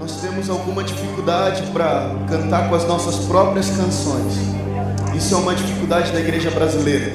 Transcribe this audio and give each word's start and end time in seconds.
nós 0.00 0.12
temos 0.12 0.48
alguma 0.48 0.82
dificuldade 0.82 1.62
para 1.72 2.16
cantar 2.26 2.70
com 2.70 2.74
as 2.74 2.86
nossas 2.86 3.26
próprias 3.26 3.68
canções. 3.68 4.32
Isso 5.14 5.34
é 5.34 5.36
uma 5.36 5.54
dificuldade 5.54 6.10
da 6.10 6.20
igreja 6.20 6.50
brasileira. 6.50 7.12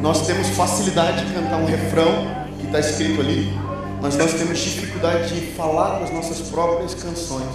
Nós 0.00 0.24
temos 0.24 0.46
facilidade 0.50 1.26
de 1.26 1.34
cantar 1.34 1.56
um 1.56 1.66
refrão 1.66 2.46
que 2.60 2.66
está 2.66 2.78
escrito 2.78 3.20
ali, 3.20 3.52
mas 4.00 4.16
nós 4.16 4.32
temos 4.32 4.60
dificuldade 4.60 5.34
de 5.34 5.46
falar 5.56 5.98
com 5.98 6.04
as 6.04 6.12
nossas 6.12 6.48
próprias 6.48 6.94
canções. 6.94 7.48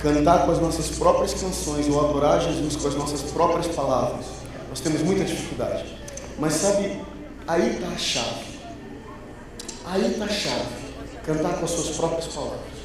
Cantar 0.00 0.44
com 0.44 0.50
as 0.50 0.60
nossas 0.60 0.88
próprias 0.98 1.32
canções 1.32 1.86
ou 1.88 2.04
adorar 2.04 2.40
Jesus 2.40 2.74
com 2.74 2.88
as 2.88 2.96
nossas 2.96 3.22
próprias 3.30 3.68
palavras. 3.68 4.26
Nós 4.68 4.80
temos 4.80 5.02
muita 5.02 5.24
dificuldade. 5.24 5.84
Mas 6.36 6.52
sabe, 6.52 7.00
aí 7.46 7.76
está 7.76 7.86
a 7.86 7.96
chave. 7.96 8.58
Aí 9.84 10.10
está 10.10 10.24
a 10.24 10.28
chave. 10.28 10.86
Cantar 11.24 11.58
com 11.60 11.64
as 11.64 11.70
suas 11.70 11.96
próprias 11.96 12.26
palavras. 12.26 12.75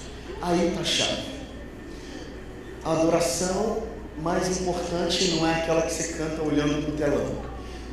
Aí 0.42 0.70
está 0.70 0.82
a 0.82 0.84
chave. 0.84 1.22
A 2.84 2.92
adoração 2.94 3.84
mais 4.22 4.60
importante 4.60 5.36
não 5.36 5.48
é 5.48 5.54
aquela 5.56 5.84
que 5.84 5.94
você 5.94 6.14
canta 6.14 6.42
olhando 6.42 6.84
para 6.84 6.94
o 6.94 6.98
telão, 6.98 7.28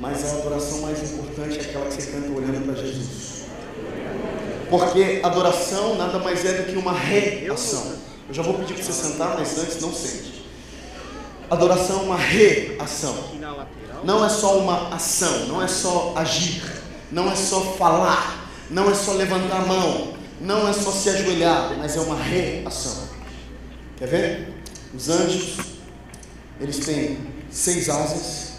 mas 0.01 0.25
a 0.25 0.39
adoração 0.39 0.81
mais 0.81 1.13
importante 1.13 1.59
é 1.59 1.61
aquela 1.61 1.87
que 1.87 1.95
você 1.95 2.11
canta 2.11 2.29
olhando 2.31 2.65
para 2.65 2.75
Jesus. 2.75 3.45
Porque 4.71 5.21
adoração 5.23 5.97
nada 5.97 6.19
mais 6.19 6.45
é 6.45 6.53
do 6.55 6.73
que 6.73 6.79
uma 6.79 6.93
reação. 6.93 7.97
Eu 8.29 8.35
já 8.35 8.43
vou 8.43 8.55
pedir 8.55 8.75
para 8.75 8.83
você 8.83 8.93
sentar, 8.93 9.37
mas 9.39 9.59
antes 9.59 9.81
não 9.81 9.93
sente. 9.93 10.47
Adoração 11.51 12.01
é 12.01 12.03
uma 12.03 12.17
reação. 12.17 13.15
Não 14.05 14.25
é 14.25 14.29
só 14.29 14.59
uma 14.59 14.95
ação, 14.95 15.47
não 15.47 15.63
é 15.63 15.69
só 15.69 16.13
agir, 16.17 16.63
não 17.11 17.31
é 17.31 17.35
só 17.35 17.61
falar, 17.61 18.51
não 18.71 18.91
é 18.91 18.95
só 18.95 19.13
levantar 19.13 19.57
a 19.57 19.67
mão, 19.67 20.18
não 20.41 20.69
é 20.69 20.73
só 20.73 20.91
se 20.93 21.11
ajoelhar, 21.11 21.75
mas 21.79 21.97
é 21.97 22.01
uma 22.01 22.17
reação. 22.17 23.09
Quer 23.97 24.09
ver? 24.09 24.55
Os 24.95 25.09
anjos, 25.09 25.57
eles 26.61 26.79
têm 26.79 27.19
seis 27.51 27.89
asas, 27.89 28.53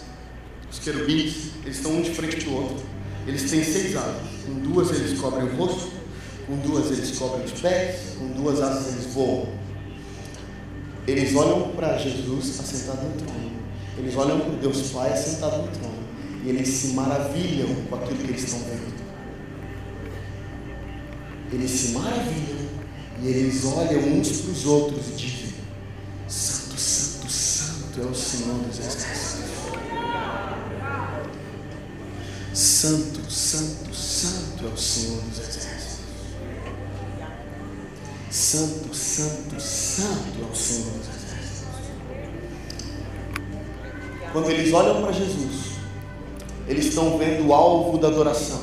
os 0.69 0.79
querubins, 0.79 1.51
eles 1.63 1.77
estão 1.77 1.91
um 1.93 2.01
de 2.01 2.11
frente 2.11 2.43
para 2.43 2.49
o 2.49 2.55
outro. 2.55 2.85
Eles 3.25 3.49
têm 3.49 3.63
seis 3.63 3.95
asas. 3.95 4.21
Com 4.45 4.53
duas 4.55 4.91
eles 4.91 5.19
cobrem 5.19 5.45
o 5.45 5.55
rosto, 5.55 5.91
com 6.47 6.57
duas 6.57 6.91
eles 6.91 7.17
cobrem 7.17 7.45
os 7.45 7.53
pés, 7.53 8.15
com 8.17 8.27
duas 8.27 8.61
asas 8.61 8.93
eles 8.93 9.13
voam. 9.13 9.47
Eles 11.07 11.35
olham 11.35 11.69
para 11.71 11.97
Jesus 11.97 12.59
assentado 12.59 13.07
no 13.07 13.15
trono. 13.15 13.51
Eles 13.97 14.15
olham 14.15 14.39
para 14.39 14.55
Deus 14.55 14.91
Pai 14.91 15.11
assentado 15.11 15.57
no 15.57 15.67
trono. 15.67 15.99
E 16.43 16.49
eles 16.49 16.67
se 16.67 16.87
maravilham 16.89 17.73
com 17.89 17.95
aquilo 17.95 18.17
que 18.17 18.31
eles 18.31 18.43
estão 18.43 18.59
vendo 18.59 18.98
eles 21.51 21.71
se 21.71 21.91
maravilham 21.93 22.69
e 23.21 23.27
eles 23.27 23.65
olham 23.65 24.01
uns 24.01 24.41
para 24.41 24.51
os 24.51 24.65
outros 24.65 25.07
e 25.09 25.11
dizem: 25.15 25.53
Santo, 26.27 26.79
Santo, 26.79 27.29
Santo 27.29 28.01
é 28.01 28.05
o 28.05 28.15
Senhor 28.15 28.55
dos 28.59 28.79
Exércitos. 28.79 29.49
Santo, 32.53 33.31
Santo, 33.31 33.95
Santo 33.95 34.65
é 34.65 34.73
o 34.73 34.77
Senhor 34.77 35.21
dos 35.21 35.39
Exércitos. 35.39 35.99
Santo, 38.29 38.95
Santo, 38.95 39.59
Santo 39.59 40.39
é 40.41 40.51
o 40.51 40.55
Senhor 40.55 40.91
dos 40.91 41.07
Exércitos. 41.07 41.29
Quando 44.31 44.51
eles 44.51 44.71
olham 44.71 45.01
para 45.01 45.11
Jesus, 45.11 45.69
eles 46.67 46.85
estão 46.85 47.17
vendo 47.17 47.47
o 47.47 47.53
alvo 47.53 47.97
da 47.97 48.07
adoração. 48.07 48.61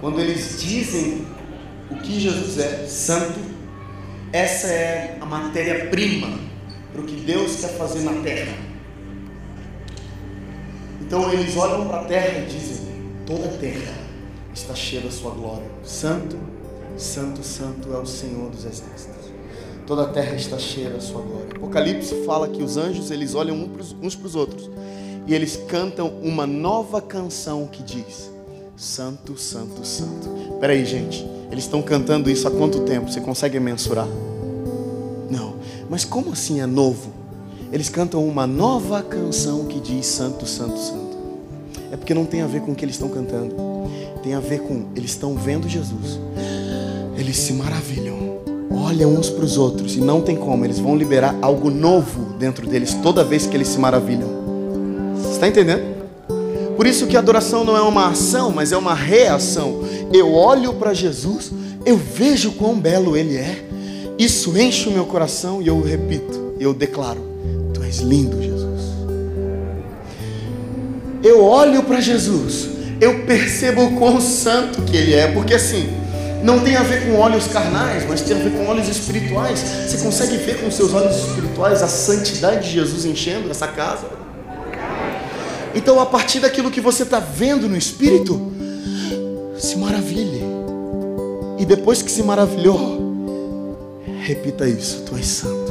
Quando 0.00 0.18
eles 0.18 0.58
dizem 0.58 1.26
o 1.90 1.96
que 1.96 2.20
Jesus 2.20 2.58
é, 2.58 2.86
santo, 2.86 3.40
essa 4.32 4.68
é 4.68 5.18
a 5.20 5.26
matéria-prima 5.26 6.38
para 6.92 7.00
o 7.00 7.04
que 7.04 7.16
Deus 7.16 7.56
quer 7.56 7.70
fazer 7.70 8.00
na 8.00 8.22
terra. 8.22 8.54
Então 11.00 11.32
eles 11.32 11.56
olham 11.56 11.86
para 11.88 12.02
a 12.02 12.04
terra 12.04 12.38
e 12.38 12.46
dizem: 12.46 12.86
toda 13.26 13.46
a 13.46 13.58
terra 13.58 13.94
está 14.54 14.74
cheia 14.74 15.02
da 15.02 15.10
sua 15.10 15.32
glória. 15.32 15.66
Santo, 15.82 16.38
santo, 16.96 17.42
santo 17.42 17.92
é 17.92 17.98
o 17.98 18.06
Senhor 18.06 18.50
dos 18.50 18.64
exércitos. 18.64 19.30
Toda 19.86 20.02
a 20.02 20.08
terra 20.08 20.36
está 20.36 20.56
cheia 20.56 20.90
da 20.90 21.00
sua 21.00 21.20
glória. 21.20 21.48
Apocalipse 21.56 22.24
fala 22.24 22.48
que 22.48 22.62
os 22.62 22.76
anjos 22.76 23.10
eles 23.10 23.34
olham 23.34 23.68
uns 24.00 24.14
para 24.14 24.26
os 24.26 24.36
outros 24.36 24.70
e 25.26 25.34
eles 25.34 25.56
cantam 25.68 26.08
uma 26.22 26.46
nova 26.46 27.02
canção 27.02 27.66
que 27.66 27.82
diz: 27.82 28.30
Santo, 28.76 29.36
Santo, 29.36 29.84
Santo. 29.84 30.28
Espera 30.54 30.72
aí, 30.72 30.84
gente. 30.84 31.39
Eles 31.50 31.64
estão 31.64 31.82
cantando 31.82 32.30
isso 32.30 32.46
há 32.46 32.50
quanto 32.50 32.80
tempo? 32.80 33.10
Você 33.10 33.20
consegue 33.20 33.58
mensurar? 33.58 34.08
Não. 35.30 35.54
Mas 35.88 36.04
como 36.04 36.32
assim 36.32 36.60
é 36.60 36.66
novo? 36.66 37.10
Eles 37.72 37.88
cantam 37.88 38.26
uma 38.26 38.46
nova 38.46 39.02
canção 39.02 39.64
que 39.64 39.80
diz 39.80 40.06
Santo, 40.06 40.46
Santo, 40.46 40.78
Santo. 40.78 41.16
É 41.92 41.96
porque 41.96 42.14
não 42.14 42.24
tem 42.24 42.42
a 42.42 42.46
ver 42.46 42.60
com 42.60 42.72
o 42.72 42.74
que 42.74 42.84
eles 42.84 42.94
estão 42.94 43.08
cantando. 43.08 43.54
Tem 44.22 44.34
a 44.34 44.40
ver 44.40 44.60
com 44.60 44.86
eles 44.94 45.10
estão 45.10 45.34
vendo 45.34 45.68
Jesus. 45.68 46.18
Eles 47.16 47.36
se 47.36 47.52
maravilham. 47.52 48.38
Olham 48.70 49.12
uns 49.12 49.28
para 49.28 49.44
os 49.44 49.56
outros 49.56 49.96
e 49.96 50.00
não 50.00 50.20
tem 50.20 50.36
como. 50.36 50.64
Eles 50.64 50.78
vão 50.78 50.96
liberar 50.96 51.36
algo 51.42 51.70
novo 51.70 52.34
dentro 52.38 52.66
deles 52.66 52.94
toda 52.94 53.24
vez 53.24 53.46
que 53.46 53.56
eles 53.56 53.68
se 53.68 53.78
maravilham. 53.78 54.28
Você 55.16 55.32
está 55.32 55.48
entendendo? 55.48 56.00
Por 56.76 56.86
isso 56.86 57.06
que 57.06 57.16
a 57.16 57.20
adoração 57.20 57.62
não 57.62 57.76
é 57.76 57.82
uma 57.82 58.08
ação, 58.08 58.50
mas 58.50 58.72
é 58.72 58.76
uma 58.76 58.94
reação. 58.94 59.80
Eu 60.12 60.32
olho 60.34 60.74
para 60.74 60.92
Jesus, 60.92 61.52
eu 61.86 61.96
vejo 61.96 62.52
quão 62.52 62.78
belo 62.78 63.16
Ele 63.16 63.36
é. 63.36 63.64
Isso 64.18 64.58
enche 64.58 64.88
o 64.88 64.92
meu 64.92 65.06
coração 65.06 65.62
e 65.62 65.68
eu 65.68 65.80
repito, 65.80 66.54
eu 66.58 66.74
declaro: 66.74 67.20
Tu 67.72 67.82
és 67.82 67.98
lindo, 67.98 68.42
Jesus. 68.42 68.82
Eu 71.22 71.44
olho 71.44 71.82
para 71.84 72.00
Jesus, 72.00 72.68
eu 73.00 73.24
percebo 73.24 73.84
o 73.84 73.96
quão 73.96 74.20
santo 74.20 74.82
que 74.82 74.96
Ele 74.96 75.14
é, 75.14 75.30
porque 75.32 75.54
assim, 75.54 75.88
não 76.42 76.60
tem 76.60 76.76
a 76.76 76.82
ver 76.82 77.06
com 77.06 77.16
olhos 77.16 77.46
carnais, 77.46 78.04
mas 78.08 78.22
tem 78.22 78.36
a 78.36 78.40
ver 78.40 78.50
com 78.52 78.66
olhos 78.66 78.88
espirituais. 78.88 79.60
Você 79.60 79.98
consegue 79.98 80.38
ver 80.38 80.60
com 80.60 80.70
seus 80.70 80.92
olhos 80.92 81.16
espirituais 81.16 81.82
a 81.82 81.88
santidade 81.88 82.66
de 82.66 82.72
Jesus 82.72 83.04
enchendo 83.04 83.50
essa 83.50 83.68
casa? 83.68 84.06
Então, 85.74 86.00
a 86.00 86.06
partir 86.06 86.40
daquilo 86.40 86.70
que 86.70 86.80
você 86.80 87.04
está 87.04 87.20
vendo 87.20 87.68
no 87.68 87.76
Espírito, 87.76 88.49
se 89.60 89.76
maravilhe. 89.76 90.42
E 91.58 91.64
depois 91.64 92.02
que 92.02 92.10
se 92.10 92.22
maravilhou, 92.22 92.98
repita 94.22 94.66
isso: 94.66 95.02
Tu 95.02 95.16
és 95.16 95.26
santo. 95.26 95.70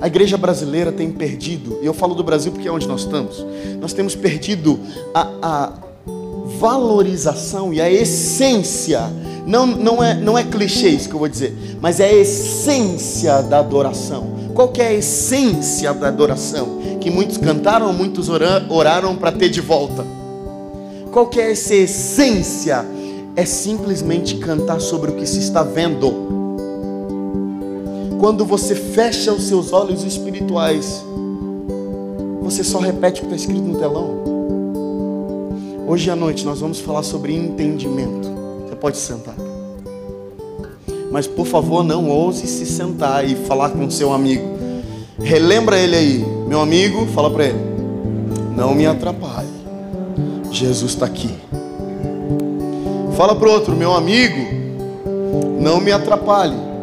A 0.00 0.06
igreja 0.06 0.36
brasileira 0.36 0.92
tem 0.92 1.10
perdido, 1.10 1.78
e 1.80 1.86
eu 1.86 1.94
falo 1.94 2.14
do 2.14 2.22
Brasil 2.22 2.52
porque 2.52 2.68
é 2.68 2.70
onde 2.70 2.86
nós 2.86 3.02
estamos, 3.02 3.44
nós 3.80 3.94
temos 3.94 4.14
perdido 4.14 4.78
a, 5.14 5.28
a 5.40 5.72
valorização 6.58 7.72
e 7.72 7.80
a 7.80 7.90
essência, 7.90 9.00
não, 9.46 9.66
não, 9.66 10.04
é, 10.04 10.14
não 10.14 10.36
é 10.36 10.42
clichê 10.42 10.88
isso 10.90 11.08
que 11.08 11.14
eu 11.14 11.18
vou 11.18 11.28
dizer, 11.28 11.56
mas 11.80 12.00
é 12.00 12.10
a 12.10 12.12
essência 12.12 13.40
da 13.40 13.60
adoração. 13.60 14.34
Qual 14.54 14.70
é 14.76 14.88
a 14.88 14.92
essência 14.92 15.92
da 15.94 16.08
adoração? 16.08 16.80
Que 17.00 17.10
muitos 17.10 17.38
cantaram, 17.38 17.90
muitos 17.92 18.28
oraram 18.28 19.16
para 19.16 19.32
ter 19.32 19.48
de 19.48 19.62
volta. 19.62 20.04
Qual 21.14 21.28
que 21.28 21.40
é 21.40 21.52
essa 21.52 21.72
essência? 21.72 22.84
É 23.36 23.44
simplesmente 23.44 24.36
cantar 24.38 24.80
sobre 24.80 25.12
o 25.12 25.14
que 25.14 25.24
se 25.24 25.38
está 25.38 25.62
vendo. 25.62 26.12
Quando 28.18 28.44
você 28.44 28.74
fecha 28.74 29.32
os 29.32 29.44
seus 29.44 29.72
olhos 29.72 30.02
espirituais, 30.02 31.04
você 32.42 32.64
só 32.64 32.80
repete 32.80 33.20
o 33.20 33.26
que 33.28 33.32
está 33.32 33.36
escrito 33.36 33.62
no 33.62 33.78
telão. 33.78 34.24
Hoje 35.86 36.10
à 36.10 36.16
noite 36.16 36.44
nós 36.44 36.58
vamos 36.58 36.80
falar 36.80 37.04
sobre 37.04 37.32
entendimento. 37.32 38.28
Você 38.66 38.74
pode 38.74 38.96
sentar. 38.96 39.36
Mas 41.12 41.28
por 41.28 41.46
favor, 41.46 41.84
não 41.84 42.10
ouse 42.10 42.44
se 42.44 42.66
sentar 42.66 43.24
e 43.24 43.36
falar 43.36 43.70
com 43.70 43.88
seu 43.88 44.12
amigo. 44.12 44.42
Relembra 45.20 45.78
ele 45.78 45.94
aí, 45.94 46.26
meu 46.48 46.60
amigo, 46.60 47.06
fala 47.14 47.30
para 47.30 47.44
ele. 47.44 47.60
Não 48.56 48.74
me 48.74 48.84
atrapalhe. 48.84 49.53
Jesus 50.58 50.92
está 50.92 51.06
aqui. 51.06 51.34
Fala 53.16 53.34
para 53.34 53.48
outro, 53.48 53.74
meu 53.74 53.92
amigo, 53.92 54.38
não 55.60 55.80
me 55.80 55.90
atrapalhe. 55.92 56.74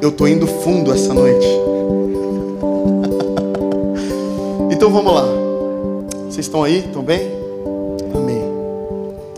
Eu 0.00 0.08
estou 0.08 0.26
indo 0.26 0.46
fundo 0.46 0.90
essa 0.92 1.12
noite. 1.12 1.46
então 4.72 4.90
vamos 4.90 5.12
lá. 5.12 5.26
Vocês 6.24 6.46
estão 6.46 6.64
aí? 6.64 6.78
Estão 6.78 7.02
bem? 7.02 7.30
Amém. 8.14 8.40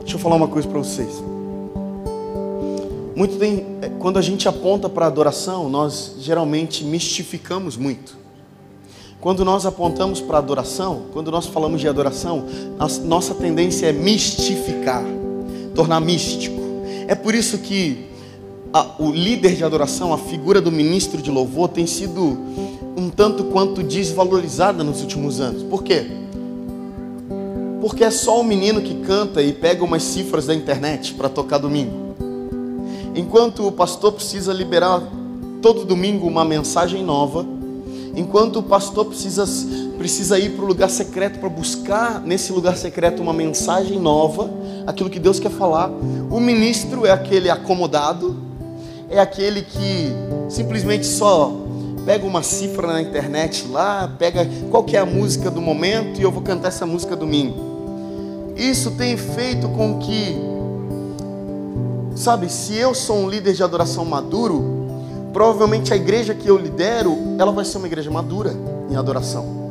Deixa 0.00 0.14
eu 0.14 0.20
falar 0.20 0.36
uma 0.36 0.46
coisa 0.46 0.68
para 0.68 0.78
vocês. 0.78 1.20
Muito 3.16 3.36
tem, 3.38 3.66
é, 3.82 3.88
quando 3.98 4.20
a 4.20 4.22
gente 4.22 4.48
aponta 4.48 4.88
para 4.88 5.06
adoração, 5.06 5.68
nós 5.68 6.14
geralmente 6.20 6.84
mistificamos 6.84 7.76
muito. 7.76 8.21
Quando 9.22 9.44
nós 9.44 9.64
apontamos 9.64 10.20
para 10.20 10.38
adoração, 10.38 11.02
quando 11.12 11.30
nós 11.30 11.46
falamos 11.46 11.80
de 11.80 11.86
adoração, 11.86 12.44
nossa 13.04 13.32
tendência 13.32 13.86
é 13.86 13.92
mistificar, 13.92 15.04
tornar 15.76 16.00
místico. 16.00 16.60
É 17.06 17.14
por 17.14 17.32
isso 17.32 17.58
que 17.58 18.08
a, 18.72 18.84
o 18.98 19.12
líder 19.12 19.54
de 19.54 19.62
adoração, 19.62 20.12
a 20.12 20.18
figura 20.18 20.60
do 20.60 20.72
ministro 20.72 21.22
de 21.22 21.30
louvor, 21.30 21.68
tem 21.68 21.86
sido 21.86 22.36
um 22.96 23.08
tanto 23.08 23.44
quanto 23.44 23.80
desvalorizada 23.80 24.82
nos 24.82 25.00
últimos 25.02 25.40
anos. 25.40 25.62
Por 25.62 25.84
quê? 25.84 26.04
Porque 27.80 28.02
é 28.02 28.10
só 28.10 28.40
o 28.40 28.44
menino 28.44 28.82
que 28.82 29.02
canta 29.02 29.40
e 29.40 29.52
pega 29.52 29.84
umas 29.84 30.02
cifras 30.02 30.46
da 30.46 30.54
internet 30.54 31.14
para 31.14 31.28
tocar 31.28 31.58
domingo. 31.58 32.16
Enquanto 33.14 33.68
o 33.68 33.70
pastor 33.70 34.14
precisa 34.14 34.52
liberar 34.52 35.00
todo 35.62 35.84
domingo 35.84 36.26
uma 36.26 36.44
mensagem 36.44 37.04
nova, 37.04 37.46
enquanto 38.14 38.58
o 38.58 38.62
pastor 38.62 39.06
precisa, 39.06 39.44
precisa 39.96 40.38
ir 40.38 40.50
para 40.50 40.64
o 40.64 40.68
lugar 40.68 40.90
secreto 40.90 41.38
para 41.38 41.48
buscar 41.48 42.20
nesse 42.20 42.52
lugar 42.52 42.76
secreto 42.76 43.22
uma 43.22 43.32
mensagem 43.32 43.98
nova, 43.98 44.50
aquilo 44.86 45.08
que 45.08 45.18
Deus 45.18 45.38
quer 45.38 45.50
falar, 45.50 45.90
o 46.30 46.40
ministro 46.40 47.06
é 47.06 47.10
aquele 47.10 47.48
acomodado, 47.48 48.36
é 49.08 49.18
aquele 49.18 49.62
que 49.62 50.12
simplesmente 50.48 51.06
só 51.06 51.52
pega 52.04 52.26
uma 52.26 52.42
cifra 52.42 52.86
na 52.86 53.00
internet 53.00 53.66
lá, 53.68 54.10
pega 54.18 54.48
qual 54.70 54.82
que 54.82 54.96
é 54.96 55.00
a 55.00 55.06
música 55.06 55.50
do 55.50 55.60
momento 55.60 56.18
e 56.18 56.22
eu 56.22 56.30
vou 56.30 56.42
cantar 56.42 56.68
essa 56.68 56.86
música 56.86 57.14
domingo. 57.14 57.72
Isso 58.56 58.92
tem 58.92 59.16
feito 59.16 59.68
com 59.68 59.98
que, 59.98 60.36
sabe, 62.16 62.50
se 62.50 62.76
eu 62.76 62.94
sou 62.94 63.16
um 63.16 63.28
líder 63.28 63.54
de 63.54 63.62
adoração 63.62 64.04
maduro, 64.04 64.71
provavelmente 65.32 65.92
a 65.92 65.96
igreja 65.96 66.34
que 66.34 66.46
eu 66.46 66.56
lidero, 66.56 67.16
ela 67.38 67.50
vai 67.50 67.64
ser 67.64 67.78
uma 67.78 67.86
igreja 67.86 68.10
madura 68.10 68.54
em 68.90 68.96
adoração. 68.96 69.62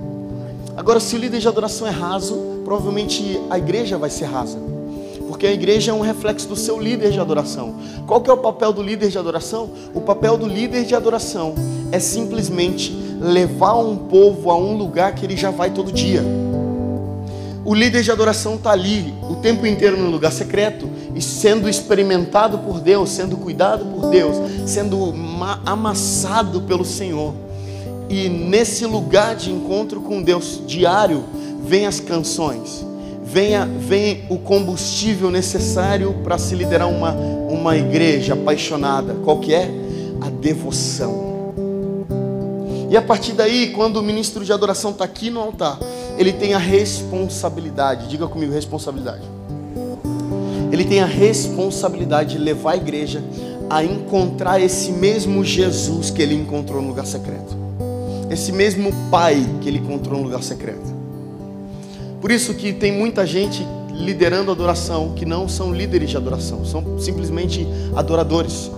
Agora, 0.75 0.99
se 0.99 1.15
o 1.15 1.19
líder 1.19 1.39
de 1.39 1.47
adoração 1.47 1.87
é 1.87 1.91
raso, 1.91 2.61
provavelmente 2.65 3.39
a 3.49 3.57
igreja 3.57 3.97
vai 3.97 4.09
ser 4.09 4.25
rasa. 4.25 4.57
Porque 5.27 5.45
a 5.45 5.51
igreja 5.51 5.91
é 5.91 5.93
um 5.93 6.01
reflexo 6.01 6.47
do 6.47 6.55
seu 6.55 6.79
líder 6.79 7.11
de 7.11 7.19
adoração. 7.19 7.75
Qual 8.07 8.21
que 8.21 8.29
é 8.29 8.33
o 8.33 8.37
papel 8.37 8.73
do 8.73 8.81
líder 8.81 9.09
de 9.09 9.17
adoração? 9.17 9.69
O 9.93 10.01
papel 10.01 10.37
do 10.37 10.47
líder 10.47 10.85
de 10.85 10.95
adoração 10.95 11.55
é 11.91 11.99
simplesmente 11.99 12.91
levar 13.19 13.75
um 13.75 13.95
povo 13.95 14.49
a 14.49 14.57
um 14.57 14.75
lugar 14.75 15.13
que 15.13 15.25
ele 15.25 15.37
já 15.37 15.51
vai 15.51 15.69
todo 15.69 15.91
dia. 15.91 16.23
O 17.63 17.75
líder 17.75 18.01
de 18.01 18.11
adoração 18.11 18.55
está 18.55 18.71
ali 18.71 19.13
o 19.29 19.35
tempo 19.35 19.67
inteiro 19.67 19.95
no 19.95 20.09
lugar 20.09 20.31
secreto 20.31 20.89
e 21.21 21.23
sendo 21.23 21.69
experimentado 21.69 22.57
por 22.57 22.79
Deus, 22.79 23.11
sendo 23.11 23.37
cuidado 23.37 23.85
por 23.85 24.09
Deus, 24.09 24.35
sendo 24.65 25.13
amassado 25.63 26.61
pelo 26.61 26.83
Senhor. 26.83 27.35
E 28.09 28.27
nesse 28.27 28.87
lugar 28.87 29.35
de 29.35 29.51
encontro 29.51 30.01
com 30.01 30.23
Deus 30.23 30.59
diário, 30.65 31.23
vem 31.63 31.85
as 31.85 31.99
canções, 31.99 32.83
vem, 33.23 34.25
o 34.31 34.39
combustível 34.39 35.29
necessário 35.29 36.15
para 36.23 36.39
se 36.39 36.55
liderar 36.55 36.89
uma, 36.89 37.11
uma 37.11 37.77
igreja 37.77 38.33
apaixonada. 38.33 39.13
Qual 39.23 39.39
que 39.39 39.53
é? 39.53 39.69
A 40.21 40.29
devoção. 40.31 41.53
E 42.89 42.97
a 42.97 43.01
partir 43.01 43.33
daí, 43.33 43.69
quando 43.69 43.97
o 43.97 44.01
ministro 44.01 44.43
de 44.43 44.51
adoração 44.51 44.89
está 44.89 45.05
aqui 45.05 45.29
no 45.29 45.39
altar, 45.39 45.77
ele 46.17 46.33
tem 46.33 46.55
a 46.55 46.57
responsabilidade, 46.57 48.07
diga 48.07 48.27
comigo, 48.27 48.51
responsabilidade. 48.51 49.40
Ele 50.81 50.89
tem 50.89 50.99
a 50.99 51.05
responsabilidade 51.05 52.31
de 52.31 52.37
levar 52.39 52.71
a 52.71 52.75
igreja 52.75 53.23
a 53.69 53.83
encontrar 53.83 54.59
esse 54.59 54.91
mesmo 54.91 55.45
Jesus 55.45 56.09
que 56.09 56.19
ele 56.19 56.33
encontrou 56.33 56.81
no 56.81 56.87
lugar 56.87 57.05
secreto. 57.05 57.55
Esse 58.31 58.51
mesmo 58.51 58.91
Pai 59.11 59.47
que 59.61 59.69
ele 59.69 59.77
encontrou 59.77 60.17
no 60.17 60.23
lugar 60.23 60.41
secreto. 60.41 60.91
Por 62.19 62.31
isso 62.31 62.55
que 62.55 62.73
tem 62.73 62.91
muita 62.91 63.27
gente 63.27 63.63
liderando 63.93 64.49
adoração 64.49 65.13
que 65.15 65.23
não 65.23 65.47
são 65.47 65.71
líderes 65.71 66.09
de 66.09 66.17
adoração, 66.17 66.65
são 66.65 66.99
simplesmente 66.99 67.67
adoradores. 67.95 68.71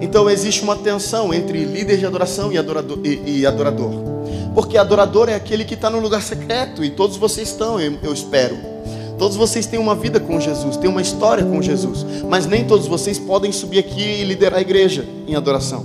Então 0.00 0.30
existe 0.30 0.62
uma 0.62 0.76
tensão 0.76 1.34
entre 1.34 1.64
líder 1.64 1.98
de 1.98 2.06
adoração 2.06 2.52
e 2.52 2.58
adorador. 2.58 3.00
E, 3.04 3.40
e 3.40 3.44
adorador. 3.44 3.90
Porque 4.54 4.78
adorador 4.78 5.28
é 5.28 5.34
aquele 5.34 5.64
que 5.64 5.74
está 5.74 5.90
no 5.90 5.98
lugar 5.98 6.22
secreto, 6.22 6.84
e 6.84 6.90
todos 6.90 7.16
vocês 7.16 7.48
estão, 7.48 7.80
eu, 7.80 7.98
eu 8.04 8.12
espero. 8.12 8.75
Todos 9.18 9.36
vocês 9.36 9.66
têm 9.66 9.78
uma 9.78 9.94
vida 9.94 10.20
com 10.20 10.38
Jesus, 10.38 10.76
têm 10.76 10.90
uma 10.90 11.00
história 11.00 11.44
com 11.44 11.62
Jesus, 11.62 12.04
mas 12.28 12.46
nem 12.46 12.64
todos 12.64 12.86
vocês 12.86 13.18
podem 13.18 13.50
subir 13.50 13.78
aqui 13.78 14.00
e 14.00 14.24
liderar 14.24 14.58
a 14.58 14.62
igreja 14.62 15.06
em 15.26 15.34
adoração. 15.34 15.84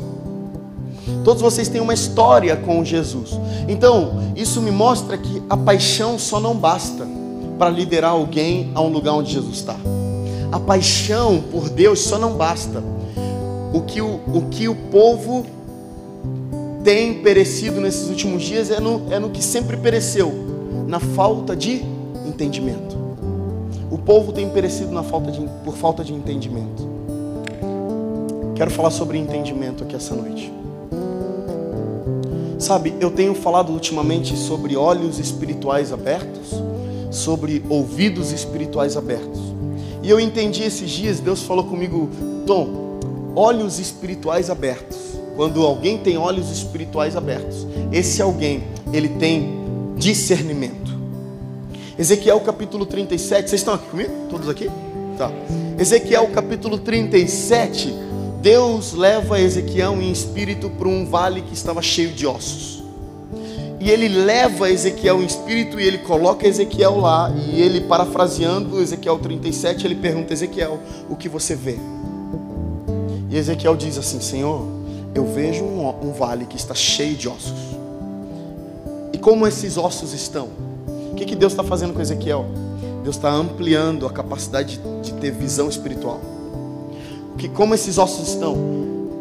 Todos 1.24 1.42
vocês 1.42 1.70
têm 1.70 1.80
uma 1.80 1.94
história 1.94 2.56
com 2.56 2.84
Jesus. 2.84 3.32
Então, 3.68 4.34
isso 4.36 4.62
me 4.62 4.72
mostra 4.72 5.18
que 5.18 5.42
a 5.50 5.56
paixão 5.56 6.18
só 6.20 6.40
não 6.40 6.56
basta 6.56 7.08
para 7.58 7.70
liderar 7.70 8.12
alguém 8.12 8.72
a 8.74 8.82
um 8.82 8.90
lugar 8.90 9.14
onde 9.14 9.32
Jesus 9.32 9.58
está. 9.58 9.76
A 10.52 10.60
paixão 10.60 11.42
por 11.52 11.70
Deus 11.70 12.00
só 12.00 12.18
não 12.18 12.34
basta 12.34 12.84
o 13.74 13.82
que 13.82 14.02
o, 14.02 14.20
o, 14.34 14.48
que 14.50 14.68
o 14.68 14.76
povo 14.76 15.46
tem 16.84 17.22
perecido 17.22 17.80
nesses 17.80 18.10
últimos 18.10 18.44
dias 18.44 18.70
é 18.70 18.80
no, 18.80 19.02
é 19.12 19.20
no 19.20 19.30
que 19.30 19.44
sempre 19.44 19.78
pereceu, 19.78 20.34
na 20.88 21.00
falta 21.00 21.56
de 21.56 21.84
entendimento. 22.28 22.91
O 23.92 23.98
povo 23.98 24.32
tem 24.32 24.50
perecido 24.50 24.92
na 24.92 25.04
falta 25.04 25.30
de, 25.30 25.42
por 25.66 25.76
falta 25.76 26.02
de 26.02 26.14
entendimento. 26.14 26.90
Quero 28.56 28.72
falar 28.72 28.90
sobre 28.90 29.18
entendimento 29.18 29.84
aqui 29.84 29.98
essa 29.98 30.16
noite. 30.16 30.52
Sabe, 32.58 32.94
eu 33.02 33.12
tenho 33.12 33.34
falado 33.36 33.74
ultimamente 33.74 34.38
sobre 34.38 34.78
olhos 34.78 35.20
espirituais 35.20 35.92
abertos, 35.92 36.52
sobre 37.10 37.62
ouvidos 37.68 38.32
espirituais 38.32 38.96
abertos. 38.96 39.42
E 40.02 40.10
eu 40.10 40.20
entendi 40.20 40.64
esses 40.64 40.90
dias, 40.90 41.20
Deus 41.20 41.42
falou 41.42 41.66
comigo, 41.66 42.10
Tom, 42.48 42.70
olhos 43.36 43.78
espirituais 43.78 44.50
abertos. 44.50 44.98
Quando 45.36 45.66
alguém 45.66 45.98
tem 45.98 46.18
olhos 46.18 46.50
espirituais 46.50 47.18
abertos, 47.18 47.68
esse 47.92 48.22
alguém, 48.22 48.64
ele 48.94 49.10
tem 49.10 49.50
discernimento. 49.98 50.81
Ezequiel 52.02 52.40
capítulo 52.40 52.84
37, 52.84 53.48
vocês 53.48 53.62
estão 53.62 53.76
aqui 53.76 53.88
comigo? 53.88 54.12
Todos 54.28 54.50
aqui? 54.50 54.68
Tá. 55.20 55.32
Ezequiel 55.78 56.28
capítulo 56.34 56.80
37, 56.80 57.94
Deus 58.42 58.94
leva 58.94 59.40
Ezequiel 59.40 60.02
em 60.02 60.12
espírito 60.12 60.68
para 60.68 60.88
um 60.88 61.06
vale 61.06 61.44
que 61.44 61.54
estava 61.54 61.80
cheio 61.80 62.10
de 62.10 62.26
ossos. 62.26 62.84
E 63.80 63.92
ele 63.92 64.08
leva 64.08 64.72
Ezequiel 64.72 65.22
em 65.22 65.28
espírito 65.28 65.80
e 65.80 65.86
ele 65.86 66.00
coloca 66.00 66.48
Ezequiel 66.48 66.98
lá. 66.98 67.32
E 67.36 67.62
ele, 67.62 67.82
parafraseando 67.82 68.82
Ezequiel 68.82 69.20
37, 69.20 69.86
ele 69.86 69.94
pergunta: 69.94 70.34
Ezequiel, 70.34 70.80
o 71.08 71.16
que 71.16 71.30
você 71.30 71.54
vê? 71.54 71.78
E 73.30 73.38
Ezequiel 73.38 73.76
diz 73.76 74.00
assim: 74.00 74.20
Senhor, 74.20 74.66
eu 75.14 75.32
vejo 75.36 75.64
um, 75.64 75.88
um 76.02 76.14
vale 76.14 76.48
que 76.48 76.56
está 76.56 76.74
cheio 76.74 77.16
de 77.16 77.30
ossos. 77.30 77.54
E 79.14 79.20
como 79.20 79.46
esses 79.46 79.78
ossos 79.78 80.14
estão? 80.14 80.71
Que, 81.22 81.26
que 81.26 81.36
Deus 81.36 81.54
está 81.54 81.64
fazendo 81.64 81.94
com 81.94 82.02
Ezequiel? 82.02 82.48
Deus 83.04 83.16
está 83.16 83.32
ampliando 83.32 84.08
a 84.08 84.10
capacidade 84.10 84.80
de, 84.80 85.12
de 85.12 85.14
ter 85.20 85.30
visão 85.30 85.70
espiritual. 85.70 86.20
Que 87.38 87.48
como 87.48 87.76
esses 87.76 88.00
ossos 88.00 88.30
estão? 88.30 88.58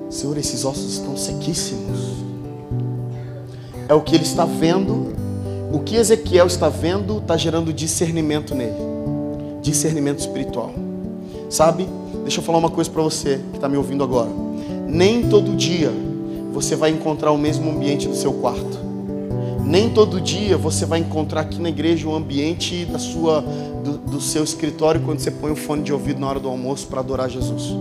Senhor, 0.08 0.38
esses 0.38 0.64
ossos 0.64 0.94
estão 0.94 1.14
sequíssimos. 1.14 1.98
É 3.86 3.92
o 3.92 4.00
que 4.00 4.14
ele 4.14 4.24
está 4.24 4.46
vendo. 4.46 5.12
O 5.70 5.80
que 5.80 5.96
Ezequiel 5.96 6.46
está 6.46 6.70
vendo 6.70 7.18
está 7.18 7.36
gerando 7.36 7.70
discernimento 7.70 8.54
nele. 8.54 8.72
Discernimento 9.60 10.20
espiritual. 10.20 10.72
Sabe? 11.50 11.86
Deixa 12.22 12.40
eu 12.40 12.42
falar 12.42 12.56
uma 12.56 12.70
coisa 12.70 12.88
para 12.88 13.02
você 13.02 13.40
que 13.50 13.58
está 13.58 13.68
me 13.68 13.76
ouvindo 13.76 14.02
agora. 14.02 14.30
Nem 14.88 15.28
todo 15.28 15.54
dia 15.54 15.92
você 16.50 16.74
vai 16.74 16.88
encontrar 16.88 17.30
o 17.30 17.36
mesmo 17.36 17.70
ambiente 17.70 18.08
no 18.08 18.16
seu 18.16 18.32
quarto. 18.32 18.89
Nem 19.70 19.88
todo 19.88 20.20
dia 20.20 20.58
você 20.58 20.84
vai 20.84 20.98
encontrar 20.98 21.42
aqui 21.42 21.60
na 21.60 21.68
igreja 21.68 22.08
o 22.08 22.12
ambiente 22.12 22.84
da 22.86 22.98
sua, 22.98 23.40
do, 23.40 23.98
do 23.98 24.20
seu 24.20 24.42
escritório 24.42 25.00
quando 25.00 25.20
você 25.20 25.30
põe 25.30 25.52
o 25.52 25.54
fone 25.54 25.84
de 25.84 25.92
ouvido 25.92 26.18
na 26.18 26.28
hora 26.28 26.40
do 26.40 26.48
almoço 26.48 26.88
para 26.88 26.98
adorar 26.98 27.30
Jesus. 27.30 27.72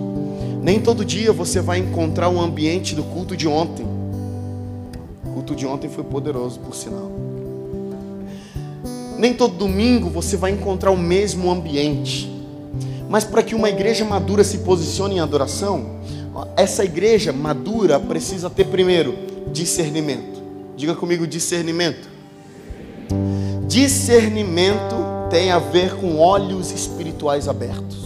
Nem 0.61 0.79
todo 0.79 1.03
dia 1.03 1.33
você 1.33 1.61
vai 1.61 1.79
encontrar 1.79 2.29
o 2.29 2.39
ambiente 2.39 2.93
do 2.93 3.01
culto 3.01 3.35
de 3.35 3.47
ontem. 3.47 3.87
O 5.25 5.31
culto 5.33 5.55
de 5.55 5.65
ontem 5.65 5.89
foi 5.89 6.03
poderoso, 6.03 6.59
por 6.59 6.75
sinal. 6.75 7.11
Nem 9.17 9.33
todo 9.33 9.55
domingo 9.55 10.11
você 10.11 10.37
vai 10.37 10.51
encontrar 10.51 10.91
o 10.91 10.97
mesmo 10.97 11.49
ambiente. 11.49 12.29
Mas 13.09 13.23
para 13.23 13.41
que 13.41 13.55
uma 13.55 13.67
igreja 13.67 14.05
madura 14.05 14.43
se 14.43 14.59
posicione 14.59 15.15
em 15.15 15.19
adoração, 15.21 15.95
essa 16.55 16.85
igreja 16.85 17.33
madura 17.33 17.99
precisa 17.99 18.47
ter 18.47 18.65
primeiro 18.65 19.15
discernimento. 19.51 20.28
Diga 20.79 20.95
comigo 20.95 21.27
discernimento. 21.27 22.07
Discernimento 23.67 24.95
tem 25.29 25.51
a 25.51 25.59
ver 25.59 25.95
com 25.95 26.17
olhos 26.17 26.71
espirituais 26.71 27.49
abertos. 27.49 27.97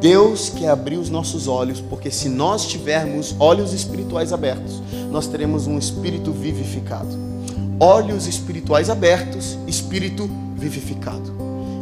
Deus 0.00 0.48
quer 0.48 0.70
abrir 0.70 0.96
os 0.96 1.10
nossos 1.10 1.46
olhos, 1.46 1.78
porque 1.78 2.10
se 2.10 2.30
nós 2.30 2.66
tivermos 2.66 3.36
olhos 3.38 3.74
espirituais 3.74 4.32
abertos, 4.32 4.80
nós 5.10 5.26
teremos 5.26 5.66
um 5.66 5.76
espírito 5.76 6.32
vivificado. 6.32 7.14
Olhos 7.78 8.26
espirituais 8.26 8.88
abertos, 8.88 9.58
espírito 9.66 10.26
vivificado. 10.56 11.34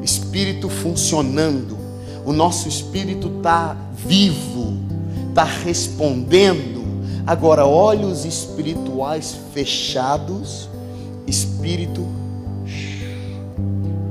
Espírito 0.03 0.69
funcionando, 0.69 1.79
o 2.27 2.33
nosso 2.33 2.69
espírito 2.69 3.29
está 3.37 3.77
vivo, 4.05 4.81
está 5.29 5.45
respondendo. 5.45 6.84
Agora, 7.27 7.65
olhos 7.65 8.27
espirituais 8.27 9.35
fechados, 9.55 10.69
espírito 11.27 12.03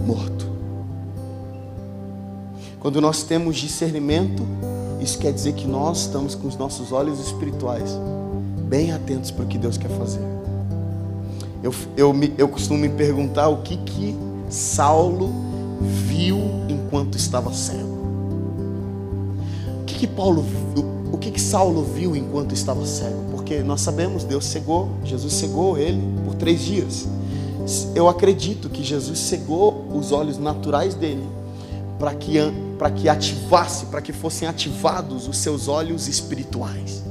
morto. 0.03 0.47
Quando 2.79 2.99
nós 2.99 3.21
temos 3.21 3.57
discernimento, 3.57 4.43
isso 4.99 5.19
quer 5.19 5.31
dizer 5.31 5.53
que 5.53 5.67
nós 5.67 5.99
estamos 5.99 6.33
com 6.33 6.47
os 6.47 6.57
nossos 6.57 6.91
olhos 6.91 7.19
espirituais 7.19 7.91
bem 8.67 8.91
atentos 8.91 9.29
para 9.29 9.45
o 9.45 9.47
que 9.47 9.59
Deus 9.59 9.77
quer 9.77 9.89
fazer. 9.89 10.21
Eu, 11.61 11.73
eu, 11.95 12.13
eu 12.35 12.47
costumo 12.49 12.79
me 12.79 12.89
perguntar 12.89 13.47
o 13.47 13.61
que 13.61 13.77
que 13.77 14.17
Saulo 14.49 15.29
viu 15.79 16.39
enquanto 16.67 17.15
estava 17.15 17.53
cego. 17.53 17.93
O 19.81 19.85
que 19.85 19.99
que 19.99 20.07
Paulo, 20.07 20.43
o 21.13 21.17
que 21.19 21.29
que 21.29 21.39
Saulo 21.39 21.83
viu 21.83 22.15
enquanto 22.15 22.55
estava 22.55 22.83
cego? 22.87 23.25
Porque 23.29 23.59
nós 23.59 23.81
sabemos 23.81 24.23
Deus 24.23 24.45
cegou, 24.45 24.89
Jesus 25.05 25.31
cegou 25.33 25.77
ele 25.77 26.01
por 26.25 26.33
três 26.33 26.59
dias. 26.59 27.07
Eu 27.93 28.09
acredito 28.09 28.67
que 28.67 28.83
Jesus 28.83 29.19
cegou 29.19 29.87
os 29.93 30.11
olhos 30.11 30.39
naturais 30.39 30.95
dele 30.95 31.23
para 31.99 32.15
que 32.15 32.33
que 32.95 33.07
ativasse, 33.07 33.85
para 33.85 34.01
que 34.01 34.11
fossem 34.11 34.47
ativados 34.47 35.27
os 35.27 35.37
seus 35.37 35.67
olhos 35.67 36.07
espirituais 36.07 37.03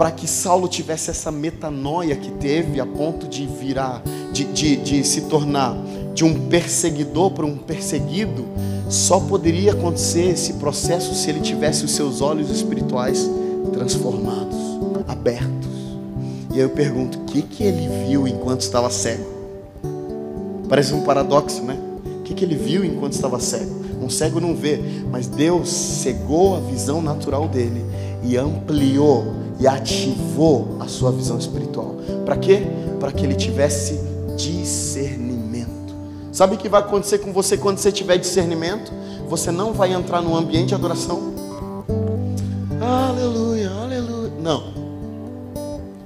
para 0.00 0.10
que 0.10 0.26
Saulo 0.26 0.66
tivesse 0.66 1.10
essa 1.10 1.30
metanoia 1.30 2.16
que 2.16 2.30
teve 2.30 2.80
a 2.80 2.86
ponto 2.86 3.28
de 3.28 3.46
virar, 3.46 4.02
de, 4.32 4.44
de, 4.44 4.76
de 4.76 5.04
se 5.04 5.22
tornar 5.22 5.76
de 6.14 6.24
um 6.24 6.48
perseguidor 6.48 7.30
para 7.30 7.46
um 7.46 7.56
perseguido, 7.56 8.44
só 8.88 9.20
poderia 9.20 9.72
acontecer 9.72 10.30
esse 10.30 10.54
processo 10.54 11.14
se 11.14 11.30
ele 11.30 11.40
tivesse 11.40 11.84
os 11.84 11.92
seus 11.92 12.20
olhos 12.20 12.50
espirituais 12.50 13.30
transformados, 13.72 14.56
abertos. 15.06 15.70
E 16.50 16.54
aí 16.54 16.60
eu 16.60 16.70
pergunto: 16.70 17.18
o 17.18 17.24
que, 17.24 17.42
que 17.42 17.62
ele 17.62 17.88
viu 18.06 18.26
enquanto 18.26 18.62
estava 18.62 18.90
cego? 18.90 19.24
Parece 20.68 20.92
um 20.92 21.02
paradoxo, 21.02 21.62
né? 21.62 21.78
O 22.20 22.22
que, 22.22 22.34
que 22.34 22.44
ele 22.44 22.56
viu 22.56 22.84
enquanto 22.84 23.12
estava 23.12 23.38
cego? 23.38 23.80
Um 24.02 24.08
cego 24.08 24.40
não 24.40 24.54
vê, 24.54 24.80
mas 25.10 25.26
Deus 25.26 25.68
cegou 25.68 26.56
a 26.56 26.60
visão 26.60 27.02
natural 27.02 27.46
dele 27.46 27.84
e 28.24 28.36
ampliou 28.36 29.34
e 29.60 29.66
ativou 29.66 30.76
a 30.80 30.88
sua 30.88 31.12
visão 31.12 31.38
espiritual. 31.38 31.96
Para 32.24 32.36
quê? 32.36 32.62
Para 32.98 33.12
que 33.12 33.24
ele 33.24 33.34
tivesse 33.34 34.00
discernimento. 34.36 35.29
Sabe 36.40 36.54
o 36.54 36.58
que 36.58 36.70
vai 36.70 36.80
acontecer 36.80 37.18
com 37.18 37.34
você 37.34 37.58
quando 37.58 37.76
você 37.76 37.92
tiver 37.92 38.16
discernimento? 38.16 38.90
Você 39.28 39.50
não 39.50 39.74
vai 39.74 39.92
entrar 39.92 40.22
no 40.22 40.34
ambiente 40.34 40.68
de 40.68 40.74
adoração. 40.74 41.34
Aleluia, 42.80 43.70
aleluia. 43.70 44.32
Não. 44.40 44.72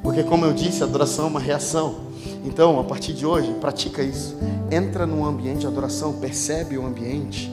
Porque 0.03 0.25
como 0.25 0.45
eu 0.45 0.53
disse, 0.53 0.83
adoração 0.83 1.27
é 1.27 1.29
uma 1.29 1.39
reação. 1.39 2.01
Então, 2.45 2.81
a 2.81 2.83
partir 2.83 3.13
de 3.13 3.25
hoje, 3.25 3.55
pratica 3.61 4.03
isso. 4.03 4.35
Entra 4.73 5.07
num 5.07 5.25
ambiente 5.25 5.61
de 5.61 5.69
adoração, 5.69 6.15
percebe 6.15 6.77
o 6.77 6.85
ambiente. 6.85 7.49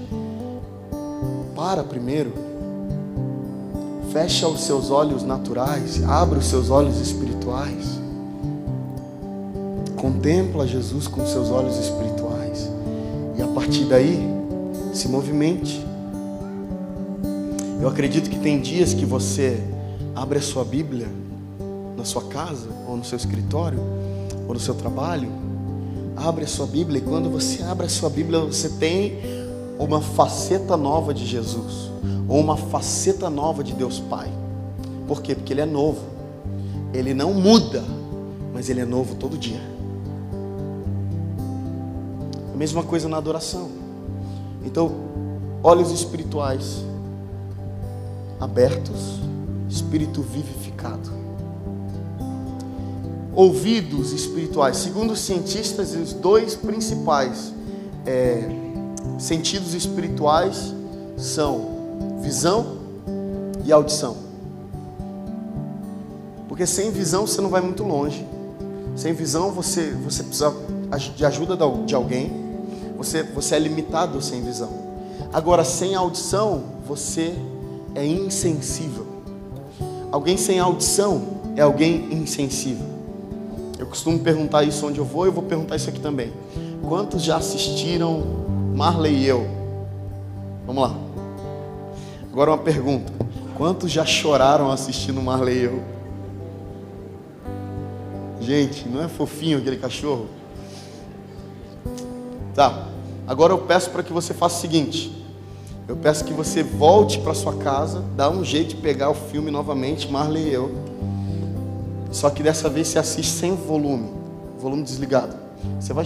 Para 1.56 1.84
primeiro 1.84 2.34
Fecha 4.12 4.48
os 4.48 4.62
seus 4.62 4.90
olhos 4.90 5.22
naturais, 5.22 6.04
abre 6.04 6.40
os 6.40 6.48
seus 6.48 6.72
olhos 6.72 7.00
espirituais. 7.00 8.00
Contempla 9.96 10.66
Jesus 10.66 11.08
com 11.08 11.28
seus 11.28 11.52
olhos 11.52 11.78
espirituais. 11.78 12.41
E 13.38 13.42
a 13.42 13.48
partir 13.48 13.86
daí, 13.86 14.20
se 14.94 15.08
movimente. 15.08 15.86
Eu 17.82 17.88
acredito 17.88 18.30
que 18.30 18.40
tem 18.40 18.62
dias 18.62 18.94
que 18.94 19.06
você 19.06 19.60
abre 20.16 20.38
a 20.38 20.42
sua 20.42 20.64
Bíblia 20.64 21.08
na 21.98 22.06
sua 22.06 22.24
casa, 22.24 22.68
ou 22.88 22.98
no 22.98 23.04
seu 23.04 23.16
escritório, 23.16 23.80
ou 24.48 24.54
no 24.54 24.60
seu 24.60 24.74
trabalho. 24.74 25.30
Abre 26.16 26.46
a 26.46 26.48
sua 26.48 26.66
Bíblia 26.66 27.00
e 27.00 27.02
quando 27.02 27.30
você 27.30 27.64
abre 27.64 27.86
a 27.86 27.90
sua 27.90 28.10
Bíblia, 28.10 28.40
você 28.40 28.70
tem 28.70 29.20
uma 29.80 30.02
faceta 30.02 30.76
nova 30.76 31.14
de 31.14 31.26
Jesus 31.26 31.92
ou 32.28 32.40
uma 32.40 32.56
faceta 32.56 33.30
nova 33.30 33.64
de 33.64 33.74
Deus 33.74 34.00
Pai. 34.00 34.30
Por 35.08 35.22
quê? 35.22 35.36
Porque 35.36 35.54
Ele 35.54 35.62
é 35.62 35.66
novo. 35.66 36.02
Ele 36.94 37.14
não 37.14 37.34
muda, 37.34 37.84
mas 38.54 38.70
Ele 38.70 38.80
é 38.80 38.86
novo 38.86 39.16
todo 39.16 39.38
dia. 39.38 39.62
Mesma 42.62 42.84
coisa 42.84 43.10
na 43.10 43.18
adoração. 43.18 43.72
Então, 44.64 44.92
olhos 45.64 45.90
espirituais 45.90 46.86
abertos, 48.40 49.20
espírito 49.68 50.22
vivificado. 50.22 51.10
Ouvidos 53.36 54.12
espirituais. 54.12 54.78
Segundo 54.78 55.14
os 55.14 55.22
cientistas, 55.22 55.96
os 55.96 56.14
dois 56.14 56.54
principais 56.54 57.52
é, 58.06 58.48
sentidos 59.18 59.74
espirituais 59.74 60.72
são 61.18 62.20
visão 62.22 62.78
e 63.66 63.72
audição. 63.72 64.16
Porque 66.48 66.68
sem 66.68 66.92
visão 66.92 67.26
você 67.26 67.42
não 67.42 67.50
vai 67.50 67.62
muito 67.62 67.82
longe. 67.82 68.24
Sem 68.96 69.14
visão 69.14 69.50
você, 69.52 69.94
você 69.94 70.22
precisa 70.22 70.54
de 71.16 71.26
ajuda 71.26 71.58
de 71.88 71.96
alguém. 71.96 72.41
Você, 73.02 73.24
você 73.24 73.56
é 73.56 73.60
limitado 73.60 74.22
sem 74.22 74.44
visão. 74.44 74.70
Agora, 75.34 75.64
sem 75.64 75.96
audição, 75.96 76.64
você 76.88 77.34
é 77.96 78.06
insensível. 78.06 79.08
Alguém 80.12 80.38
sem 80.38 80.60
audição 80.60 81.24
é 81.56 81.62
alguém 81.62 82.14
insensível. 82.14 82.86
Eu 83.80 83.88
costumo 83.88 84.20
perguntar 84.20 84.64
isso 84.66 84.86
onde 84.86 85.00
eu 85.00 85.06
vou, 85.06 85.26
eu 85.26 85.32
vou 85.32 85.42
perguntar 85.42 85.78
isso 85.78 85.90
aqui 85.90 86.00
também. 86.00 86.32
Quantos 86.88 87.24
já 87.24 87.38
assistiram 87.38 88.22
Marley 88.76 89.16
e 89.16 89.26
eu? 89.26 89.48
Vamos 90.68 90.84
lá. 90.84 90.96
Agora 92.32 92.52
uma 92.52 92.60
pergunta: 92.60 93.12
quantos 93.58 93.92
já 93.92 94.06
choraram 94.06 94.70
assistindo 94.70 95.20
Marley 95.24 95.58
e 95.58 95.64
eu? 95.64 95.84
Gente, 98.40 98.88
não 98.88 99.02
é 99.02 99.08
fofinho 99.08 99.58
aquele 99.58 99.78
cachorro? 99.78 100.41
Tá. 102.54 102.88
Agora 103.28 103.54
eu 103.54 103.60
peço 103.60 103.90
para 103.92 104.04
que 104.04 104.12
você 104.12 104.34
faça 104.34 104.58
o 104.58 104.62
seguinte: 104.62 105.26
eu 105.88 105.96
peço 105.96 106.24
que 106.24 106.34
você 106.34 106.64
volte 106.64 107.20
para 107.20 107.34
sua 107.34 107.56
casa, 107.56 108.04
dá 108.16 108.30
um 108.30 108.44
jeito 108.44 108.70
de 108.70 108.76
pegar 108.78 109.10
o 109.10 109.14
filme 109.14 109.52
novamente, 109.52 110.10
Marley 110.10 110.50
e 110.50 110.54
eu. 110.54 110.72
Só 112.12 112.30
que 112.30 112.44
dessa 112.44 112.70
vez 112.70 112.88
você 112.88 113.00
assiste 113.00 113.32
sem 113.32 113.56
volume, 113.56 114.10
volume 114.60 114.84
desligado. 114.84 115.36
Você 115.80 115.94
vai, 115.94 116.06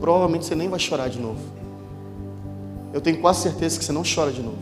provavelmente 0.00 0.46
você 0.46 0.54
nem 0.54 0.68
vai 0.68 0.78
chorar 0.78 1.08
de 1.08 1.18
novo. 1.18 1.40
Eu 2.92 3.00
tenho 3.00 3.20
quase 3.20 3.42
certeza 3.42 3.78
que 3.78 3.84
você 3.84 3.92
não 3.92 4.02
chora 4.02 4.32
de 4.32 4.42
novo. 4.42 4.58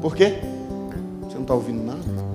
Por 0.00 0.14
quê? 0.14 0.38
Você 1.22 1.34
não 1.34 1.42
está 1.42 1.54
ouvindo 1.54 1.84
nada? 1.84 2.28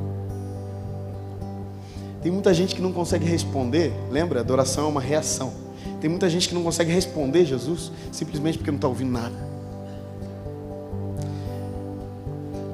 Tem 2.22 2.32
muita 2.32 2.54
gente 2.54 2.76
que 2.76 2.82
não 2.82 2.92
consegue 2.92 3.26
responder. 3.26 3.94
Lembra? 4.12 4.40
Adoração 4.42 4.86
é 4.86 4.88
uma 4.88 5.02
reação. 5.02 5.63
Tem 6.00 6.10
muita 6.10 6.30
gente 6.30 6.50
que 6.50 6.56
não 6.56 6.64
consegue 6.64 6.92
responder 6.92 7.46
Jesus 7.46 7.92
simplesmente 8.12 8.58
porque 8.58 8.72
não 8.72 8.78
está 8.78 8.88
ouvindo 8.88 9.12
nada. 9.12 9.54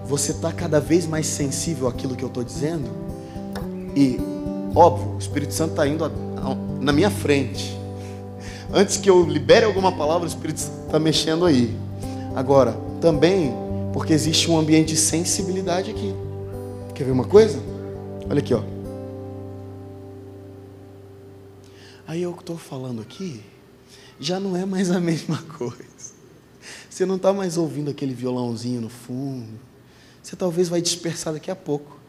Você 0.06 0.32
está 0.32 0.52
cada 0.52 0.80
vez 0.80 1.06
mais 1.06 1.28
sensível 1.28 1.88
àquilo 1.88 2.16
que 2.16 2.24
eu 2.24 2.30
estou 2.30 2.44
dizendo. 2.44 2.90
E, 3.96 4.20
óbvio, 4.74 5.16
o 5.16 5.20
Espírito 5.20 5.54
Santo 5.54 5.72
está 5.72 5.88
indo 5.88 6.04
a, 6.04 6.08
a, 6.08 6.56
na 6.82 6.92
minha 6.92 7.12
frente. 7.12 7.78
Antes 8.74 8.98
que 8.98 9.10
eu 9.10 9.24
libere 9.24 9.66
alguma 9.66 9.92
palavra, 9.92 10.24
o 10.24 10.28
Espírito 10.28 10.62
Santo 10.62 10.86
está 10.86 11.00
mexendo 11.00 11.46
aí. 11.46 11.76
Agora, 12.36 12.76
também 13.00 13.54
porque 13.94 14.14
existe 14.14 14.50
um 14.50 14.58
ambiente 14.58 14.94
de 14.94 14.98
sensibilidade 14.98 15.92
aqui. 15.92 16.14
Quer 16.94 17.04
ver 17.04 17.12
uma 17.12 17.26
coisa? 17.26 17.60
Olha 18.30 18.40
aqui, 18.40 18.54
ó. 18.54 18.62
Aí 22.10 22.24
eu 22.24 22.32
estou 22.32 22.58
falando 22.58 23.04
aqui, 23.04 23.40
já 24.20 24.40
não 24.40 24.58
é 24.58 24.66
mais 24.66 24.90
a 24.90 24.98
mesma 25.00 25.38
coisa. 25.44 26.16
Você 26.90 27.06
não 27.06 27.18
está 27.18 27.32
mais 27.32 27.56
ouvindo 27.56 27.92
aquele 27.92 28.16
violãozinho 28.16 28.82
no 28.82 28.90
fundo. 28.90 29.60
Você 30.24 30.36
talvez 30.36 30.68
vai 30.70 30.82
dispersar 30.82 31.34
daqui 31.34 31.52
a 31.52 31.56
pouco. 31.56 32.00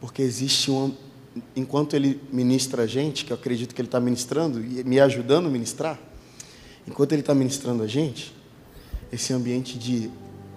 Porque 0.00 0.20
existe 0.20 0.68
um. 0.68 0.96
Enquanto 1.54 1.94
ele 1.94 2.20
ministra 2.32 2.82
a 2.82 2.86
gente, 2.88 3.24
que 3.24 3.32
eu 3.32 3.36
acredito 3.36 3.72
que 3.72 3.80
ele 3.80 3.86
está 3.86 4.00
ministrando 4.00 4.60
e 4.60 4.82
me 4.82 4.98
ajudando 4.98 5.46
a 5.46 5.48
ministrar, 5.48 5.96
enquanto 6.84 7.12
ele 7.12 7.20
está 7.20 7.36
ministrando 7.36 7.84
a 7.84 7.86
gente, 7.86 8.34
esse 9.12 9.32
ambiente 9.32 9.78
de 9.78 10.10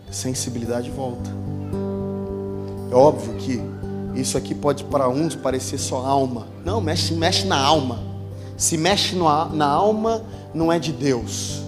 sensibilidade 0.09 0.89
volta. 0.89 1.29
É 2.91 2.95
óbvio 2.95 3.35
que 3.35 3.59
isso 4.19 4.35
aqui 4.35 4.55
pode 4.55 4.83
para 4.85 5.07
uns 5.07 5.35
parecer 5.35 5.77
só 5.77 6.03
alma. 6.03 6.47
Não, 6.65 6.81
mexe, 6.81 7.13
mexe 7.13 7.45
na 7.45 7.57
alma. 7.57 8.14
Se 8.57 8.77
mexe 8.77 9.15
no, 9.15 9.25
na 9.49 9.67
alma, 9.67 10.23
não 10.53 10.71
é 10.71 10.79
de 10.79 10.91
Deus. 10.91 11.61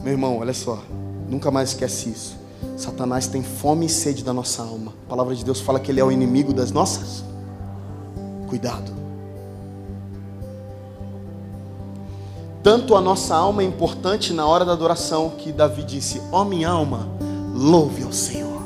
Meu 0.00 0.12
irmão, 0.12 0.38
olha 0.38 0.54
só, 0.54 0.78
nunca 1.28 1.50
mais 1.50 1.70
esquece 1.70 2.10
isso. 2.10 2.36
Satanás 2.76 3.26
tem 3.26 3.42
fome 3.42 3.86
e 3.86 3.88
sede 3.88 4.22
da 4.22 4.32
nossa 4.32 4.62
alma. 4.62 4.92
A 5.06 5.08
palavra 5.08 5.34
de 5.34 5.44
Deus 5.44 5.60
fala 5.60 5.80
que 5.80 5.90
ele 5.90 6.00
é 6.00 6.04
o 6.04 6.12
inimigo 6.12 6.52
das 6.52 6.70
nossas. 6.70 7.24
Cuidado. 8.48 8.92
Tanto 12.62 12.96
a 12.96 13.00
nossa 13.00 13.34
alma 13.34 13.62
é 13.62 13.64
importante 13.64 14.32
na 14.32 14.46
hora 14.46 14.64
da 14.64 14.72
adoração 14.72 15.30
que 15.38 15.52
Davi 15.52 15.84
disse: 15.84 16.20
Ó 16.32 16.42
oh, 16.42 16.44
minha 16.44 16.68
alma, 16.68 17.08
louve 17.54 18.02
ao 18.02 18.12
Senhor. 18.12 18.62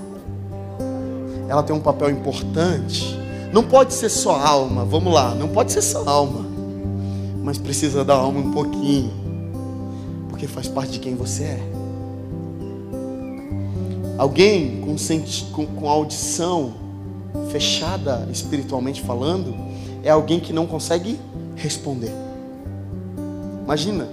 Ela 1.49 1.62
tem 1.62 1.76
um 1.76 1.80
papel 1.80 2.10
importante. 2.10 3.18
Não 3.52 3.62
pode 3.62 3.92
ser 3.92 4.08
só 4.08 4.37
alma, 4.37 4.84
vamos 4.84 5.12
lá, 5.12 5.34
não 5.34 5.49
pode 5.49 5.72
ser 5.72 5.82
só 5.82 6.02
alma. 6.08 6.50
Mas 7.42 7.59
precisa 7.59 8.04
da 8.04 8.14
alma 8.14 8.40
um 8.40 8.52
pouquinho. 8.52 9.11
Porque 10.28 10.47
faz 10.47 10.68
parte 10.68 10.92
de 10.92 10.99
quem 10.99 11.14
você 11.14 11.44
é. 11.44 11.70
Alguém 14.18 14.82
com, 14.82 14.97
com, 15.52 15.66
com 15.66 15.88
audição 15.88 16.75
fechada 17.50 18.28
espiritualmente 18.30 19.00
falando, 19.02 19.54
é 20.02 20.11
alguém 20.11 20.40
que 20.40 20.52
não 20.52 20.66
consegue 20.66 21.18
responder. 21.56 22.12
Imagina, 23.64 24.09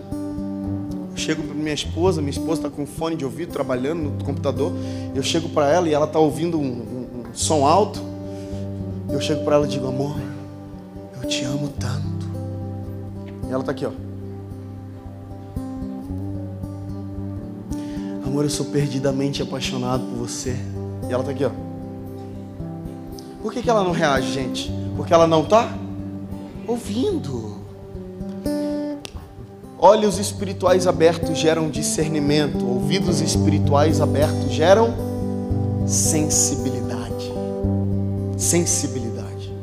eu 1.12 1.18
chego 1.18 1.44
para 1.44 1.56
minha 1.56 1.74
esposa, 1.74 2.22
minha 2.22 2.32
esposa 2.32 2.62
está 2.62 2.70
com 2.70 2.86
fone 2.86 3.16
de 3.16 3.26
ouvido 3.26 3.52
trabalhando 3.52 4.04
no 4.04 4.24
computador, 4.24 4.72
eu 5.16 5.24
chego 5.24 5.50
para 5.50 5.70
ela 5.72 5.90
e 5.90 5.94
ela 5.94 6.06
está 6.06 6.20
ouvindo 6.20 6.60
um, 6.60 6.62
um, 6.62 7.22
um, 7.22 7.34
som 7.34 7.66
alto, 7.66 8.02
eu 9.10 9.20
chego 9.20 9.44
para 9.44 9.56
ela 9.56 9.66
e 9.66 9.70
digo, 9.70 9.88
amor, 9.88 10.16
eu 11.22 11.28
te 11.28 11.44
amo 11.44 11.70
tanto. 11.80 12.17
E 13.48 13.52
ela 13.52 13.62
está 13.62 13.72
aqui, 13.72 13.86
ó. 13.86 13.92
Amor, 18.26 18.44
eu 18.44 18.50
sou 18.50 18.66
perdidamente 18.66 19.42
apaixonado 19.42 20.04
por 20.04 20.28
você. 20.28 20.56
E 21.10 21.14
ela 21.14 21.22
está 21.22 21.32
aqui, 21.32 21.46
ó. 21.46 21.52
Por 23.42 23.54
que, 23.54 23.62
que 23.62 23.70
ela 23.70 23.84
não 23.84 23.92
reage, 23.92 24.34
gente? 24.34 24.72
Porque 24.96 25.14
ela 25.14 25.26
não 25.26 25.44
está 25.44 25.72
ouvindo. 26.68 27.56
Olhos 29.80 30.18
espirituais 30.18 30.88
abertos 30.88 31.38
geram 31.38 31.70
discernimento, 31.70 32.68
ouvidos 32.68 33.22
espirituais 33.22 34.02
abertos 34.02 34.52
geram 34.52 34.94
sensibilidade. 35.86 37.32
Sensibilidade. 38.36 39.54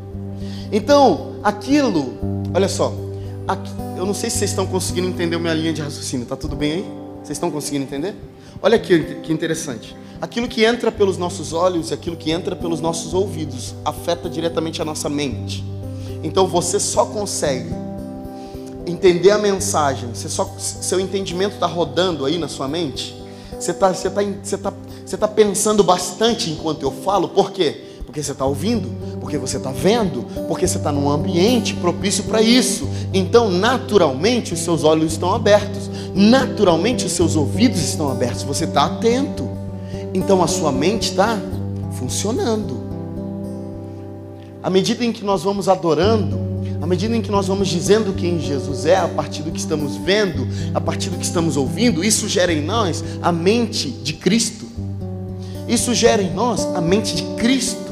Então, 0.72 1.34
aquilo, 1.42 2.14
olha 2.54 2.68
só, 2.68 3.03
aqui, 3.46 3.70
eu 3.96 4.06
não 4.06 4.14
sei 4.14 4.30
se 4.30 4.38
vocês 4.38 4.50
estão 4.50 4.66
conseguindo 4.66 5.06
entender 5.06 5.38
minha 5.38 5.54
linha 5.54 5.72
de 5.72 5.82
raciocínio, 5.82 6.26
tá 6.26 6.36
tudo 6.36 6.56
bem 6.56 6.72
aí? 6.72 6.84
Vocês 7.18 7.36
estão 7.36 7.50
conseguindo 7.50 7.84
entender? 7.84 8.14
Olha 8.62 8.76
aqui 8.76 9.16
que 9.22 9.32
interessante. 9.32 9.96
Aquilo 10.20 10.48
que 10.48 10.64
entra 10.64 10.90
pelos 10.90 11.18
nossos 11.18 11.52
olhos 11.52 11.90
e 11.90 11.94
aquilo 11.94 12.16
que 12.16 12.30
entra 12.30 12.56
pelos 12.56 12.80
nossos 12.80 13.12
ouvidos 13.12 13.74
afeta 13.84 14.28
diretamente 14.28 14.80
a 14.80 14.84
nossa 14.84 15.08
mente. 15.08 15.64
Então 16.22 16.46
você 16.46 16.80
só 16.80 17.06
consegue 17.06 17.70
entender 18.86 19.30
a 19.30 19.38
mensagem, 19.38 20.10
você 20.14 20.28
só, 20.28 20.54
seu 20.58 21.00
entendimento 21.00 21.54
está 21.54 21.66
rodando 21.66 22.24
aí 22.24 22.38
na 22.38 22.48
sua 22.48 22.68
mente. 22.68 23.14
Você 23.58 23.70
está 23.70 23.92
você 23.92 24.10
tá, 24.10 24.22
você 24.42 24.58
tá, 24.58 24.72
você 25.04 25.16
tá 25.16 25.28
pensando 25.28 25.82
bastante 25.82 26.50
enquanto 26.50 26.82
eu 26.82 26.90
falo, 26.90 27.28
por 27.28 27.50
quê? 27.52 27.93
Porque 28.14 28.22
você 28.22 28.30
está 28.30 28.44
ouvindo, 28.44 28.88
porque 29.20 29.36
você 29.36 29.56
está 29.56 29.72
vendo, 29.72 30.24
porque 30.46 30.68
você 30.68 30.78
está 30.78 30.92
num 30.92 31.10
ambiente 31.10 31.74
propício 31.74 32.22
para 32.22 32.40
isso. 32.40 32.88
Então, 33.12 33.50
naturalmente, 33.50 34.54
os 34.54 34.60
seus 34.60 34.84
olhos 34.84 35.12
estão 35.12 35.34
abertos 35.34 35.90
naturalmente 36.14 37.04
os 37.04 37.12
seus 37.12 37.34
ouvidos 37.34 37.80
estão 37.80 38.10
abertos, 38.10 38.44
você 38.44 38.64
está 38.64 38.84
atento. 38.84 39.48
Então 40.14 40.42
a 40.42 40.46
sua 40.46 40.70
mente 40.70 41.10
está 41.10 41.38
funcionando. 41.98 42.84
À 44.62 44.70
medida 44.70 45.04
em 45.04 45.12
que 45.12 45.24
nós 45.24 45.42
vamos 45.42 45.68
adorando, 45.68 46.38
à 46.80 46.86
medida 46.86 47.16
em 47.16 47.20
que 47.20 47.30
nós 47.30 47.48
vamos 47.48 47.68
dizendo 47.68 48.12
quem 48.14 48.38
Jesus 48.38 48.86
é, 48.86 48.96
a 48.96 49.08
partir 49.08 49.42
do 49.42 49.50
que 49.50 49.58
estamos 49.58 49.96
vendo, 49.96 50.46
a 50.72 50.80
partir 50.80 51.10
do 51.10 51.18
que 51.18 51.24
estamos 51.24 51.56
ouvindo, 51.56 52.04
isso 52.04 52.28
gera 52.28 52.52
em 52.52 52.62
nós 52.62 53.04
a 53.20 53.32
mente 53.32 53.90
de 53.90 54.12
Cristo. 54.12 54.64
Isso 55.66 55.92
gera 55.94 56.22
em 56.22 56.32
nós 56.32 56.64
a 56.74 56.80
mente 56.80 57.16
de 57.16 57.22
Cristo. 57.36 57.83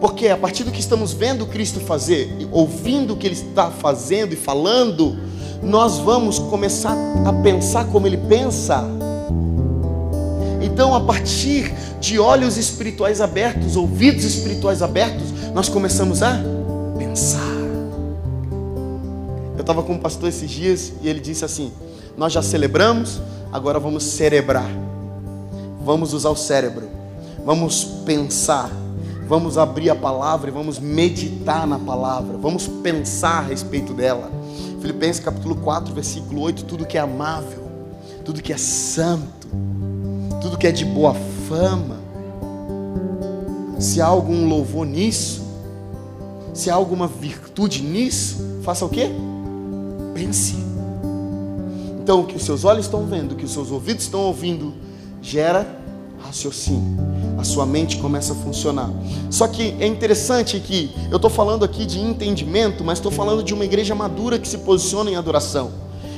Porque 0.00 0.28
a 0.28 0.36
partir 0.36 0.64
do 0.64 0.70
que 0.70 0.80
estamos 0.80 1.12
vendo 1.12 1.46
Cristo 1.46 1.80
fazer, 1.80 2.30
ouvindo 2.50 3.14
o 3.14 3.16
que 3.16 3.26
Ele 3.26 3.34
está 3.34 3.70
fazendo 3.70 4.32
e 4.32 4.36
falando, 4.36 5.16
nós 5.62 5.98
vamos 5.98 6.38
começar 6.38 6.96
a 7.26 7.32
pensar 7.32 7.86
como 7.86 8.06
ele 8.06 8.16
pensa. 8.16 8.82
Então, 10.62 10.94
a 10.94 11.00
partir 11.00 11.72
de 12.00 12.18
olhos 12.18 12.56
espirituais 12.56 13.20
abertos, 13.20 13.76
ouvidos 13.76 14.24
espirituais 14.24 14.82
abertos, 14.82 15.30
nós 15.54 15.68
começamos 15.68 16.22
a 16.22 16.38
pensar. 16.98 17.40
Eu 19.56 19.60
estava 19.60 19.82
com 19.82 19.94
um 19.94 19.98
pastor 19.98 20.28
esses 20.28 20.50
dias 20.50 20.92
e 21.02 21.08
ele 21.08 21.20
disse 21.20 21.44
assim: 21.44 21.72
Nós 22.16 22.32
já 22.32 22.42
celebramos, 22.42 23.20
agora 23.52 23.78
vamos 23.78 24.04
celebrar. 24.04 24.70
Vamos 25.84 26.12
usar 26.12 26.30
o 26.30 26.36
cérebro, 26.36 26.88
vamos 27.44 27.84
pensar, 28.04 28.70
vamos 29.30 29.56
abrir 29.56 29.88
a 29.90 29.94
palavra 29.94 30.50
e 30.50 30.52
vamos 30.52 30.80
meditar 30.80 31.64
na 31.64 31.78
palavra, 31.78 32.36
vamos 32.36 32.66
pensar 32.66 33.38
a 33.38 33.42
respeito 33.42 33.94
dela. 33.94 34.28
Filipenses 34.80 35.22
capítulo 35.22 35.54
4, 35.54 35.94
versículo 35.94 36.40
8, 36.40 36.64
tudo 36.64 36.84
que 36.84 36.98
é 36.98 37.00
amável, 37.00 37.62
tudo 38.24 38.42
que 38.42 38.52
é 38.52 38.56
santo, 38.56 39.46
tudo 40.42 40.58
que 40.58 40.66
é 40.66 40.72
de 40.72 40.84
boa 40.84 41.14
fama, 41.48 42.00
se 43.78 44.00
há 44.00 44.06
algum 44.06 44.48
louvor 44.48 44.84
nisso, 44.84 45.46
se 46.52 46.68
há 46.68 46.74
alguma 46.74 47.06
virtude 47.06 47.84
nisso, 47.84 48.44
faça 48.64 48.84
o 48.84 48.88
quê? 48.88 49.10
Pense. 50.12 50.56
Então, 52.02 52.22
o 52.22 52.26
que 52.26 52.34
os 52.34 52.42
seus 52.42 52.64
olhos 52.64 52.86
estão 52.86 53.06
vendo, 53.06 53.32
o 53.32 53.36
que 53.36 53.44
os 53.44 53.52
seus 53.52 53.70
ouvidos 53.70 54.02
estão 54.02 54.22
ouvindo, 54.22 54.74
gera 55.22 55.79
raciocínio. 56.24 56.98
A 57.38 57.44
sua 57.44 57.66
mente 57.66 57.96
começa 57.98 58.32
a 58.32 58.36
funcionar. 58.36 58.90
Só 59.30 59.48
que 59.48 59.74
é 59.80 59.86
interessante 59.86 60.60
que 60.60 60.90
eu 61.10 61.16
estou 61.16 61.30
falando 61.30 61.64
aqui 61.64 61.86
de 61.86 62.00
entendimento, 62.00 62.84
mas 62.84 62.98
estou 62.98 63.10
falando 63.10 63.42
de 63.42 63.54
uma 63.54 63.64
igreja 63.64 63.94
madura 63.94 64.38
que 64.38 64.48
se 64.48 64.58
posiciona 64.58 65.10
em 65.10 65.16
adoração. 65.16 65.70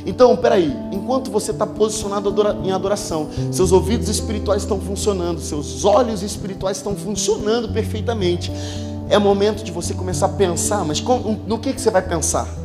Então, 0.05 0.37
peraí, 0.37 0.77
enquanto 0.91 1.31
você 1.31 1.53
está 1.53 1.67
posicionado 1.67 2.35
em 2.65 2.73
adoração, 2.73 3.29
seus 3.53 3.71
ouvidos 3.71 4.09
espirituais 4.09 4.63
estão 4.63 4.81
funcionando, 4.81 5.41
seus 5.41 5.85
olhos 5.85 6.23
espirituais 6.23 6.79
estão 6.79 6.97
funcionando 6.97 7.69
perfeitamente. 7.73 8.51
É 9.09 9.19
momento 9.19 9.63
de 9.63 9.71
você 9.71 9.95
começar 9.95 10.27
a 10.27 10.31
pensar, 10.31 10.85
mas 10.85 11.03
no 11.47 11.59
que, 11.59 11.73
que 11.73 11.81
você 11.81 11.91
vai 11.91 12.03
pensar? 12.03 12.62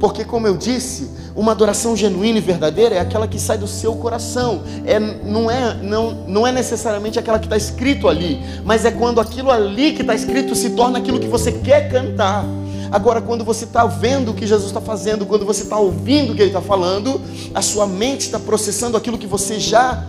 Porque, 0.00 0.24
como 0.24 0.46
eu 0.46 0.56
disse, 0.56 1.10
uma 1.34 1.52
adoração 1.52 1.96
genuína 1.96 2.38
e 2.38 2.40
verdadeira 2.40 2.96
é 2.96 3.00
aquela 3.00 3.26
que 3.26 3.38
sai 3.38 3.58
do 3.58 3.66
seu 3.66 3.94
coração. 3.96 4.62
É, 4.84 4.98
não, 4.98 5.50
é, 5.50 5.74
não, 5.74 6.12
não 6.26 6.46
é 6.46 6.52
necessariamente 6.52 7.18
aquela 7.18 7.38
que 7.38 7.46
está 7.46 7.56
escrito 7.56 8.08
ali, 8.08 8.40
mas 8.64 8.84
é 8.84 8.90
quando 8.90 9.20
aquilo 9.20 9.50
ali 9.50 9.92
que 9.92 10.02
está 10.02 10.14
escrito 10.14 10.54
se 10.54 10.70
torna 10.70 10.98
aquilo 10.98 11.18
que 11.18 11.28
você 11.28 11.52
quer 11.52 11.90
cantar. 11.90 12.44
Agora, 12.90 13.20
quando 13.20 13.44
você 13.44 13.64
está 13.64 13.84
vendo 13.86 14.30
o 14.30 14.34
que 14.34 14.46
Jesus 14.46 14.68
está 14.68 14.80
fazendo, 14.80 15.26
quando 15.26 15.44
você 15.44 15.62
está 15.62 15.76
ouvindo 15.76 16.32
o 16.32 16.34
que 16.34 16.42
Ele 16.42 16.50
está 16.50 16.62
falando, 16.62 17.20
a 17.54 17.60
sua 17.60 17.86
mente 17.86 18.22
está 18.22 18.38
processando 18.38 18.96
aquilo 18.96 19.18
que 19.18 19.26
você 19.26 19.60
já 19.60 20.06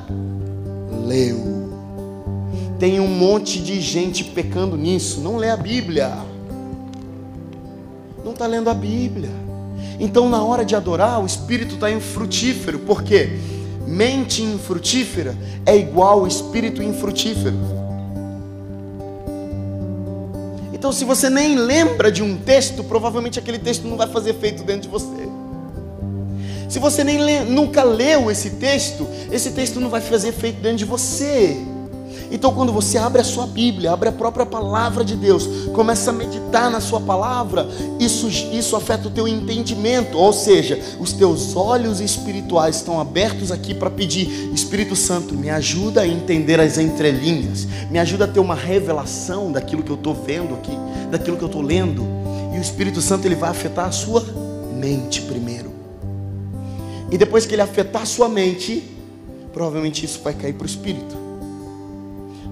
leu. 1.06 1.70
Tem 2.80 3.00
um 3.00 3.08
monte 3.08 3.60
de 3.60 3.82
gente 3.82 4.24
pecando 4.24 4.78
nisso, 4.78 5.20
não 5.20 5.36
lê 5.36 5.50
a 5.50 5.58
Bíblia, 5.58 6.14
não 8.24 8.32
está 8.32 8.48
lendo 8.48 8.70
a 8.70 8.74
Bíblia. 8.74 9.39
Então, 10.00 10.30
na 10.30 10.42
hora 10.42 10.64
de 10.64 10.76
adorar, 10.76 11.22
o 11.22 11.26
espírito 11.26 11.76
está 11.76 11.92
infrutífero, 11.92 12.80
porque 12.80 13.38
mente 13.86 14.42
infrutífera 14.42 15.36
é 15.66 15.76
igual 15.76 16.26
espírito 16.26 16.82
infrutífero. 16.82 17.58
Então, 20.72 20.94
se 20.94 21.04
você 21.04 21.30
nem 21.30 21.58
lembra 21.58 22.10
de 22.10 22.24
um 22.24 22.38
texto, 22.38 22.84
provavelmente 22.84 23.38
aquele 23.38 23.60
texto 23.60 23.86
não 23.86 23.98
vai 23.98 24.08
fazer 24.08 24.30
efeito 24.30 24.64
dentro 24.64 24.84
de 24.84 24.88
você. 24.88 25.28
Se 26.70 26.80
você 26.80 27.04
nem 27.04 27.44
nunca 27.46 27.84
leu 27.84 28.32
esse 28.32 28.52
texto, 28.52 29.06
esse 29.32 29.52
texto 29.52 29.80
não 29.80 29.90
vai 29.90 30.00
fazer 30.00 30.30
efeito 30.30 30.62
dentro 30.62 30.78
de 30.78 30.86
você. 30.86 31.58
Então, 32.32 32.54
quando 32.54 32.72
você 32.72 32.98
abre 32.98 33.22
a 33.22 33.24
sua 33.24 33.48
Bíblia, 33.48 33.92
abre 33.92 34.10
a 34.10 34.12
própria 34.12 34.46
palavra 34.46 35.04
de 35.04 35.16
Deus, 35.16 35.48
começa 35.74 36.12
a 36.12 36.14
meditar 36.14 36.70
na 36.70 36.80
sua 36.80 37.02
palavra, 37.02 37.68
isso, 38.00 38.28
isso 38.28 38.76
afeta 38.76 39.08
o 39.08 39.12
teu 39.12 39.28
entendimento, 39.28 40.18
ou 40.18 40.32
seja, 40.32 40.80
os 41.00 41.12
teus 41.12 41.56
olhos 41.56 42.00
espirituais 42.00 42.78
estão 42.78 43.00
abertos 43.00 43.52
aqui 43.52 43.74
para 43.74 43.90
pedir: 43.90 44.54
Espírito 44.54 44.96
Santo, 44.96 45.34
me 45.34 45.50
ajuda 45.50 46.02
a 46.02 46.08
entender 46.08 46.60
as 46.60 46.78
entrelinhas, 46.78 47.68
me 47.90 47.98
ajuda 47.98 48.26
a 48.26 48.28
ter 48.28 48.40
uma 48.40 48.56
revelação 48.56 49.52
daquilo 49.52 49.82
que 49.82 49.92
eu 49.92 49.96
estou 49.96 50.14
vendo 50.14 50.54
aqui, 50.54 50.78
daquilo 51.10 51.38
que 51.38 51.44
eu 51.44 51.48
estou 51.48 51.62
lendo. 51.62 52.06
E 52.54 52.58
o 52.58 52.62
Espírito 52.62 53.02
Santo 53.02 53.26
ele 53.26 53.36
vai 53.36 53.50
afetar 53.50 53.88
a 53.88 53.92
sua 53.92 54.24
mente 54.76 55.22
primeiro. 55.22 55.72
E 57.12 57.18
depois 57.18 57.46
que 57.46 57.56
ele 57.56 57.62
afetar 57.62 58.04
a 58.04 58.06
sua 58.06 58.30
mente, 58.30 58.84
provavelmente 59.52 60.06
isso 60.06 60.20
vai 60.24 60.34
cair 60.34 60.54
para 60.54 60.64
o 60.64 60.68
espírito. 60.68 61.29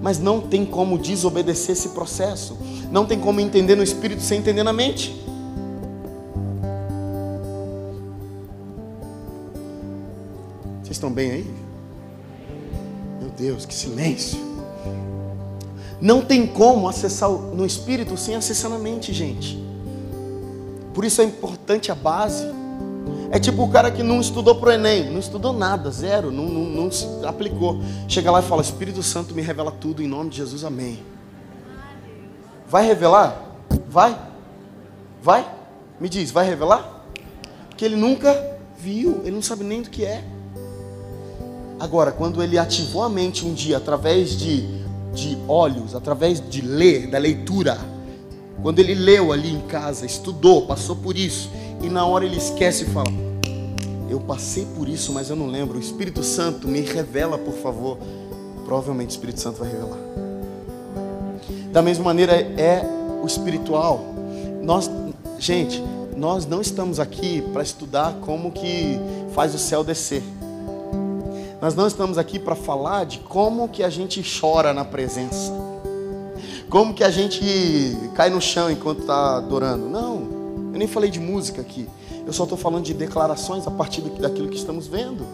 Mas 0.01 0.19
não 0.19 0.41
tem 0.41 0.65
como 0.65 0.97
desobedecer 0.97 1.71
esse 1.71 1.89
processo. 1.89 2.57
Não 2.91 3.05
tem 3.05 3.19
como 3.19 3.39
entender 3.39 3.75
no 3.75 3.83
espírito 3.83 4.21
sem 4.21 4.39
entender 4.39 4.63
na 4.63 4.73
mente. 4.73 5.15
Vocês 10.83 10.95
estão 10.95 11.11
bem 11.11 11.31
aí? 11.31 11.53
Meu 13.19 13.29
Deus, 13.31 13.65
que 13.65 13.73
silêncio. 13.73 14.39
Não 15.99 16.21
tem 16.21 16.45
como 16.45 16.87
acessar 16.87 17.29
no 17.29 17.65
espírito 17.65 18.15
sem 18.15 18.35
acessar 18.35 18.69
na 18.69 18.77
mente, 18.77 19.11
gente. 19.11 19.61
Por 20.93 21.03
isso 21.03 21.21
é 21.21 21.25
importante 21.25 21.91
a 21.91 21.95
base. 21.95 22.47
É 23.29 23.39
tipo 23.39 23.63
o 23.63 23.69
cara 23.69 23.91
que 23.91 24.01
não 24.01 24.21
estudou 24.21 24.55
para 24.55 24.69
o 24.69 24.71
Enem, 24.71 25.11
não 25.11 25.19
estudou 25.19 25.51
nada, 25.51 25.91
zero, 25.91 26.31
não, 26.31 26.45
não, 26.45 26.63
não 26.63 26.91
se 26.91 27.05
aplicou. 27.25 27.81
Chega 28.07 28.31
lá 28.31 28.39
e 28.39 28.43
fala: 28.43 28.61
Espírito 28.61 29.03
Santo 29.03 29.35
me 29.35 29.41
revela 29.41 29.71
tudo 29.71 30.01
em 30.01 30.07
nome 30.07 30.29
de 30.29 30.37
Jesus, 30.37 30.63
amém. 30.63 30.99
Vai 32.67 32.85
revelar? 32.85 33.41
Vai? 33.89 34.17
Vai? 35.21 35.49
Me 35.99 36.07
diz, 36.07 36.31
vai 36.31 36.45
revelar? 36.45 37.05
Porque 37.69 37.83
ele 37.83 37.95
nunca 37.95 38.57
viu, 38.77 39.21
ele 39.23 39.31
não 39.31 39.41
sabe 39.41 39.63
nem 39.63 39.81
do 39.81 39.89
que 39.89 40.05
é. 40.05 40.23
Agora, 41.79 42.11
quando 42.11 42.41
ele 42.41 42.57
ativou 42.57 43.03
a 43.03 43.09
mente 43.09 43.45
um 43.45 43.53
dia 43.53 43.77
através 43.77 44.37
de, 44.37 44.61
de 45.13 45.37
olhos, 45.47 45.95
através 45.95 46.41
de 46.49 46.61
ler, 46.61 47.07
da 47.07 47.17
leitura, 47.17 47.77
quando 48.61 48.79
ele 48.79 48.95
leu 48.95 49.31
ali 49.31 49.53
em 49.53 49.61
casa, 49.61 50.05
estudou, 50.05 50.65
passou 50.65 50.95
por 50.95 51.15
isso, 51.15 51.49
e 51.81 51.89
na 51.89 52.05
hora 52.05 52.25
ele 52.25 52.37
esquece 52.37 52.83
e 52.83 52.87
fala: 52.87 53.09
Eu 54.09 54.19
passei 54.19 54.65
por 54.75 54.87
isso, 54.87 55.11
mas 55.13 55.29
eu 55.29 55.35
não 55.35 55.47
lembro. 55.47 55.77
O 55.77 55.81
Espírito 55.81 56.23
Santo 56.23 56.67
me 56.67 56.81
revela, 56.81 57.37
por 57.37 57.53
favor. 57.53 57.97
Provavelmente 58.65 59.09
o 59.09 59.11
Espírito 59.11 59.39
Santo 59.39 59.59
vai 59.59 59.69
revelar. 59.69 59.99
Da 61.71 61.81
mesma 61.81 62.03
maneira 62.03 62.33
é 62.33 62.83
o 63.21 63.25
espiritual. 63.25 64.01
Nós, 64.63 64.89
gente, 65.39 65.81
nós 66.15 66.45
não 66.45 66.59
estamos 66.59 66.99
aqui 66.99 67.41
para 67.53 67.61
estudar 67.61 68.15
como 68.21 68.51
que 68.51 68.99
faz 69.33 69.53
o 69.53 69.59
céu 69.59 69.83
descer. 69.83 70.23
Nós 71.61 71.75
não 71.75 71.87
estamos 71.87 72.17
aqui 72.17 72.37
para 72.37 72.55
falar 72.55 73.05
de 73.05 73.19
como 73.19 73.69
que 73.69 73.83
a 73.83 73.89
gente 73.89 74.23
chora 74.39 74.73
na 74.73 74.83
presença. 74.83 75.51
Como 76.69 76.93
que 76.93 77.03
a 77.03 77.09
gente 77.09 77.43
cai 78.13 78.29
no 78.29 78.41
chão 78.41 78.69
enquanto 78.69 79.01
está 79.01 79.37
adorando. 79.37 79.87
Não, 79.87 80.26
eu 80.77 80.79
nem 80.79 80.87
falei 80.87 81.09
de 81.09 81.19
música 81.19 81.59
aqui. 81.59 81.89
Eu 82.25 82.31
só 82.31 82.43
estou 82.43 82.57
falando 82.57 82.83
de 82.83 82.93
declarações 82.93 83.65
a 83.65 83.71
partir 83.71 84.01
daquilo 84.01 84.47
que 84.47 84.57
estamos 84.57 84.85
vendo. 84.85 85.25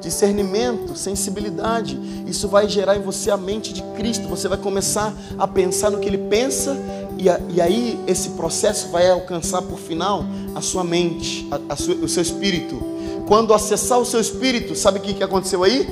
Discernimento, 0.00 0.96
sensibilidade. 0.96 1.98
Isso 2.24 2.46
vai 2.46 2.68
gerar 2.68 2.96
em 2.96 3.00
você 3.00 3.32
a 3.32 3.36
mente 3.36 3.72
de 3.72 3.82
Cristo. 3.96 4.28
Você 4.28 4.46
vai 4.46 4.56
começar 4.56 5.12
a 5.36 5.48
pensar 5.48 5.90
no 5.90 5.98
que 5.98 6.06
Ele 6.06 6.18
pensa. 6.18 6.76
E, 7.18 7.28
a, 7.28 7.40
e 7.48 7.60
aí 7.60 7.98
esse 8.06 8.30
processo 8.30 8.90
vai 8.90 9.10
alcançar 9.10 9.60
por 9.62 9.78
final 9.80 10.24
a 10.54 10.60
sua 10.60 10.84
mente, 10.84 11.48
a, 11.50 11.72
a 11.72 11.76
sua, 11.76 11.96
o 11.96 12.08
seu 12.08 12.22
espírito. 12.22 12.80
Quando 13.26 13.52
acessar 13.52 13.98
o 13.98 14.04
seu 14.04 14.20
espírito, 14.20 14.76
sabe 14.76 15.00
o 15.00 15.02
que, 15.02 15.14
que 15.14 15.24
aconteceu 15.24 15.64
aí? 15.64 15.88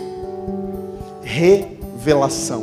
Revelação. 1.21 2.63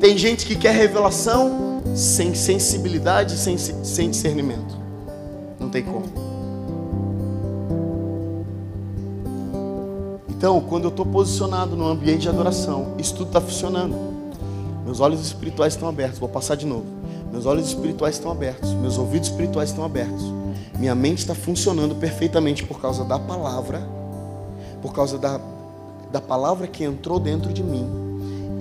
Tem 0.00 0.18
gente 0.18 0.44
que 0.46 0.56
quer 0.56 0.74
revelação 0.74 1.73
sem 1.94 2.34
sensibilidade, 2.34 3.36
sem, 3.36 3.56
sem 3.56 4.10
discernimento. 4.10 4.76
Não 5.58 5.70
tem 5.70 5.84
como. 5.84 6.04
Então, 10.28 10.60
quando 10.60 10.84
eu 10.84 10.90
estou 10.90 11.06
posicionado 11.06 11.76
no 11.76 11.86
ambiente 11.86 12.22
de 12.22 12.28
adoração, 12.28 12.94
isso 12.98 13.14
tudo 13.14 13.28
está 13.28 13.40
funcionando. 13.40 13.96
Meus 14.84 15.00
olhos 15.00 15.20
espirituais 15.20 15.74
estão 15.74 15.88
abertos. 15.88 16.18
Vou 16.18 16.28
passar 16.28 16.56
de 16.56 16.66
novo. 16.66 16.84
Meus 17.32 17.46
olhos 17.46 17.68
espirituais 17.68 18.16
estão 18.16 18.30
abertos. 18.30 18.74
Meus 18.74 18.98
ouvidos 18.98 19.28
espirituais 19.28 19.70
estão 19.70 19.84
abertos. 19.84 20.22
Minha 20.78 20.94
mente 20.94 21.18
está 21.18 21.34
funcionando 21.34 21.94
perfeitamente 21.94 22.64
por 22.64 22.80
causa 22.80 23.04
da 23.04 23.18
palavra, 23.18 23.80
por 24.82 24.92
causa 24.92 25.16
da, 25.16 25.40
da 26.12 26.20
palavra 26.20 26.66
que 26.66 26.84
entrou 26.84 27.18
dentro 27.18 27.52
de 27.52 27.62
mim. 27.62 28.03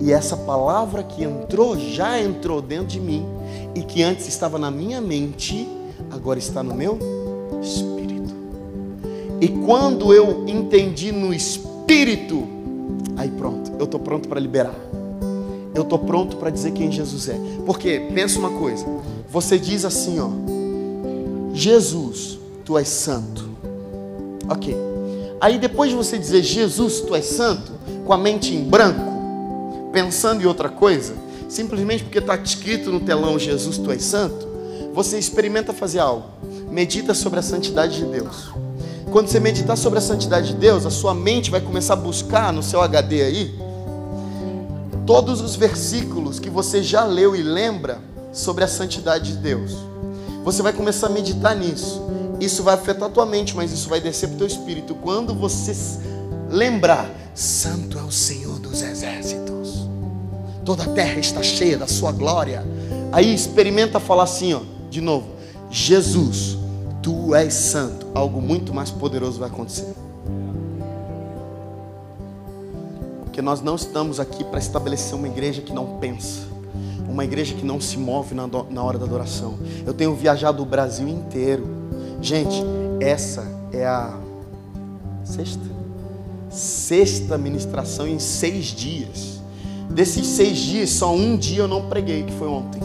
E 0.04 0.12
essa 0.12 0.36
palavra 0.36 1.02
que 1.02 1.24
entrou, 1.24 1.80
já 1.80 2.22
entrou 2.22 2.62
dentro 2.62 2.88
de 2.88 3.00
mim, 3.00 3.26
e 3.74 3.82
que 3.82 4.04
antes 4.04 4.28
estava 4.28 4.60
na 4.60 4.70
minha 4.70 5.00
mente, 5.00 5.66
agora 6.12 6.38
está 6.38 6.62
no 6.62 6.76
meu 6.76 7.00
espírito. 7.62 8.36
E 9.40 9.48
quando 9.48 10.14
eu 10.14 10.44
entendi 10.46 11.14
no 11.14 11.34
espírito, 11.34 12.44
aí 13.16 13.30
pronto, 13.30 13.72
eu 13.80 13.86
estou 13.86 13.98
pronto 13.98 14.28
para 14.28 14.42
liberar. 14.42 14.76
Eu 15.74 15.84
estou 15.84 16.00
pronto 16.00 16.36
para 16.36 16.50
dizer 16.50 16.72
quem 16.74 16.92
Jesus 16.92 17.30
é. 17.30 17.40
Porque, 17.66 18.10
pensa 18.14 18.38
uma 18.38 18.52
coisa, 18.52 18.86
você 19.32 19.58
diz 19.58 19.86
assim, 19.86 20.20
ó, 20.20 20.28
Jesus, 21.54 22.38
tu 22.66 22.78
és 22.78 22.90
santo. 22.90 23.48
Ok. 24.50 24.76
Aí 25.40 25.58
depois 25.58 25.90
de 25.90 25.96
você 25.96 26.18
dizer 26.18 26.44
Jesus, 26.44 27.00
tu 27.00 27.16
és 27.16 27.26
santo, 27.26 27.72
com 28.06 28.12
a 28.12 28.18
mente 28.18 28.54
em 28.54 28.66
branco, 28.66 29.13
pensando 29.94 30.42
em 30.42 30.46
outra 30.46 30.68
coisa, 30.68 31.14
simplesmente 31.48 32.04
porque 32.04 32.18
está 32.18 32.36
escrito 32.36 32.92
no 32.92 33.00
telão 33.00 33.38
Jesus, 33.38 33.78
tu 33.78 33.92
és 33.92 34.04
santo, 34.04 34.48
você 34.94 35.18
experimenta 35.18 35.72
fazer 35.72 36.00
algo. 36.00 36.26
Medita 36.70 37.14
sobre 37.14 37.40
a 37.40 37.44
santidade 37.44 37.98
de 37.98 38.06
Deus. 38.06 38.52
Quando 39.12 39.28
você 39.28 39.40
meditar 39.40 39.78
sobre 39.78 40.00
a 40.00 40.02
santidade 40.02 40.48
de 40.48 40.56
Deus, 40.56 40.88
a 40.88 40.90
sua 40.90 41.14
mente 41.14 41.52
vai 41.52 41.62
começar 41.62 41.94
a 41.94 41.98
buscar 41.98 42.52
no 42.52 42.64
seu 42.64 42.82
HD 42.82 43.22
aí 43.22 43.64
todos 45.06 45.42
os 45.42 45.56
versículos 45.56 46.40
que 46.40 46.50
você 46.50 46.82
já 46.82 47.06
leu 47.06 47.36
e 47.36 47.44
lembra 47.44 48.00
sobre 48.32 48.64
a 48.64 48.68
santidade 48.68 49.34
de 49.34 49.38
Deus. 49.38 49.78
Você 50.44 50.62
vai 50.64 50.74
começar 50.74 51.08
a 51.08 51.10
meditar 51.10 51.56
nisso. 51.56 52.02
Isso 52.40 52.64
vai 52.64 52.74
afetar 52.74 53.08
a 53.10 53.12
tua 53.12 53.26
mente, 53.26 53.56
mas 53.56 53.72
isso 53.72 53.88
vai 53.88 54.02
descer 54.02 54.28
para 54.28 54.36
o 54.36 54.38
teu 54.40 54.48
espírito. 54.48 54.96
Quando 54.96 55.34
você 55.36 55.74
lembrar, 56.50 57.10
Santo 57.36 57.98
é 57.98 58.02
o 58.02 58.12
Senhor 58.12 58.60
dos 58.60 58.82
exércitos. 58.82 59.53
Toda 60.66 60.84
a 60.84 60.90
terra 60.90 61.20
está 61.20 61.44
cheia 61.44 61.78
da 61.78 61.88
sua 61.88 62.12
glória. 62.12 62.66
Aí 63.12 63.34
experimenta 63.34 64.00
falar 64.00 64.24
assim, 64.24 64.54
ó, 64.54 64.62
de 64.90 65.02
novo. 65.02 65.28
Jesus, 65.70 66.58
tu 67.02 67.36
és 67.36 67.54
santo. 67.54 68.08
Algo 68.14 68.42
muito 68.42 68.74
mais 68.74 68.90
poderoso 68.90 69.40
vai 69.40 69.50
acontecer. 69.50 69.94
Porque 73.24 73.42
nós 73.42 73.62
não 73.62 73.76
estamos 73.76 74.20
aqui 74.20 74.44
para 74.44 74.60
estabelecer 74.60 75.16
uma 75.16 75.28
igreja 75.28 75.62
que 75.62 75.74
não 75.74 75.98
pensa 75.98 76.54
uma 77.14 77.24
igreja 77.24 77.54
que 77.54 77.64
não 77.64 77.80
se 77.80 77.98
move 77.98 78.34
na, 78.34 78.48
na 78.70 78.84
hora 78.84 78.98
da 78.98 79.06
adoração. 79.06 79.58
Eu 79.86 79.94
tenho 79.94 80.16
viajado 80.16 80.64
o 80.64 80.66
Brasil 80.66 81.08
inteiro. 81.08 81.66
Gente, 82.20 82.64
essa 83.00 83.46
é 83.72 83.86
a 83.86 84.18
sexta, 85.24 85.64
sexta 86.50 87.38
ministração 87.38 88.08
em 88.08 88.18
seis 88.18 88.66
dias. 88.66 89.33
Desses 89.94 90.26
seis 90.26 90.58
dias, 90.58 90.90
só 90.90 91.14
um 91.14 91.38
dia 91.38 91.60
eu 91.60 91.68
não 91.68 91.88
preguei, 91.88 92.24
que 92.24 92.34
foi 92.34 92.48
ontem. 92.48 92.82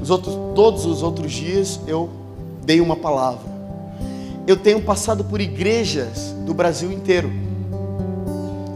Os 0.00 0.08
outros, 0.08 0.34
todos 0.54 0.86
os 0.86 1.02
outros 1.02 1.32
dias 1.32 1.80
eu 1.88 2.08
dei 2.64 2.80
uma 2.80 2.94
palavra. 2.94 3.52
Eu 4.46 4.56
tenho 4.56 4.80
passado 4.80 5.24
por 5.24 5.40
igrejas 5.40 6.34
do 6.46 6.54
Brasil 6.54 6.92
inteiro. 6.92 7.32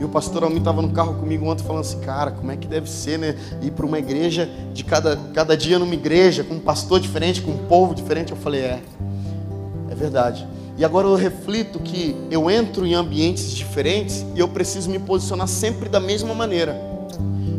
E 0.00 0.04
o 0.04 0.08
pastor 0.08 0.42
Almir 0.42 0.58
estava 0.58 0.82
no 0.82 0.90
carro 0.90 1.14
comigo 1.14 1.46
ontem 1.46 1.62
falando 1.64 1.82
assim, 1.82 2.00
cara, 2.00 2.30
como 2.30 2.50
é 2.50 2.56
que 2.56 2.66
deve 2.66 2.88
ser, 2.90 3.18
né? 3.18 3.36
Ir 3.62 3.70
para 3.72 3.86
uma 3.86 3.98
igreja, 3.98 4.48
de 4.72 4.82
cada, 4.82 5.16
cada 5.34 5.56
dia 5.56 5.78
numa 5.78 5.94
igreja, 5.94 6.42
com 6.42 6.54
um 6.54 6.60
pastor 6.60 6.98
diferente, 6.98 7.40
com 7.40 7.52
um 7.52 7.66
povo 7.66 7.94
diferente. 7.94 8.32
Eu 8.32 8.36
falei, 8.36 8.62
é, 8.62 8.82
é 9.90 9.94
verdade. 9.94 10.46
E 10.78 10.84
agora 10.84 11.08
eu 11.08 11.16
reflito 11.16 11.80
que 11.80 12.14
eu 12.30 12.48
entro 12.48 12.86
em 12.86 12.94
ambientes 12.94 13.50
diferentes 13.50 14.24
e 14.36 14.38
eu 14.38 14.46
preciso 14.46 14.88
me 14.88 15.00
posicionar 15.00 15.48
sempre 15.48 15.88
da 15.88 15.98
mesma 15.98 16.32
maneira, 16.34 16.80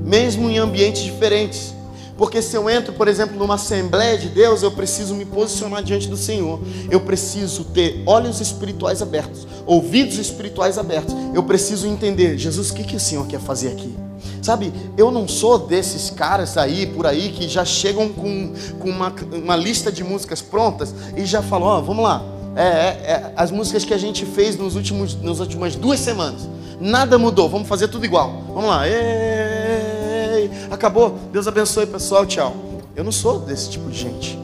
mesmo 0.05 0.49
em 0.49 0.58
ambientes 0.58 1.03
diferentes. 1.03 1.75
Porque 2.17 2.41
se 2.41 2.55
eu 2.55 2.69
entro, 2.69 2.93
por 2.93 3.10
exemplo, 3.10 3.38
numa 3.38 3.55
Assembleia 3.55 4.17
de 4.17 4.29
Deus, 4.29 4.63
eu 4.63 4.71
preciso 4.71 5.13
me 5.15 5.25
posicionar 5.25 5.84
diante 5.84 6.08
do 6.08 6.15
Senhor. 6.15 6.62
Eu 6.89 7.01
preciso 7.01 7.65
ter 7.65 8.03
olhos 8.05 8.39
espirituais 8.39 9.01
abertos, 9.01 9.45
ouvidos 9.65 10.17
espirituais 10.17 10.77
abertos. 10.77 11.13
Eu 11.34 11.43
preciso 11.43 11.88
entender, 11.88 12.38
Jesus, 12.38 12.69
o 12.69 12.73
que, 12.73 12.86
que 12.86 12.95
o 12.95 12.99
Senhor 12.99 13.27
quer 13.27 13.39
fazer 13.41 13.69
aqui? 13.69 13.93
Sabe, 14.41 14.71
eu 14.97 15.12
não 15.12 15.27
sou 15.27 15.60
desses 15.60 16.10
caras 16.10 16.58
aí, 16.58 16.88
por 16.88 17.05
aí, 17.05 17.34
que 17.34 17.49
já 17.49 17.65
chegam 17.65 18.08
com, 18.10 18.53
com 18.79 18.89
uma, 18.89 19.13
uma 19.32 19.55
lista 19.58 19.91
de 19.91 20.03
músicas 20.05 20.41
prontas 20.41 20.93
e 21.17 21.25
já 21.25 21.41
falam, 21.41 21.67
ó, 21.67 21.79
oh, 21.79 21.84
vamos 21.84 22.03
lá. 22.03 22.38
É, 22.55 22.62
é, 22.62 22.65
é, 22.65 23.33
as 23.35 23.51
músicas 23.51 23.85
que 23.85 23.93
a 23.93 23.97
gente 23.97 24.25
fez 24.25 24.57
nos 24.57 24.75
últimos, 24.75 25.21
nas 25.21 25.39
últimas 25.39 25.75
duas 25.75 25.99
semanas. 25.99 26.47
Nada 26.79 27.17
mudou, 27.17 27.49
vamos 27.49 27.67
fazer 27.67 27.88
tudo 27.88 28.05
igual. 28.05 28.43
Vamos 28.47 28.65
lá. 28.69 28.88
É, 28.88 30.49
acabou, 30.71 31.17
Deus 31.31 31.47
abençoe 31.47 31.85
pessoal, 31.85 32.25
tchau. 32.25 32.55
Eu 32.95 33.03
não 33.03 33.12
sou 33.12 33.39
desse 33.39 33.69
tipo 33.69 33.89
de 33.89 33.97
gente. 33.97 34.39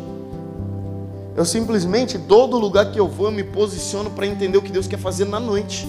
Eu 1.35 1.43
simplesmente, 1.43 2.17
todo 2.17 2.57
lugar 2.57 2.91
que 2.91 2.99
eu 2.99 3.07
vou, 3.07 3.27
eu 3.27 3.31
me 3.31 3.43
posiciono 3.43 4.09
para 4.09 4.25
entender 4.25 4.57
o 4.57 4.61
que 4.61 4.71
Deus 4.71 4.87
quer 4.87 4.97
fazer 4.99 5.25
na 5.25 5.39
noite. 5.39 5.87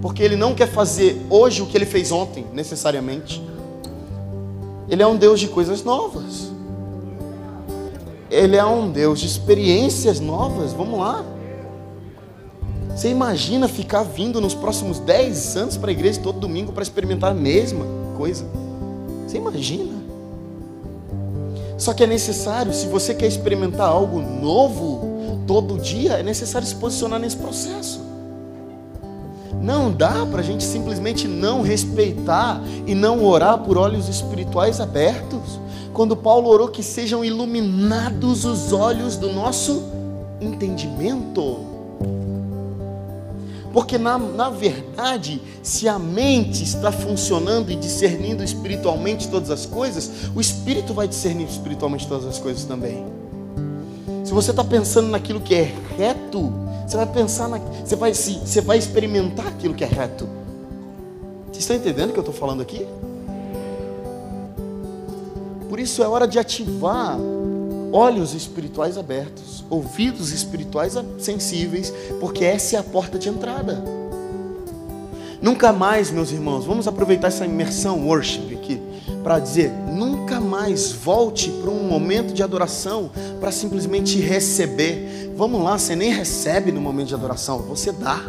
porque 0.00 0.22
Ele 0.22 0.34
não 0.34 0.52
quer 0.54 0.66
fazer 0.66 1.24
hoje 1.30 1.62
o 1.62 1.66
que 1.66 1.76
Ele 1.76 1.86
fez 1.86 2.10
ontem, 2.10 2.44
necessariamente. 2.52 3.40
Ele 4.88 5.02
é 5.02 5.06
um 5.06 5.16
Deus 5.16 5.38
de 5.38 5.46
coisas 5.46 5.84
novas. 5.84 6.51
Ele 8.32 8.56
é 8.56 8.64
um 8.64 8.90
Deus 8.90 9.20
de 9.20 9.26
experiências 9.26 10.18
novas. 10.18 10.72
Vamos 10.72 10.98
lá. 10.98 11.22
Você 12.88 13.10
imagina 13.10 13.68
ficar 13.68 14.02
vindo 14.04 14.40
nos 14.40 14.54
próximos 14.54 14.98
10 14.98 15.56
anos 15.58 15.76
para 15.76 15.90
a 15.90 15.92
igreja 15.92 16.18
todo 16.18 16.40
domingo 16.40 16.72
para 16.72 16.82
experimentar 16.82 17.32
a 17.32 17.34
mesma 17.34 17.84
coisa? 18.16 18.46
Você 19.26 19.36
imagina? 19.36 20.02
Só 21.76 21.92
que 21.92 22.04
é 22.04 22.06
necessário, 22.06 22.72
se 22.72 22.86
você 22.86 23.14
quer 23.14 23.26
experimentar 23.26 23.88
algo 23.88 24.20
novo 24.20 25.42
todo 25.46 25.78
dia, 25.78 26.12
é 26.12 26.22
necessário 26.22 26.66
se 26.66 26.76
posicionar 26.76 27.20
nesse 27.20 27.36
processo. 27.36 28.00
Não 29.60 29.92
dá 29.92 30.24
para 30.24 30.40
a 30.40 30.44
gente 30.44 30.64
simplesmente 30.64 31.28
não 31.28 31.60
respeitar 31.60 32.62
e 32.86 32.94
não 32.94 33.22
orar 33.24 33.58
por 33.58 33.76
olhos 33.76 34.08
espirituais 34.08 34.80
abertos. 34.80 35.60
Quando 35.92 36.16
Paulo 36.16 36.48
orou 36.48 36.68
que 36.68 36.82
sejam 36.82 37.24
iluminados 37.24 38.44
os 38.44 38.72
olhos 38.72 39.16
do 39.16 39.32
nosso 39.32 39.82
entendimento. 40.40 41.72
Porque 43.72 43.96
na, 43.96 44.18
na 44.18 44.50
verdade, 44.50 45.40
se 45.62 45.88
a 45.88 45.98
mente 45.98 46.62
está 46.62 46.92
funcionando 46.92 47.70
e 47.70 47.76
discernindo 47.76 48.42
espiritualmente 48.42 49.28
todas 49.28 49.50
as 49.50 49.64
coisas, 49.64 50.10
o 50.34 50.40
espírito 50.40 50.92
vai 50.92 51.08
discernir 51.08 51.48
espiritualmente 51.48 52.06
todas 52.06 52.26
as 52.26 52.38
coisas 52.38 52.64
também. 52.64 53.04
Se 54.24 54.32
você 54.32 54.50
está 54.50 54.62
pensando 54.62 55.08
naquilo 55.08 55.40
que 55.40 55.54
é 55.54 55.74
reto, 55.96 56.52
você 56.86 56.96
vai 56.96 57.06
pensar, 57.06 57.48
na, 57.48 57.58
você, 57.58 57.96
vai, 57.96 58.12
você 58.12 58.60
vai 58.60 58.76
experimentar 58.76 59.46
aquilo 59.46 59.74
que 59.74 59.84
é 59.84 59.86
reto. 59.86 60.28
Vocês 61.46 61.64
estão 61.64 61.76
entendendo 61.76 62.10
o 62.10 62.12
que 62.12 62.18
eu 62.18 62.22
estou 62.22 62.34
falando 62.34 62.60
aqui? 62.60 62.86
Por 65.72 65.80
isso 65.80 66.02
é 66.02 66.06
hora 66.06 66.28
de 66.28 66.38
ativar 66.38 67.18
olhos 67.90 68.34
espirituais 68.34 68.98
abertos, 68.98 69.64
ouvidos 69.70 70.30
espirituais 70.30 70.92
sensíveis, 71.18 71.90
porque 72.20 72.44
essa 72.44 72.76
é 72.76 72.78
a 72.78 72.82
porta 72.82 73.18
de 73.18 73.30
entrada. 73.30 73.82
Nunca 75.40 75.72
mais, 75.72 76.10
meus 76.10 76.30
irmãos, 76.30 76.66
vamos 76.66 76.86
aproveitar 76.86 77.28
essa 77.28 77.46
imersão 77.46 78.06
worship 78.06 78.52
aqui 78.52 78.82
para 79.22 79.38
dizer, 79.38 79.72
nunca 79.90 80.38
mais 80.42 80.92
volte 80.92 81.50
para 81.50 81.70
um 81.70 81.84
momento 81.84 82.34
de 82.34 82.42
adoração 82.42 83.10
para 83.40 83.50
simplesmente 83.50 84.20
receber. 84.20 85.32
Vamos 85.38 85.64
lá, 85.64 85.78
você 85.78 85.96
nem 85.96 86.12
recebe 86.12 86.70
no 86.70 86.82
momento 86.82 87.08
de 87.08 87.14
adoração, 87.14 87.60
você 87.60 87.90
dá. 87.92 88.20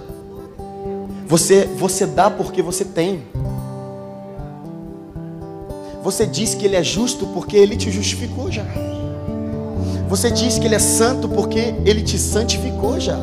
Você 1.27 1.65
você 1.75 2.05
dá 2.05 2.31
porque 2.31 2.61
você 2.61 2.85
tem. 2.85 3.21
Você 6.03 6.27
diz 6.27 6.53
que 6.53 6.65
ele 6.65 6.75
é 6.75 6.83
justo 6.83 7.25
porque 7.27 7.57
ele 7.57 7.75
te 7.75 7.89
justificou 7.89 8.51
já. 8.51 8.65
Você 10.13 10.29
diz 10.29 10.59
que 10.59 10.67
Ele 10.67 10.75
é 10.75 10.79
santo 10.79 11.27
porque 11.27 11.73
Ele 11.83 12.03
te 12.03 12.19
santificou 12.19 12.99
já. 12.99 13.17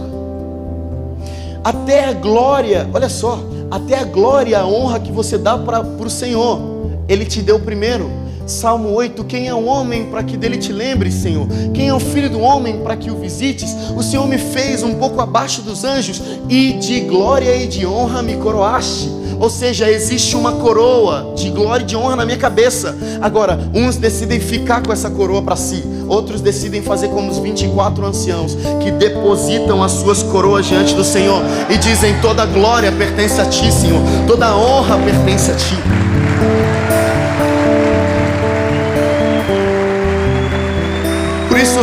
Até 1.63 2.07
a 2.07 2.13
glória, 2.13 2.91
olha 2.93 3.09
só, 3.09 3.39
até 3.71 3.97
a 3.97 4.03
glória, 4.03 4.59
a 4.59 4.67
honra 4.67 4.99
que 4.99 5.13
você 5.13 5.39
dá 5.39 5.57
para 5.57 5.83
o 5.83 6.11
Senhor, 6.11 6.61
Ele 7.09 7.25
te 7.25 7.43
deu 7.43 7.61
primeiro. 7.61 8.11
Salmo 8.45 8.89
8: 8.89 9.23
Quem 9.23 9.47
é 9.47 9.55
o 9.55 9.67
homem 9.67 10.07
para 10.07 10.25
que 10.25 10.37
dele 10.37 10.57
te 10.57 10.73
lembre, 10.73 11.13
Senhor? 11.13 11.47
Quem 11.73 11.87
é 11.87 11.95
o 11.95 12.01
filho 12.01 12.29
do 12.29 12.41
homem 12.41 12.81
para 12.83 12.97
que 12.97 13.09
o 13.09 13.15
visites? 13.15 13.73
O 13.97 14.03
Senhor 14.03 14.27
me 14.27 14.39
fez 14.39 14.83
um 14.83 14.97
pouco 14.97 15.21
abaixo 15.21 15.63
dos 15.63 15.85
anjos 15.85 16.21
e 16.49 16.73
de 16.73 17.03
glória 17.03 17.55
e 17.55 17.69
de 17.69 17.87
honra 17.87 18.21
me 18.21 18.37
coroaste. 18.37 19.20
Ou 19.41 19.49
seja, 19.49 19.91
existe 19.91 20.37
uma 20.37 20.53
coroa 20.53 21.33
de 21.35 21.49
glória 21.49 21.83
e 21.83 21.87
de 21.87 21.97
honra 21.97 22.15
na 22.15 22.27
minha 22.27 22.37
cabeça. 22.37 22.95
Agora, 23.23 23.59
uns 23.75 23.97
decidem 23.97 24.39
ficar 24.39 24.83
com 24.83 24.93
essa 24.93 25.09
coroa 25.09 25.41
para 25.41 25.57
si, 25.57 25.83
outros 26.07 26.43
decidem 26.43 26.83
fazer 26.83 27.09
como 27.09 27.31
os 27.31 27.39
24 27.39 28.05
anciãos 28.05 28.55
que 28.83 28.91
depositam 28.91 29.83
as 29.83 29.93
suas 29.93 30.23
coroas 30.23 30.67
diante 30.67 30.95
do 30.95 31.03
Senhor 31.03 31.43
e 31.71 31.79
dizem: 31.79 32.21
toda 32.21 32.45
glória 32.45 32.93
pertence 32.93 33.41
a 33.41 33.47
ti, 33.47 33.73
Senhor, 33.73 34.03
toda 34.27 34.55
honra 34.55 34.99
pertence 34.99 35.51
a 35.51 35.55
ti. 35.55 35.77
Por 41.49 41.59
isso, 41.59 41.81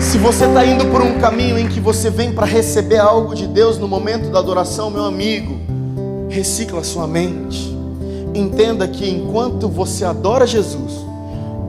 se 0.00 0.18
você 0.18 0.46
está 0.46 0.66
indo 0.66 0.84
por 0.86 1.00
um 1.00 1.16
caminho 1.20 1.56
em 1.56 1.68
que 1.68 1.78
você 1.78 2.10
vem 2.10 2.32
para 2.32 2.44
receber 2.44 2.98
algo 2.98 3.36
de 3.36 3.46
Deus 3.46 3.78
no 3.78 3.86
momento 3.86 4.30
da 4.30 4.40
adoração, 4.40 4.90
meu 4.90 5.04
amigo, 5.04 5.75
recicla 6.28 6.82
sua 6.84 7.06
mente. 7.06 7.74
Entenda 8.34 8.86
que 8.86 9.08
enquanto 9.08 9.68
você 9.68 10.04
adora 10.04 10.46
Jesus, 10.46 10.92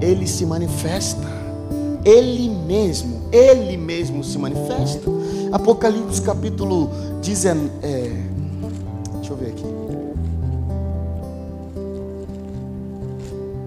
Ele 0.01 0.27
se 0.27 0.45
manifesta. 0.45 1.27
Ele 2.03 2.49
mesmo, 2.49 3.21
Ele 3.31 3.77
mesmo 3.77 4.23
se 4.23 4.37
manifesta. 4.37 5.09
Apocalipse 5.51 6.21
capítulo 6.21 6.89
19. 7.21 7.71
É, 7.81 8.11
deixa 9.15 9.33
eu 9.33 9.37
ver 9.37 9.47
aqui. 9.47 9.65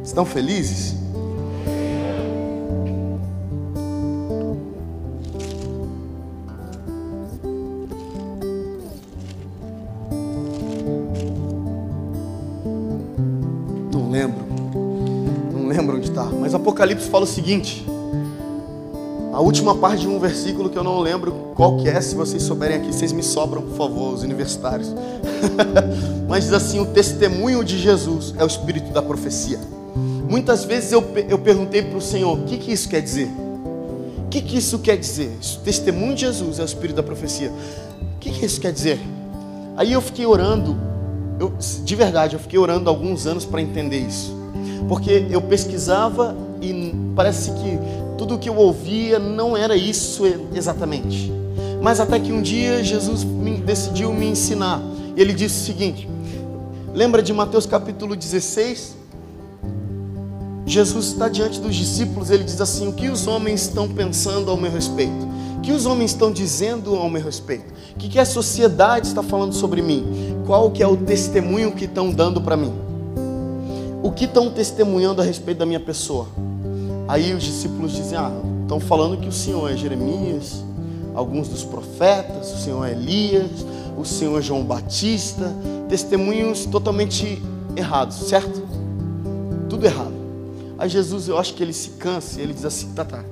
Estão 0.05 0.25
felizes? 0.25 1.00
Fala 17.11 17.25
o 17.25 17.27
seguinte: 17.27 17.85
a 19.33 19.41
última 19.41 19.75
parte 19.75 20.03
de 20.03 20.09
um 20.09 20.19
versículo 20.19 20.71
que 20.71 20.79
eu 20.79 20.85
não 20.85 21.01
lembro 21.01 21.33
qual 21.55 21.77
que 21.77 21.89
é, 21.89 22.01
se 22.01 22.15
vocês 22.15 22.43
souberem 22.43 22.77
aqui, 22.77 22.93
vocês 22.93 23.13
me 23.13 23.23
sobram, 23.23 23.63
por 23.63 23.77
favor, 23.77 24.15
os 24.15 24.23
universitários. 24.23 24.95
Mas 26.29 26.45
diz 26.45 26.53
assim: 26.53 26.81
o 26.81 26.87
testemunho 26.87 27.65
de 27.65 27.79
Jesus 27.79 28.35
é 28.39 28.45
o 28.45 28.47
espírito 28.47 28.93
da 28.93 29.03
profecia. 29.03 29.59
Muitas 30.29 30.65
vezes 30.65 30.93
eu, 30.93 31.05
eu 31.29 31.39
perguntei 31.39 31.83
para 31.83 31.99
o 31.99 32.01
Senhor: 32.01 32.39
o 32.39 32.45
que, 32.45 32.57
que 32.57 32.73
isso 32.73 32.89
quer 32.89 33.03
dizer? 33.03 33.29
O 34.27 34.29
que, 34.31 34.41
que 34.41 34.59
isso 34.59 34.79
quer 34.79 34.97
dizer? 34.97 35.37
O 35.57 35.59
testemunho 35.61 36.15
de 36.15 36.21
Jesus 36.21 36.61
é 36.61 36.63
o 36.63 36.65
espírito 36.65 36.97
da 36.97 37.03
profecia. 37.03 37.51
O 37.51 38.19
que, 38.21 38.31
que 38.31 38.47
isso 38.47 38.61
quer 38.61 38.73
dizer? 38.73 39.01
Aí 39.77 39.93
eu 39.93 40.01
fiquei 40.01 40.25
orando, 40.25 40.77
eu, 41.39 41.53
de 41.85 41.97
verdade, 41.97 42.37
eu 42.37 42.41
fiquei 42.41 42.59
orando 42.59 42.89
alguns 42.89 43.27
anos 43.27 43.45
para 43.45 43.61
entender 43.61 43.99
isso. 43.99 44.33
Porque 44.89 45.27
eu 45.31 45.41
pesquisava 45.41 46.37
e 46.61 46.95
parece 47.17 47.51
que 47.53 47.79
tudo 48.19 48.35
o 48.35 48.39
que 48.39 48.49
eu 48.49 48.57
ouvia 48.57 49.19
não 49.19 49.57
era 49.57 49.77
isso 49.77 50.23
exatamente. 50.55 51.33
Mas 51.81 52.01
até 52.01 52.21
que 52.21 52.33
um 52.33 52.43
dia 52.43 52.85
Jesus 52.85 53.27
decidiu 53.65 54.13
me 54.13 54.27
ensinar. 54.27 54.83
Ele 55.17 55.33
disse 55.33 55.63
o 55.63 55.65
seguinte: 55.67 56.09
Lembra 56.95 57.23
de 57.23 57.33
Mateus 57.33 57.67
capítulo 57.67 58.15
16? 58.15 58.97
Jesus 60.67 61.07
está 61.07 61.29
diante 61.29 61.61
dos 61.61 61.75
discípulos, 61.75 62.31
ele 62.31 62.45
diz 62.45 62.61
assim: 62.61 62.89
O 62.89 62.93
que 62.93 63.09
os 63.09 63.27
homens 63.27 63.63
estão 63.63 63.89
pensando 63.89 64.51
ao 64.51 64.57
meu 64.57 64.71
respeito? 64.71 65.29
O 65.57 65.61
que 65.61 65.73
os 65.73 65.85
homens 65.85 66.13
estão 66.13 66.33
dizendo 66.33 66.95
ao 66.95 67.11
meu 67.11 67.23
respeito? 67.23 67.73
O 67.95 67.99
que, 67.99 68.09
que 68.09 68.19
a 68.19 68.25
sociedade 68.25 69.09
está 69.09 69.23
falando 69.23 69.53
sobre 69.53 69.83
mim? 69.83 70.05
Qual 70.47 70.71
que 70.71 70.83
é 70.83 70.87
o 70.87 70.97
testemunho 70.97 71.73
que 71.73 71.85
estão 71.85 72.11
dando 72.11 72.41
para 72.41 72.57
mim? 72.57 72.73
O 74.03 74.11
que 74.11 74.25
estão 74.25 74.51
testemunhando 74.51 75.21
a 75.21 75.25
respeito 75.25 75.59
da 75.59 75.67
minha 75.67 75.81
pessoa? 75.81 76.29
Aí 77.11 77.35
os 77.35 77.43
discípulos 77.43 77.91
dizem: 77.91 78.17
Ah, 78.17 78.31
estão 78.63 78.79
falando 78.79 79.17
que 79.17 79.27
o 79.27 79.33
Senhor 79.33 79.69
é 79.69 79.77
Jeremias, 79.77 80.63
alguns 81.13 81.49
dos 81.49 81.65
profetas, 81.65 82.53
o 82.53 82.57
Senhor 82.57 82.87
é 82.87 82.93
Elias, 82.93 83.51
o 83.99 84.05
Senhor 84.05 84.39
é 84.39 84.43
João 84.43 84.63
Batista, 84.63 85.53
testemunhos 85.89 86.67
totalmente 86.67 87.43
errados, 87.75 88.17
certo? 88.29 88.63
Tudo 89.69 89.85
errado. 89.87 90.15
Aí 90.79 90.89
Jesus, 90.89 91.27
eu 91.27 91.37
acho 91.37 91.55
que 91.55 91.65
ele 91.65 91.73
se 91.73 91.91
cansa 91.91 92.41
ele 92.41 92.55
diz 92.55 92.65
assim: 92.65 92.93
Tá, 92.93 93.05
tá, 93.05 93.25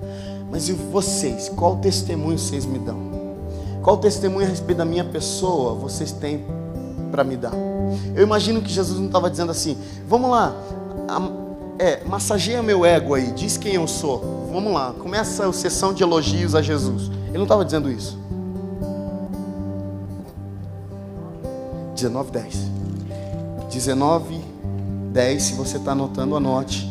mas 0.51 0.69
e 0.69 0.73
vocês? 0.73 1.49
Qual 1.49 1.77
testemunho 1.77 2.37
vocês 2.37 2.67
me 2.67 2.81
dão? 2.81 2.99
Qual 3.81 3.97
testemunho 3.97 4.45
a 4.45 4.51
respeito 4.51 4.79
da 4.79 4.85
minha 4.85 5.05
pessoa 5.05 5.75
vocês 5.75 6.11
têm 6.11 6.45
para 7.13 7.23
me 7.23 7.37
dar? 7.37 7.55
Eu 8.13 8.25
imagino 8.25 8.61
que 8.61 8.73
Jesus 8.73 8.99
não 8.99 9.07
estava 9.07 9.31
dizendo 9.31 9.53
assim: 9.53 9.79
Vamos 10.09 10.31
lá, 10.33 10.53
é, 11.79 12.03
massageia 12.05 12.63
meu 12.63 12.85
ego 12.85 13.15
aí, 13.15 13.31
diz 13.31 13.57
quem 13.57 13.75
eu 13.75 13.87
sou. 13.87 14.49
Vamos 14.53 14.73
lá, 14.73 14.93
começa 14.99 15.47
a 15.47 15.53
sessão 15.53 15.93
de 15.93 16.03
elogios 16.03 16.55
a 16.55 16.61
Jesus. 16.61 17.11
Ele 17.29 17.39
não 17.39 17.45
estava 17.45 17.65
dizendo 17.65 17.91
isso. 17.91 18.19
19, 21.95 22.31
10. 22.31 22.57
19, 23.73 24.41
10, 25.13 25.43
se 25.43 25.53
você 25.55 25.77
está 25.77 25.93
anotando, 25.93 26.37
anote. 26.37 26.89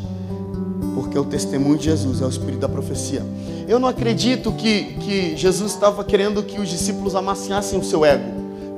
Porque 0.95 1.17
o 1.17 1.25
testemunho 1.25 1.77
de 1.77 1.85
Jesus 1.85 2.21
é 2.21 2.25
o 2.25 2.29
espírito 2.29 2.59
da 2.59 2.69
profecia. 2.69 3.25
Eu 3.67 3.79
não 3.79 3.87
acredito 3.87 4.51
que, 4.53 4.95
que 4.95 5.35
Jesus 5.35 5.73
estava 5.73 6.03
querendo 6.03 6.41
que 6.43 6.59
os 6.59 6.69
discípulos 6.69 7.15
amaciassem 7.15 7.77
o 7.77 7.83
seu 7.83 8.05
ego. 8.05 8.23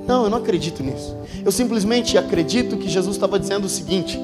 Não, 0.07 0.23
eu 0.23 0.29
não 0.29 0.39
acredito 0.39 0.81
nisso. 0.81 1.15
Eu 1.45 1.51
simplesmente 1.51 2.17
acredito 2.17 2.77
que 2.77 2.89
Jesus 2.89 3.15
estava 3.15 3.39
dizendo 3.39 3.65
o 3.65 3.69
seguinte. 3.69 4.19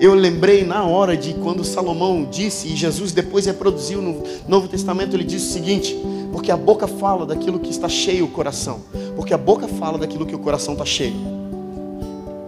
Eu 0.00 0.14
lembrei 0.14 0.64
na 0.64 0.84
hora 0.84 1.16
de 1.16 1.34
quando 1.34 1.64
Salomão 1.64 2.26
disse, 2.30 2.68
e 2.68 2.76
Jesus 2.76 3.12
depois 3.12 3.46
reproduziu 3.46 4.02
no 4.02 4.22
Novo 4.48 4.68
Testamento, 4.68 5.14
ele 5.14 5.24
disse 5.24 5.46
o 5.46 5.52
seguinte: 5.52 5.96
porque 6.32 6.50
a 6.50 6.56
boca 6.56 6.86
fala 6.86 7.24
daquilo 7.24 7.60
que 7.60 7.70
está 7.70 7.88
cheio 7.88 8.24
o 8.24 8.28
coração, 8.28 8.80
porque 9.14 9.32
a 9.32 9.38
boca 9.38 9.68
fala 9.68 9.96
daquilo 9.96 10.26
que 10.26 10.34
o 10.34 10.38
coração 10.38 10.74
está 10.74 10.84
cheio. 10.84 11.14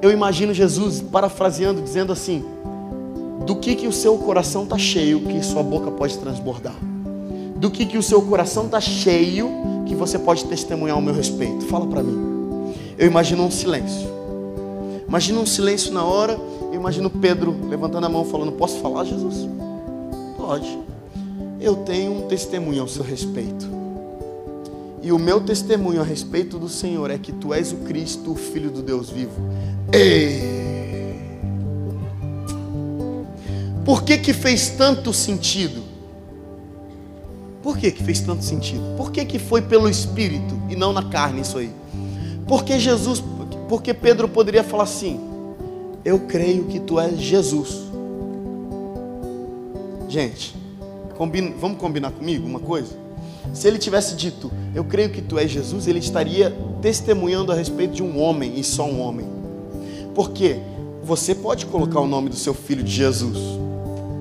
Eu 0.03 0.11
imagino 0.11 0.53
Jesus 0.53 1.01
parafraseando, 1.01 1.81
dizendo 1.81 2.13
assim: 2.13 2.45
do 3.47 3.55
que 3.55 3.77
que 3.77 3.87
o 3.87 3.93
seu 3.93 4.19
coração 4.19 4.65
está 4.65 4.77
cheio 4.77 5.21
que 5.21 5.41
sua 5.41 5.63
boca 5.63 5.91
pode 5.91 6.19
transbordar? 6.19 6.75
Do 7.57 7.71
que 7.71 7.87
que 7.87 7.97
o 7.97 8.03
seu 8.03 8.21
coração 8.23 8.67
está 8.67 8.81
cheio 8.81 9.49
que 9.87 9.95
você 9.95 10.19
pode 10.19 10.45
testemunhar 10.47 10.97
ao 10.97 11.03
meu 11.03 11.15
respeito? 11.15 11.65
Fala 11.67 11.87
para 11.87 12.03
mim. 12.03 12.75
Eu 12.99 13.07
imagino 13.07 13.45
um 13.45 13.51
silêncio. 13.51 14.09
Imagina 15.07 15.39
um 15.39 15.47
silêncio 15.47 15.93
na 15.93 16.05
hora. 16.05 16.39
Imagino 16.87 17.11
Pedro 17.11 17.53
levantando 17.69 18.07
a 18.07 18.09
mão 18.09 18.25
falando: 18.25 18.53
Posso 18.53 18.79
falar, 18.79 19.03
Jesus? 19.03 19.49
Pode. 20.37 20.79
Eu 21.61 21.79
tenho 21.79 22.13
um 22.13 22.29
testemunho 22.29 22.83
ao 22.83 22.87
seu 22.87 23.03
respeito. 23.03 23.69
E 25.03 25.11
o 25.11 25.19
meu 25.19 25.41
testemunho 25.41 26.01
a 26.01 26.05
respeito 26.05 26.61
do 26.61 26.69
Senhor 26.69 27.11
é 27.11 27.19
que 27.19 27.33
tu 27.33 27.53
és 27.53 27.73
o 27.73 27.79
Cristo, 27.79 28.31
o 28.31 28.37
Filho 28.37 28.71
do 28.71 28.83
Deus 28.83 29.11
vivo. 29.11 29.33
Ei! 29.93 30.41
Por 33.85 34.05
que 34.05 34.17
que 34.19 34.33
fez 34.33 34.69
tanto 34.69 35.13
sentido? 35.13 35.83
Por 37.65 37.77
que 37.79 37.91
que 37.91 38.05
fez 38.05 38.21
tanto 38.21 38.45
sentido? 38.45 38.97
Por 38.97 39.11
que 39.11 39.25
que 39.25 39.41
foi 39.41 39.61
pelo 39.61 39.89
Espírito 39.89 40.57
e 40.71 40.77
não 40.77 40.93
na 40.93 41.03
carne 41.03 41.41
isso 41.41 41.59
aí? 41.59 41.73
Porque 42.47 42.79
Jesus, 42.79 43.21
porque 43.69 43.93
Pedro 43.93 44.29
poderia 44.29 44.63
falar 44.63 44.85
assim: 44.85 45.35
Eu 46.07 46.21
creio 46.21 46.67
que 46.67 46.79
tu 46.79 47.01
és 47.01 47.19
Jesus. 47.19 47.83
Gente, 50.09 50.55
combina, 51.19 51.53
vamos 51.61 51.79
combinar 51.79 52.13
comigo 52.13 52.47
uma 52.47 52.61
coisa? 52.61 52.95
Se 53.53 53.67
ele 53.67 53.77
tivesse 53.77 54.15
dito, 54.15 54.53
Eu 54.73 54.85
creio 54.85 55.11
que 55.11 55.21
tu 55.21 55.37
és 55.37 55.51
Jesus, 55.51 55.89
ele 55.89 55.99
estaria 55.99 56.57
testemunhando 56.81 57.51
a 57.51 57.57
respeito 57.57 57.95
de 57.95 58.03
um 58.05 58.21
homem 58.21 58.57
e 58.57 58.63
só 58.63 58.85
um 58.85 59.01
homem. 59.01 59.27
Porque 60.15 60.61
você 61.03 61.35
pode 61.35 61.67
colocar 61.67 61.99
o 61.99 62.07
nome 62.07 62.29
do 62.29 62.37
seu 62.37 62.55
filho 62.55 62.85
de 62.85 62.93
Jesus. 62.93 63.39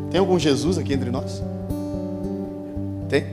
Tem 0.10 0.20
algum 0.20 0.40
Jesus 0.40 0.80
aqui 0.80 0.92
entre 0.92 1.12
nós? 1.12 1.44
Tem? 3.08 3.26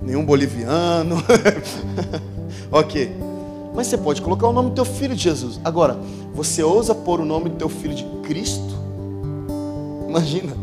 nenhum 0.00 0.24
boliviano. 0.24 1.16
ok. 2.70 3.35
Mas 3.76 3.88
você 3.88 3.98
pode 3.98 4.22
colocar 4.22 4.48
o 4.48 4.54
nome 4.54 4.70
do 4.70 4.74
teu 4.74 4.86
filho 4.86 5.14
de 5.14 5.22
Jesus. 5.22 5.60
Agora, 5.62 5.98
você 6.34 6.62
ousa 6.62 6.94
pôr 6.94 7.20
o 7.20 7.26
nome 7.26 7.50
do 7.50 7.56
teu 7.56 7.68
filho 7.68 7.94
de 7.94 8.04
Cristo? 8.22 8.74
Imagina. 10.08 10.56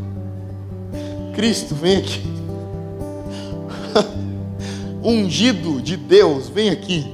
Cristo, 1.35 1.75
vem 1.75 1.97
aqui. 1.97 2.23
Ungido 5.03 5.79
de 5.79 5.95
Deus, 5.95 6.49
vem 6.49 6.71
aqui. 6.71 7.05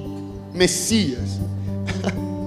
Messias. 0.53 1.37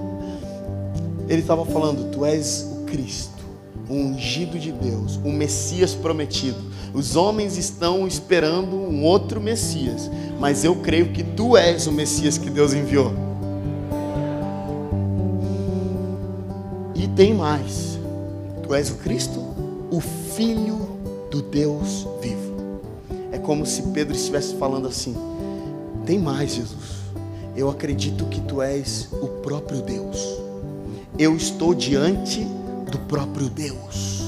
Ele 1.28 1.42
estava 1.42 1.66
falando: 1.66 2.10
Tu 2.10 2.24
és 2.24 2.66
o 2.72 2.84
Cristo, 2.86 3.44
o 3.86 3.94
ungido 3.94 4.58
de 4.58 4.72
Deus, 4.72 5.16
o 5.16 5.30
Messias 5.30 5.94
prometido. 5.94 6.72
Os 6.94 7.16
homens 7.16 7.58
estão 7.58 8.06
esperando 8.06 8.76
um 8.76 9.04
outro 9.04 9.40
Messias, 9.40 10.10
mas 10.40 10.64
eu 10.64 10.76
creio 10.76 11.12
que 11.12 11.22
tu 11.22 11.54
és 11.54 11.86
o 11.86 11.92
Messias 11.92 12.38
que 12.38 12.48
Deus 12.48 12.72
enviou. 12.72 13.31
Tem 17.14 17.34
mais: 17.34 17.98
tu 18.62 18.74
és 18.74 18.90
o 18.90 18.94
Cristo, 18.94 19.40
o 19.90 20.00
Filho 20.00 20.78
do 21.30 21.42
Deus 21.42 22.06
vivo. 22.20 22.80
É 23.30 23.38
como 23.38 23.66
se 23.66 23.82
Pedro 23.82 24.14
estivesse 24.14 24.54
falando 24.54 24.88
assim: 24.88 25.14
tem 26.06 26.18
mais, 26.18 26.54
Jesus. 26.54 27.02
Eu 27.56 27.68
acredito 27.68 28.24
que 28.26 28.40
tu 28.40 28.62
és 28.62 29.08
o 29.12 29.28
próprio 29.42 29.82
Deus. 29.82 30.38
Eu 31.18 31.36
estou 31.36 31.74
diante 31.74 32.46
do 32.90 32.98
próprio 33.00 33.48
Deus. 33.50 34.22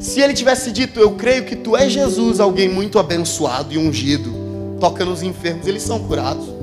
Se 0.00 0.20
ele 0.20 0.32
tivesse 0.32 0.72
dito, 0.72 0.98
eu 0.98 1.12
creio 1.12 1.44
que 1.44 1.54
tu 1.54 1.76
és 1.76 1.92
Jesus, 1.92 2.40
alguém 2.40 2.68
muito 2.68 2.98
abençoado 2.98 3.74
e 3.74 3.78
ungido, 3.78 4.32
toca 4.80 5.04
nos 5.04 5.22
enfermos, 5.22 5.66
eles 5.66 5.82
são 5.82 5.98
curados. 5.98 6.57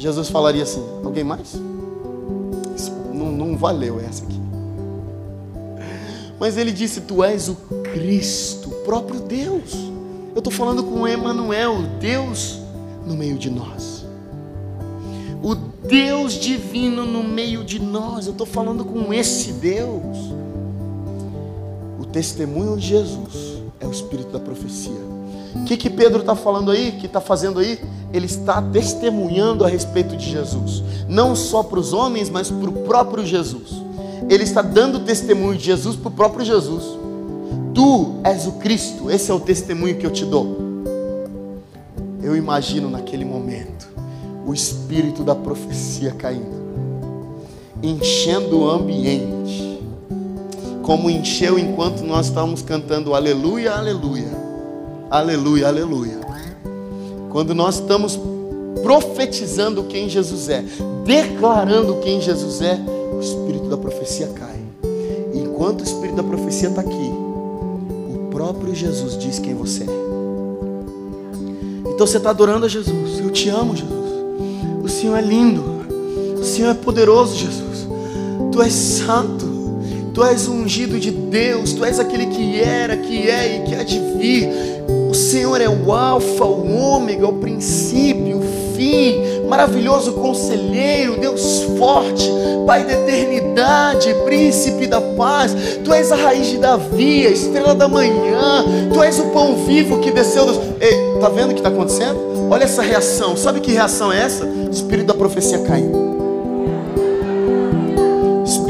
Jesus 0.00 0.28
falaria 0.28 0.62
assim: 0.62 0.82
alguém 1.04 1.22
mais? 1.22 1.54
Não, 3.12 3.30
não 3.30 3.56
valeu 3.56 4.00
essa 4.00 4.24
aqui. 4.24 4.40
Mas 6.38 6.56
ele 6.56 6.72
disse: 6.72 7.02
Tu 7.02 7.22
és 7.22 7.48
o 7.48 7.54
Cristo, 7.92 8.68
o 8.68 8.74
próprio 8.84 9.20
Deus. 9.20 9.74
Eu 10.34 10.38
estou 10.38 10.52
falando 10.52 10.82
com 10.82 11.06
Emmanuel, 11.06 11.82
Deus 12.00 12.58
no 13.06 13.14
meio 13.14 13.36
de 13.36 13.50
nós. 13.50 14.04
O 15.42 15.54
Deus 15.54 16.34
divino 16.34 17.04
no 17.04 17.22
meio 17.22 17.64
de 17.64 17.80
nós. 17.80 18.26
Eu 18.26 18.32
estou 18.32 18.46
falando 18.46 18.84
com 18.84 19.12
esse 19.12 19.52
Deus 19.52 20.40
testemunho 22.10 22.76
de 22.76 22.88
Jesus 22.88 23.62
é 23.78 23.86
o 23.86 23.90
espírito 23.90 24.30
da 24.30 24.40
profecia. 24.40 25.19
O 25.54 25.64
que, 25.64 25.76
que 25.76 25.90
Pedro 25.90 26.20
está 26.20 26.34
falando 26.34 26.70
aí? 26.70 26.92
Que 26.92 27.06
está 27.06 27.20
fazendo 27.20 27.60
aí? 27.60 27.78
Ele 28.12 28.26
está 28.26 28.60
testemunhando 28.60 29.64
a 29.64 29.68
respeito 29.68 30.16
de 30.16 30.30
Jesus, 30.30 30.82
não 31.08 31.34
só 31.34 31.62
para 31.62 31.78
os 31.78 31.92
homens, 31.92 32.28
mas 32.28 32.50
para 32.50 32.68
o 32.68 32.84
próprio 32.84 33.24
Jesus. 33.24 33.82
Ele 34.28 34.44
está 34.44 34.62
dando 34.62 35.00
testemunho 35.00 35.56
de 35.56 35.64
Jesus 35.64 35.96
para 35.96 36.08
o 36.08 36.12
próprio 36.12 36.44
Jesus. 36.44 36.98
Tu 37.74 38.14
és 38.24 38.46
o 38.46 38.52
Cristo, 38.52 39.10
esse 39.10 39.30
é 39.30 39.34
o 39.34 39.40
testemunho 39.40 39.96
que 39.96 40.06
eu 40.06 40.10
te 40.10 40.24
dou. 40.24 40.56
Eu 42.22 42.36
imagino 42.36 42.90
naquele 42.90 43.24
momento 43.24 43.88
o 44.46 44.52
espírito 44.52 45.22
da 45.22 45.34
profecia 45.34 46.12
caindo, 46.12 46.60
enchendo 47.82 48.60
o 48.60 48.70
ambiente 48.70 49.70
como 50.82 51.08
encheu 51.08 51.56
enquanto 51.56 52.02
nós 52.02 52.26
estávamos 52.26 52.62
cantando 52.62 53.14
aleluia, 53.14 53.74
aleluia, 53.74 54.26
aleluia, 55.10 55.68
aleluia. 55.68 56.20
Quando 57.30 57.54
nós 57.54 57.76
estamos 57.76 58.18
profetizando 58.82 59.84
quem 59.84 60.08
Jesus 60.08 60.48
é, 60.48 60.64
declarando 61.04 61.96
quem 61.96 62.20
Jesus 62.20 62.60
é, 62.60 62.78
o 63.12 63.20
espírito 63.20 63.68
da 63.68 63.76
profecia 63.76 64.28
cai. 64.28 64.60
E 65.34 65.38
enquanto 65.38 65.80
o 65.80 65.84
espírito 65.84 66.16
da 66.16 66.22
profecia 66.22 66.68
está 66.68 66.80
aqui, 66.80 67.12
o 67.12 68.28
próprio 68.30 68.74
Jesus 68.74 69.18
diz 69.18 69.38
quem 69.38 69.54
você 69.54 69.84
é. 69.84 70.00
Então 71.90 72.06
você 72.06 72.16
está 72.16 72.30
adorando 72.30 72.64
a 72.64 72.68
Jesus. 72.68 73.20
Eu 73.20 73.30
te 73.30 73.48
amo, 73.48 73.76
Jesus. 73.76 74.10
O 74.82 74.88
Senhor 74.88 75.16
é 75.16 75.20
lindo. 75.20 75.62
O 76.40 76.44
Senhor 76.44 76.70
é 76.70 76.74
poderoso, 76.74 77.36
Jesus. 77.36 77.86
Tu 78.50 78.62
és 78.62 78.72
santo. 78.72 79.50
Tu 80.14 80.24
és 80.24 80.48
ungido 80.48 80.98
de 80.98 81.10
Deus, 81.10 81.72
Tu 81.72 81.84
és 81.84 82.00
aquele 82.00 82.26
que 82.26 82.58
era, 82.58 82.96
que 82.96 83.30
é 83.30 83.58
e 83.58 83.62
que 83.62 83.74
há 83.74 83.82
de 83.84 83.98
vir. 84.18 84.48
Senhor 85.20 85.60
é 85.60 85.68
o 85.68 85.92
Alfa, 85.92 86.44
o 86.44 86.74
Ômega, 86.74 87.28
o 87.28 87.34
princípio, 87.34 88.38
o 88.38 88.74
fim, 88.74 89.46
maravilhoso 89.46 90.14
conselheiro, 90.14 91.20
Deus 91.20 91.62
forte, 91.78 92.28
Pai 92.66 92.84
da 92.84 92.92
eternidade, 92.92 94.14
príncipe 94.24 94.86
da 94.86 95.00
paz. 95.00 95.54
Tu 95.84 95.92
és 95.92 96.12
a 96.12 96.16
raiz 96.16 96.46
de 96.46 96.58
Davi, 96.58 97.26
a 97.26 97.30
estrela 97.30 97.74
da 97.74 97.88
manhã. 97.88 98.64
Tu 98.92 99.02
és 99.02 99.18
o 99.18 99.24
pão 99.30 99.56
vivo 99.66 99.98
que 99.98 100.12
desceu 100.12 100.46
dos. 100.46 100.56
Ei, 100.80 101.18
tá 101.20 101.28
vendo 101.28 101.50
o 101.50 101.54
que 101.54 101.60
está 101.60 101.68
acontecendo? 101.68 102.48
Olha 102.48 102.64
essa 102.64 102.82
reação. 102.82 103.36
Sabe 103.36 103.60
que 103.60 103.72
reação 103.72 104.12
é 104.12 104.22
essa? 104.22 104.46
Espírito 104.70 105.08
da 105.08 105.14
profecia 105.14 105.58
caindo 105.60 106.10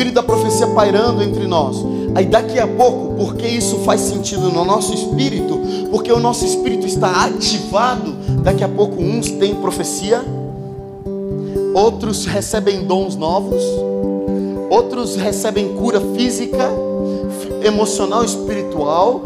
espírito 0.01 0.15
da 0.15 0.23
profecia 0.23 0.67
pairando 0.69 1.23
entre 1.23 1.47
nós. 1.47 1.77
Aí 2.15 2.25
daqui 2.25 2.59
a 2.59 2.67
pouco, 2.67 3.15
porque 3.17 3.47
isso 3.47 3.77
faz 3.81 4.01
sentido 4.01 4.51
no 4.51 4.65
nosso 4.65 4.95
espírito, 4.95 5.60
porque 5.91 6.13
o 6.13 6.21
nosso 6.21 6.45
espírito 6.45 6.87
está 6.87 7.25
ativado, 7.25 8.13
daqui 8.43 8.63
a 8.63 8.69
pouco 8.69 9.03
uns 9.03 9.31
têm 9.31 9.55
profecia, 9.57 10.23
outros 11.75 12.27
recebem 12.27 12.85
dons 12.85 13.17
novos, 13.17 13.63
outros 14.71 15.17
recebem 15.17 15.75
cura 15.75 16.01
física, 16.15 16.71
emocional, 17.65 18.25
espiritual, 18.25 19.21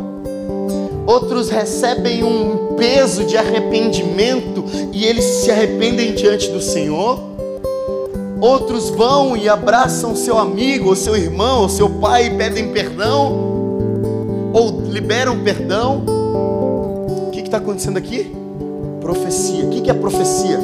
outros 1.07 1.51
recebem 1.51 2.25
um 2.25 2.75
peso 2.77 3.25
de 3.25 3.37
arrependimento 3.37 4.65
e 4.93 5.05
eles 5.05 5.25
se 5.25 5.51
arrependem 5.51 6.15
diante 6.15 6.51
do 6.51 6.61
Senhor. 6.61 7.35
Outros 8.41 8.91
vão 8.91 9.37
e 9.37 9.49
abraçam 9.49 10.15
seu 10.15 10.39
amigo, 10.39 10.91
ou 10.91 10.97
seu 10.97 11.17
irmão, 11.17 11.63
ou 11.63 11.69
seu 11.69 11.89
pai 11.89 12.27
e 12.27 12.31
pedem 12.31 12.73
perdão, 12.73 13.33
ou 14.53 14.83
liberam 14.91 15.39
perdão. 15.43 16.24
Está 17.55 17.63
acontecendo 17.63 17.99
aqui? 17.99 18.35
Profecia. 19.01 19.65
O 19.65 19.71
que 19.71 19.89
é 19.89 19.95
profecia? 19.95 20.59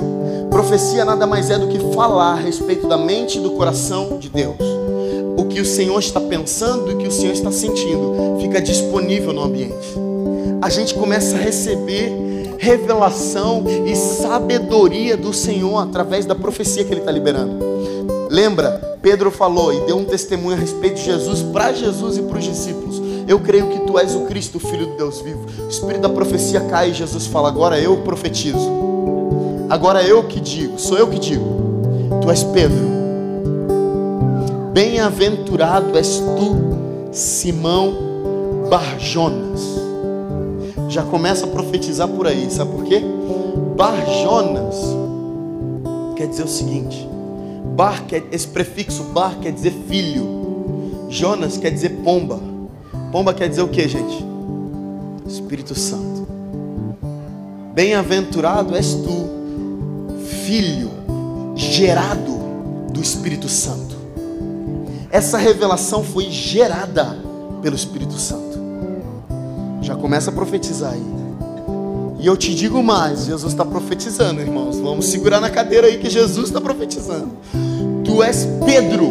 Profecia 0.51 1.05
nada 1.05 1.25
mais 1.25 1.49
é 1.49 1.57
do 1.57 1.69
que 1.69 1.79
falar 1.95 2.33
a 2.33 2.35
respeito 2.35 2.89
da 2.89 2.99
mente 2.99 3.39
e 3.39 3.41
do 3.41 3.53
coração 3.53 4.19
de 4.19 4.29
Deus. 4.29 4.57
O 5.37 5.45
que 5.45 5.61
o 5.61 5.65
Senhor 5.65 5.97
está 6.01 6.21
pensando 6.21 6.91
e 6.91 6.95
o 6.95 6.99
que 6.99 7.07
o 7.07 7.13
Senhor 7.13 7.33
está 7.33 7.53
sentindo 7.53 8.41
fica 8.41 8.61
disponível 8.61 9.33
no 9.33 9.41
ambiente. 9.41 9.95
A 10.61 10.69
gente 10.69 10.93
começa 10.95 11.37
a 11.37 11.39
receber 11.39 12.57
revelação 12.59 13.63
e 13.87 13.95
sabedoria 13.95 15.17
do 15.17 15.33
Senhor 15.33 15.79
através 15.79 16.27
da 16.27 16.35
profecia 16.35 16.83
que 16.83 16.93
Ele 16.93 17.03
está 17.03 17.13
liberando. 17.13 17.55
Lembra, 18.29 18.99
Pedro 19.01 19.31
falou 19.31 19.73
e 19.73 19.79
deu 19.87 19.97
um 19.97 20.05
testemunho 20.05 20.57
a 20.57 20.59
respeito 20.59 20.97
de 20.97 21.05
Jesus 21.05 21.41
para 21.41 21.73
Jesus 21.73 22.17
e 22.17 22.23
para 22.23 22.39
os 22.39 22.45
discípulos. 22.45 22.90
Eu 23.27 23.41
creio 23.41 23.69
que 23.69 23.81
tu 23.81 23.99
és 23.99 24.15
o 24.15 24.23
Cristo, 24.23 24.57
o 24.57 24.61
Filho 24.61 24.87
de 24.87 24.97
Deus 24.97 25.21
vivo. 25.21 25.47
O 25.65 25.69
espírito 25.69 26.03
da 26.03 26.09
profecia 26.09 26.61
cai 26.63 26.91
e 26.91 26.95
Jesus 26.95 27.27
fala: 27.27 27.49
Agora 27.49 27.79
eu 27.79 27.99
profetizo. 27.99 28.81
Agora 29.69 30.03
eu 30.03 30.25
que 30.25 30.41
digo, 30.41 30.79
sou 30.79 30.99
eu 30.99 31.09
que 31.09 31.19
digo. 31.19 31.45
Tu 32.23 32.31
és 32.31 32.43
Pedro. 32.43 32.91
Bem-aventurado 34.73 35.97
és 35.97 36.19
tu, 36.19 37.13
Simão 37.13 37.95
Barjonas 38.69 39.81
já 40.91 41.05
começa 41.05 41.47
a 41.47 41.49
profetizar 41.49 42.09
por 42.09 42.27
aí, 42.27 42.51
sabe 42.51 42.73
por 42.73 42.85
quê? 42.85 43.01
Bar 43.77 44.05
Jonas 44.23 44.77
quer 46.17 46.27
dizer 46.27 46.43
o 46.43 46.49
seguinte: 46.49 47.09
Bar, 47.77 48.05
quer, 48.07 48.25
esse 48.33 48.49
prefixo 48.49 49.05
Bar 49.05 49.39
quer 49.41 49.53
dizer 49.53 49.73
filho, 49.89 51.07
Jonas 51.09 51.57
quer 51.57 51.71
dizer 51.71 51.91
pomba. 52.05 52.50
Pomba 53.11 53.35
quer 53.35 53.49
dizer 53.49 53.63
o 53.63 53.69
que, 53.69 53.89
gente? 53.89 54.25
Espírito 55.27 55.75
Santo. 55.75 56.29
Bem-aventurado 57.75 58.77
és 58.77 58.95
tu, 58.95 59.29
filho 60.45 60.91
gerado 61.57 62.39
do 62.93 63.01
Espírito 63.01 63.49
Santo. 63.49 63.97
Essa 65.11 65.39
revelação 65.39 66.05
foi 66.05 66.31
gerada 66.31 67.19
pelo 67.63 67.75
Espírito 67.75 68.15
Santo. 68.15 68.59
Já 69.83 69.97
começa 69.97 70.31
a 70.31 70.33
profetizar 70.33 70.93
aí. 70.93 71.21
E 72.21 72.27
eu 72.27 72.37
te 72.37 72.55
digo 72.55 72.83
mais: 72.83 73.25
Jesus 73.25 73.53
está 73.53 73.65
profetizando, 73.65 74.41
irmãos. 74.41 74.79
Vamos 74.79 75.07
segurar 75.07 75.41
na 75.41 75.51
cadeira 75.51 75.87
aí 75.87 75.99
que 75.99 76.09
Jesus 76.09 76.49
está 76.49 76.61
profetizando. 76.61 77.31
Tu 78.05 78.23
és 78.23 78.47
Pedro, 78.65 79.09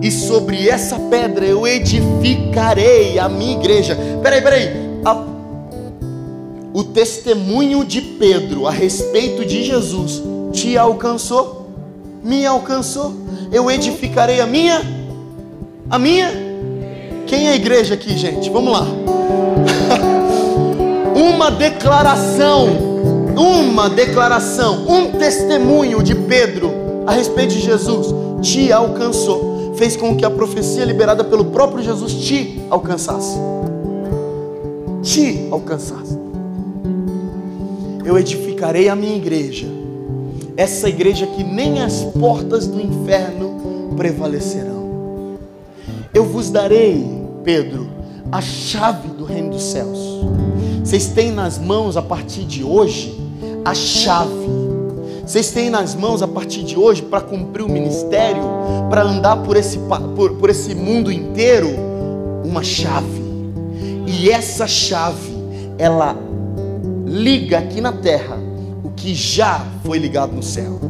e 0.00 0.10
sobre 0.10 0.68
essa 0.68 0.98
pedra 0.98 1.44
eu 1.44 1.66
edificarei 1.66 3.18
a 3.18 3.28
minha 3.28 3.58
igreja. 3.58 3.96
Peraí, 4.22 4.42
peraí. 4.42 4.70
A... 5.04 5.24
O 6.72 6.84
testemunho 6.84 7.84
de 7.84 8.00
Pedro 8.00 8.66
a 8.66 8.70
respeito 8.70 9.44
de 9.44 9.64
Jesus 9.64 10.22
te 10.52 10.76
alcançou? 10.76 11.68
Me 12.22 12.46
alcançou? 12.46 13.14
Eu 13.50 13.70
edificarei 13.70 14.40
a 14.40 14.46
minha? 14.46 14.82
A 15.90 15.98
minha? 15.98 16.30
Quem 17.26 17.48
é 17.48 17.52
a 17.52 17.56
igreja 17.56 17.94
aqui, 17.94 18.16
gente? 18.16 18.48
Vamos 18.50 18.72
lá. 18.72 18.86
uma 21.14 21.50
declaração, 21.50 22.68
uma 23.36 23.88
declaração, 23.88 24.86
um 24.88 25.12
testemunho 25.18 26.02
de 26.02 26.14
Pedro 26.14 26.70
a 27.06 27.12
respeito 27.12 27.54
de 27.54 27.60
Jesus 27.60 28.14
te 28.42 28.72
alcançou, 28.72 29.57
fez 29.78 29.96
com 29.96 30.16
que 30.16 30.24
a 30.24 30.30
profecia 30.30 30.84
liberada 30.84 31.22
pelo 31.22 31.46
próprio 31.46 31.82
Jesus 31.82 32.12
te 32.14 32.60
alcançasse. 32.68 33.38
Te 35.02 35.46
alcançasse. 35.52 36.18
Eu 38.04 38.18
edificarei 38.18 38.88
a 38.88 38.96
minha 38.96 39.14
igreja, 39.16 39.68
essa 40.56 40.88
igreja 40.88 41.26
que 41.26 41.44
nem 41.44 41.80
as 41.80 42.02
portas 42.02 42.66
do 42.66 42.80
inferno 42.80 43.94
prevalecerão. 43.96 45.38
Eu 46.12 46.24
vos 46.24 46.50
darei, 46.50 47.06
Pedro, 47.44 47.88
a 48.32 48.40
chave 48.40 49.08
do 49.08 49.24
reino 49.24 49.50
dos 49.50 49.62
céus. 49.62 49.98
Vocês 50.82 51.08
têm 51.08 51.30
nas 51.30 51.58
mãos 51.58 51.96
a 51.96 52.02
partir 52.02 52.44
de 52.44 52.64
hoje 52.64 53.16
a 53.64 53.74
chave. 53.74 54.67
Vocês 55.28 55.50
têm 55.50 55.68
nas 55.68 55.94
mãos 55.94 56.22
a 56.22 56.26
partir 56.26 56.62
de 56.62 56.74
hoje 56.74 57.02
para 57.02 57.20
cumprir 57.20 57.62
o 57.62 57.68
ministério, 57.68 58.40
para 58.88 59.02
andar 59.02 59.36
por 59.36 59.58
esse, 59.58 59.78
por, 60.16 60.36
por 60.36 60.48
esse 60.48 60.74
mundo 60.74 61.12
inteiro, 61.12 61.68
uma 62.42 62.64
chave. 62.64 63.22
E 64.06 64.30
essa 64.30 64.66
chave, 64.66 65.30
ela 65.76 66.16
liga 67.04 67.58
aqui 67.58 67.78
na 67.78 67.92
terra 67.92 68.38
o 68.82 68.88
que 68.88 69.14
já 69.14 69.66
foi 69.84 69.98
ligado 69.98 70.32
no 70.32 70.42
céu. 70.42 70.80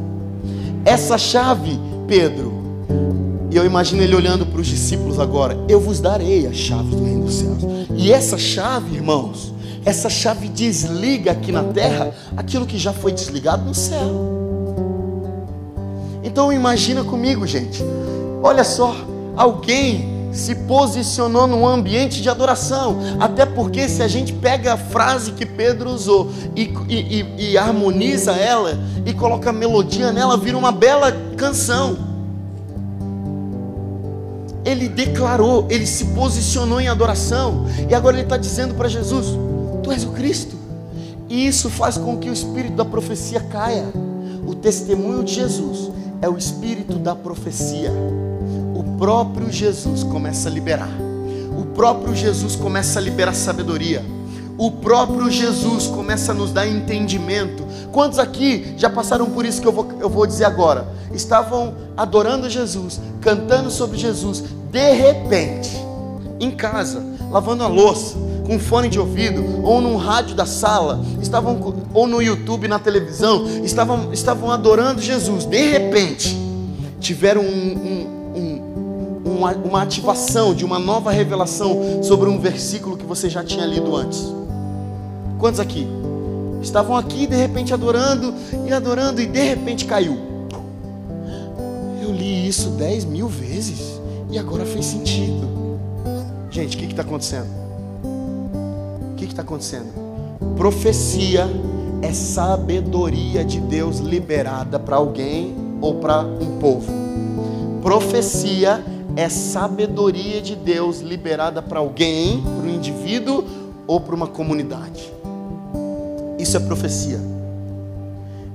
Essa 0.84 1.18
chave, 1.18 1.76
Pedro, 2.06 2.52
e 3.50 3.56
eu 3.56 3.66
imagino 3.66 4.04
ele 4.04 4.14
olhando 4.14 4.46
para 4.46 4.60
os 4.60 4.68
discípulos 4.68 5.18
agora: 5.18 5.58
Eu 5.68 5.80
vos 5.80 5.98
darei 5.98 6.46
a 6.46 6.52
chave 6.52 6.90
do 6.90 7.02
reino 7.02 7.24
dos 7.24 7.34
céus. 7.34 7.58
E 7.96 8.12
essa 8.12 8.38
chave, 8.38 8.94
irmãos, 8.94 9.52
essa 9.84 10.08
chave 10.08 10.48
desliga 10.48 11.32
aqui 11.32 11.50
na 11.50 11.64
terra 11.64 12.14
aquilo 12.36 12.66
que 12.66 12.78
já 12.78 12.92
foi 12.92 13.10
desligado 13.10 13.64
no 13.64 13.74
céu. 13.74 14.27
Então 16.38 16.52
imagina 16.52 17.02
comigo, 17.02 17.44
gente. 17.48 17.82
Olha 18.40 18.62
só, 18.62 18.94
alguém 19.36 20.30
se 20.30 20.54
posicionou 20.54 21.48
num 21.48 21.66
ambiente 21.66 22.22
de 22.22 22.30
adoração. 22.30 22.96
Até 23.18 23.44
porque 23.44 23.88
se 23.88 24.04
a 24.04 24.06
gente 24.06 24.32
pega 24.34 24.74
a 24.74 24.76
frase 24.76 25.32
que 25.32 25.44
Pedro 25.44 25.90
usou 25.90 26.30
e, 26.54 26.72
e, 26.88 26.94
e, 26.94 27.50
e 27.50 27.58
harmoniza 27.58 28.30
ela 28.36 28.78
e 29.04 29.12
coloca 29.12 29.52
melodia 29.52 30.12
nela, 30.12 30.36
vira 30.36 30.56
uma 30.56 30.70
bela 30.70 31.10
canção 31.36 32.06
ele 34.64 34.88
declarou, 34.88 35.66
ele 35.68 35.86
se 35.86 36.04
posicionou 36.06 36.78
em 36.80 36.88
adoração, 36.88 37.64
e 37.88 37.94
agora 37.94 38.16
ele 38.16 38.24
está 38.24 38.36
dizendo 38.36 38.74
para 38.74 38.86
Jesus: 38.86 39.26
Tu 39.82 39.90
és 39.90 40.04
o 40.04 40.10
Cristo. 40.10 40.56
E 41.28 41.46
isso 41.46 41.68
faz 41.70 41.96
com 41.96 42.16
que 42.18 42.28
o 42.28 42.32
espírito 42.32 42.76
da 42.76 42.84
profecia 42.84 43.40
caia. 43.40 43.86
O 44.46 44.54
testemunho 44.54 45.24
de 45.24 45.34
Jesus 45.34 45.90
é 46.20 46.28
o 46.28 46.36
espírito 46.36 46.94
da 46.98 47.14
profecia. 47.14 47.92
O 48.74 48.96
próprio 48.98 49.50
Jesus 49.50 50.02
começa 50.02 50.48
a 50.48 50.52
liberar. 50.52 50.90
O 51.58 51.64
próprio 51.66 52.14
Jesus 52.14 52.56
começa 52.56 52.98
a 52.98 53.02
liberar 53.02 53.34
sabedoria. 53.34 54.04
O 54.56 54.72
próprio 54.72 55.30
Jesus 55.30 55.86
começa 55.86 56.32
a 56.32 56.34
nos 56.34 56.52
dar 56.52 56.66
entendimento. 56.66 57.64
Quantos 57.92 58.18
aqui 58.18 58.74
já 58.76 58.90
passaram 58.90 59.26
por 59.26 59.46
isso 59.46 59.60
que 59.60 59.68
eu 59.68 59.72
vou, 59.72 59.88
eu 60.00 60.08
vou 60.08 60.26
dizer 60.26 60.44
agora? 60.44 60.88
Estavam 61.12 61.74
adorando 61.96 62.50
Jesus, 62.50 63.00
cantando 63.20 63.70
sobre 63.70 63.96
Jesus, 63.96 64.44
de 64.70 64.92
repente, 64.92 65.70
em 66.40 66.50
casa, 66.50 67.02
lavando 67.30 67.62
a 67.62 67.68
louça, 67.68 68.16
com 68.48 68.58
fone 68.58 68.88
de 68.88 68.98
ouvido, 68.98 69.62
ou 69.62 69.78
num 69.78 69.96
rádio 69.96 70.34
da 70.34 70.46
sala, 70.46 71.04
estavam, 71.20 71.74
ou 71.92 72.06
no 72.06 72.22
YouTube, 72.22 72.66
na 72.66 72.78
televisão, 72.78 73.46
estavam, 73.62 74.10
estavam 74.10 74.50
adorando 74.50 75.02
Jesus. 75.02 75.44
De 75.44 75.68
repente, 75.68 76.34
tiveram 76.98 77.42
um, 77.42 77.44
um, 77.44 79.20
um, 79.26 79.32
uma, 79.36 79.52
uma 79.52 79.82
ativação 79.82 80.54
de 80.54 80.64
uma 80.64 80.78
nova 80.78 81.10
revelação 81.10 82.02
sobre 82.02 82.30
um 82.30 82.40
versículo 82.40 82.96
que 82.96 83.04
você 83.04 83.28
já 83.28 83.44
tinha 83.44 83.66
lido 83.66 83.94
antes. 83.94 84.32
Quantos 85.38 85.60
aqui? 85.60 85.86
Estavam 86.62 86.96
aqui, 86.96 87.26
de 87.26 87.36
repente, 87.36 87.74
adorando 87.74 88.32
e 88.66 88.72
adorando, 88.72 89.20
e 89.20 89.26
de 89.26 89.42
repente 89.42 89.84
caiu. 89.84 90.16
Eu 92.02 92.10
li 92.14 92.48
isso 92.48 92.70
dez 92.70 93.04
mil 93.04 93.28
vezes 93.28 94.00
e 94.30 94.38
agora 94.38 94.64
fez 94.64 94.86
sentido. 94.86 95.46
Gente, 96.50 96.78
o 96.78 96.80
que 96.80 96.86
está 96.86 97.02
acontecendo? 97.02 97.67
Está 99.38 99.42
acontecendo? 99.42 99.92
Profecia 100.56 101.48
é 102.02 102.12
sabedoria 102.12 103.44
de 103.44 103.60
Deus 103.60 103.98
liberada 103.98 104.78
para 104.78 104.96
alguém 104.96 105.54
ou 105.80 105.96
para 105.96 106.22
um 106.22 106.58
povo. 106.58 106.92
Profecia 107.80 108.84
é 109.14 109.28
sabedoria 109.28 110.40
de 110.40 110.56
Deus 110.56 111.00
liberada 111.00 111.62
para 111.62 111.78
alguém, 111.78 112.42
para 112.42 112.66
um 112.66 112.68
indivíduo 112.68 113.44
ou 113.86 114.00
para 114.00 114.14
uma 114.14 114.26
comunidade. 114.26 115.12
Isso 116.38 116.56
é 116.56 116.60
profecia. 116.60 117.20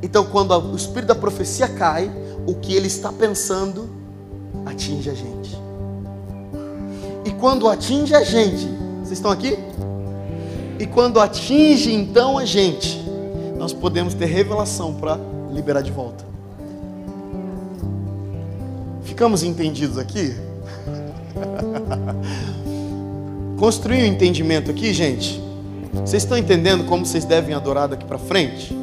Então, 0.02 0.26
quando 0.26 0.52
o 0.52 0.76
espírito 0.76 1.08
da 1.08 1.16
profecia 1.16 1.68
cai, 1.68 2.12
o 2.46 2.56
que 2.56 2.74
ele 2.74 2.88
está 2.88 3.12
pensando 3.12 3.90
atinge 4.66 5.10
a 5.10 5.14
gente. 5.14 5.58
E 7.26 7.32
quando 7.32 7.70
atinge 7.70 8.14
a 8.14 8.24
gente, 8.24 8.68
vocês 9.02 9.14
estão 9.14 9.32
aqui? 9.32 9.58
E 10.84 10.86
quando 10.86 11.22
atinge 11.22 11.94
então 11.94 12.38
a 12.38 12.44
gente, 12.44 13.02
nós 13.58 13.72
podemos 13.72 14.14
ter 14.14 14.26
revelação 14.26 14.94
para 14.94 15.18
liberar 15.50 15.82
de 15.82 15.94
volta. 15.94 16.26
Ficamos 19.04 19.44
entendidos 19.44 19.98
aqui? 19.98 20.36
Construir 23.58 24.00
o 24.00 24.02
um 24.02 24.08
entendimento 24.08 24.70
aqui, 24.72 24.94
gente. 24.94 25.42
Vocês 25.94 26.24
estão 26.24 26.38
entendendo 26.38 26.84
como 26.84 27.06
vocês 27.06 27.24
devem 27.24 27.56
adorar 27.56 27.88
daqui 27.88 28.04
para 28.04 28.18
frente? 28.18 28.78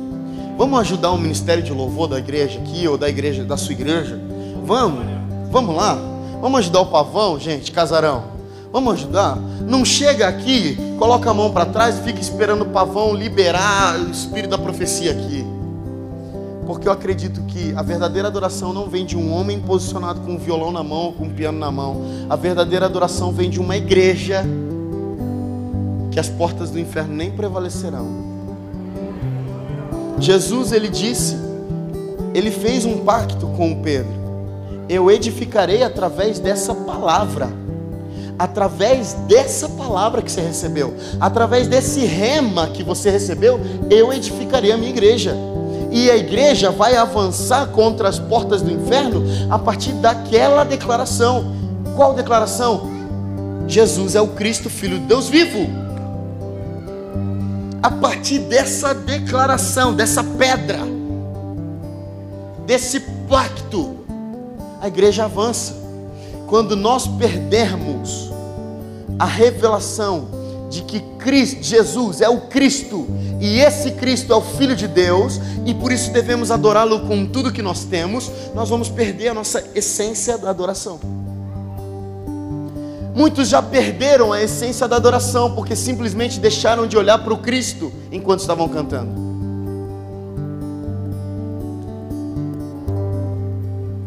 Vamos 0.56 0.80
ajudar 0.80 1.10
o 1.10 1.18
ministério 1.18 1.62
de 1.62 1.70
louvor 1.70 2.08
da 2.08 2.18
igreja 2.18 2.60
aqui 2.60 2.88
ou 2.88 2.96
da 2.96 3.10
igreja 3.10 3.44
da 3.44 3.58
sua 3.58 3.72
igreja? 3.72 4.18
Vamos? 4.64 5.04
Vamos 5.50 5.76
lá? 5.76 5.98
Vamos 6.40 6.60
ajudar 6.60 6.80
o 6.80 6.86
pavão, 6.86 7.38
gente, 7.38 7.70
casarão. 7.70 8.39
Vamos 8.72 8.94
ajudar? 8.94 9.36
Não 9.36 9.84
chega 9.84 10.28
aqui, 10.28 10.76
coloca 10.98 11.30
a 11.30 11.34
mão 11.34 11.50
para 11.50 11.66
trás 11.66 11.98
e 11.98 12.02
fica 12.02 12.20
esperando 12.20 12.62
o 12.62 12.66
pavão 12.66 13.14
liberar 13.14 13.98
o 13.98 14.10
espírito 14.10 14.50
da 14.50 14.58
profecia 14.58 15.10
aqui. 15.10 15.44
Porque 16.66 16.86
eu 16.86 16.92
acredito 16.92 17.42
que 17.42 17.74
a 17.74 17.82
verdadeira 17.82 18.28
adoração 18.28 18.72
não 18.72 18.88
vem 18.88 19.04
de 19.04 19.16
um 19.16 19.32
homem 19.32 19.58
posicionado 19.58 20.20
com 20.20 20.34
um 20.34 20.38
violão 20.38 20.70
na 20.70 20.84
mão 20.84 21.12
com 21.12 21.24
um 21.24 21.30
piano 21.30 21.58
na 21.58 21.70
mão. 21.70 22.00
A 22.28 22.36
verdadeira 22.36 22.86
adoração 22.86 23.32
vem 23.32 23.50
de 23.50 23.58
uma 23.60 23.76
igreja 23.76 24.44
que 26.12 26.20
as 26.20 26.28
portas 26.28 26.70
do 26.70 26.78
inferno 26.78 27.14
nem 27.14 27.30
prevalecerão. 27.32 28.06
Jesus, 30.20 30.70
ele 30.70 30.88
disse, 30.88 31.36
ele 32.34 32.50
fez 32.50 32.84
um 32.84 32.98
pacto 32.98 33.46
com 33.48 33.72
o 33.72 33.76
Pedro. 33.76 34.12
Eu 34.88 35.10
edificarei 35.10 35.82
através 35.82 36.38
dessa 36.38 36.74
palavra. 36.74 37.48
Através 38.40 39.12
dessa 39.28 39.68
palavra 39.68 40.22
que 40.22 40.32
você 40.32 40.40
recebeu, 40.40 40.94
através 41.20 41.68
desse 41.68 42.06
rema 42.06 42.68
que 42.68 42.82
você 42.82 43.10
recebeu, 43.10 43.60
eu 43.90 44.10
edificarei 44.14 44.72
a 44.72 44.78
minha 44.78 44.88
igreja 44.88 45.36
e 45.90 46.10
a 46.10 46.16
igreja 46.16 46.70
vai 46.70 46.96
avançar 46.96 47.66
contra 47.66 48.08
as 48.08 48.18
portas 48.18 48.62
do 48.62 48.72
inferno 48.72 49.22
a 49.50 49.58
partir 49.58 49.92
daquela 49.92 50.64
declaração. 50.64 51.54
Qual 51.94 52.14
declaração? 52.14 52.88
Jesus 53.68 54.14
é 54.14 54.22
o 54.22 54.28
Cristo, 54.28 54.70
Filho 54.70 54.98
de 54.98 55.04
Deus 55.04 55.28
vivo. 55.28 55.68
A 57.82 57.90
partir 57.90 58.38
dessa 58.38 58.94
declaração, 58.94 59.92
dessa 59.92 60.24
pedra, 60.24 60.78
desse 62.64 63.00
pacto, 63.28 63.96
a 64.80 64.88
igreja 64.88 65.26
avança. 65.26 65.78
Quando 66.46 66.74
nós 66.74 67.06
perdermos 67.06 68.29
a 69.20 69.26
revelação 69.26 70.28
de 70.70 70.80
que 70.80 70.98
Cristo, 71.18 71.62
Jesus 71.62 72.22
é 72.22 72.28
o 72.30 72.40
Cristo 72.42 73.06
e 73.38 73.58
esse 73.58 73.90
Cristo 73.90 74.32
é 74.32 74.36
o 74.36 74.40
Filho 74.40 74.74
de 74.74 74.88
Deus 74.88 75.38
e 75.66 75.74
por 75.74 75.92
isso 75.92 76.10
devemos 76.10 76.50
adorá-lo 76.50 77.00
com 77.00 77.26
tudo 77.26 77.52
que 77.52 77.60
nós 77.60 77.84
temos, 77.84 78.30
nós 78.54 78.70
vamos 78.70 78.88
perder 78.88 79.28
a 79.28 79.34
nossa 79.34 79.62
essência 79.74 80.38
da 80.38 80.48
adoração. 80.48 80.98
Muitos 83.14 83.48
já 83.48 83.60
perderam 83.60 84.32
a 84.32 84.40
essência 84.40 84.88
da 84.88 84.96
adoração 84.96 85.54
porque 85.54 85.76
simplesmente 85.76 86.40
deixaram 86.40 86.86
de 86.86 86.96
olhar 86.96 87.18
para 87.18 87.34
o 87.34 87.38
Cristo 87.38 87.92
enquanto 88.10 88.40
estavam 88.40 88.66
cantando. 88.70 89.12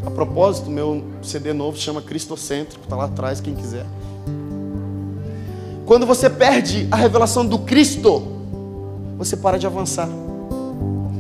A 0.07 0.09
propósito, 0.09 0.71
meu 0.71 1.03
CD 1.21 1.53
novo 1.53 1.77
chama 1.77 2.01
Cristocêntrico, 2.01 2.83
está 2.83 2.95
lá 2.95 3.05
atrás, 3.05 3.39
quem 3.39 3.53
quiser. 3.53 3.85
Quando 5.85 6.05
você 6.05 6.29
perde 6.29 6.87
a 6.89 6.95
revelação 6.95 7.45
do 7.45 7.59
Cristo, 7.59 8.23
você 9.17 9.35
para 9.35 9.57
de 9.57 9.67
avançar. 9.67 10.07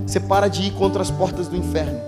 Você 0.07 0.19
para 0.19 0.47
de 0.47 0.63
ir 0.63 0.71
contra 0.71 1.01
as 1.01 1.11
portas 1.11 1.47
do 1.47 1.55
inferno. 1.57 1.99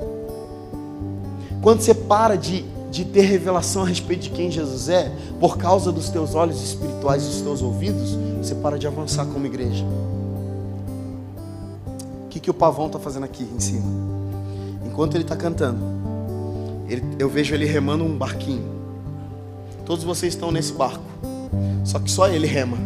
Quando 1.61 1.81
você 1.81 1.93
para 1.93 2.37
de, 2.37 2.63
de 2.91 3.03
ter 3.03 3.21
revelação 3.21 3.83
a 3.83 3.85
respeito 3.85 4.23
de 4.23 4.29
quem 4.29 4.49
Jesus 4.49 4.87
é, 4.87 5.11
por 5.39 5.57
causa 5.57 5.91
dos 5.91 6.09
teus 6.09 6.33
olhos 6.33 6.61
espirituais 6.61 7.23
e 7.23 7.25
dos 7.27 7.41
teus 7.41 7.61
ouvidos, 7.61 8.17
você 8.37 8.55
para 8.55 8.77
de 8.77 8.87
avançar 8.87 9.25
como 9.25 9.45
igreja. 9.45 9.83
O 12.25 12.29
que, 12.29 12.39
que 12.39 12.49
o 12.49 12.53
pavão 12.53 12.87
está 12.87 12.99
fazendo 12.99 13.23
aqui 13.23 13.43
em 13.43 13.59
cima? 13.59 13.91
Enquanto 14.85 15.15
ele 15.15 15.23
está 15.23 15.35
cantando, 15.35 15.79
ele, 16.87 17.03
eu 17.19 17.27
vejo 17.27 17.53
ele 17.53 17.65
remando 17.65 18.03
um 18.03 18.17
barquinho. 18.17 18.63
Todos 19.85 20.03
vocês 20.03 20.33
estão 20.33 20.51
nesse 20.51 20.71
barco. 20.71 21.03
Só 21.83 21.99
que 21.99 22.09
só 22.09 22.27
ele 22.27 22.47
rema. 22.47 22.77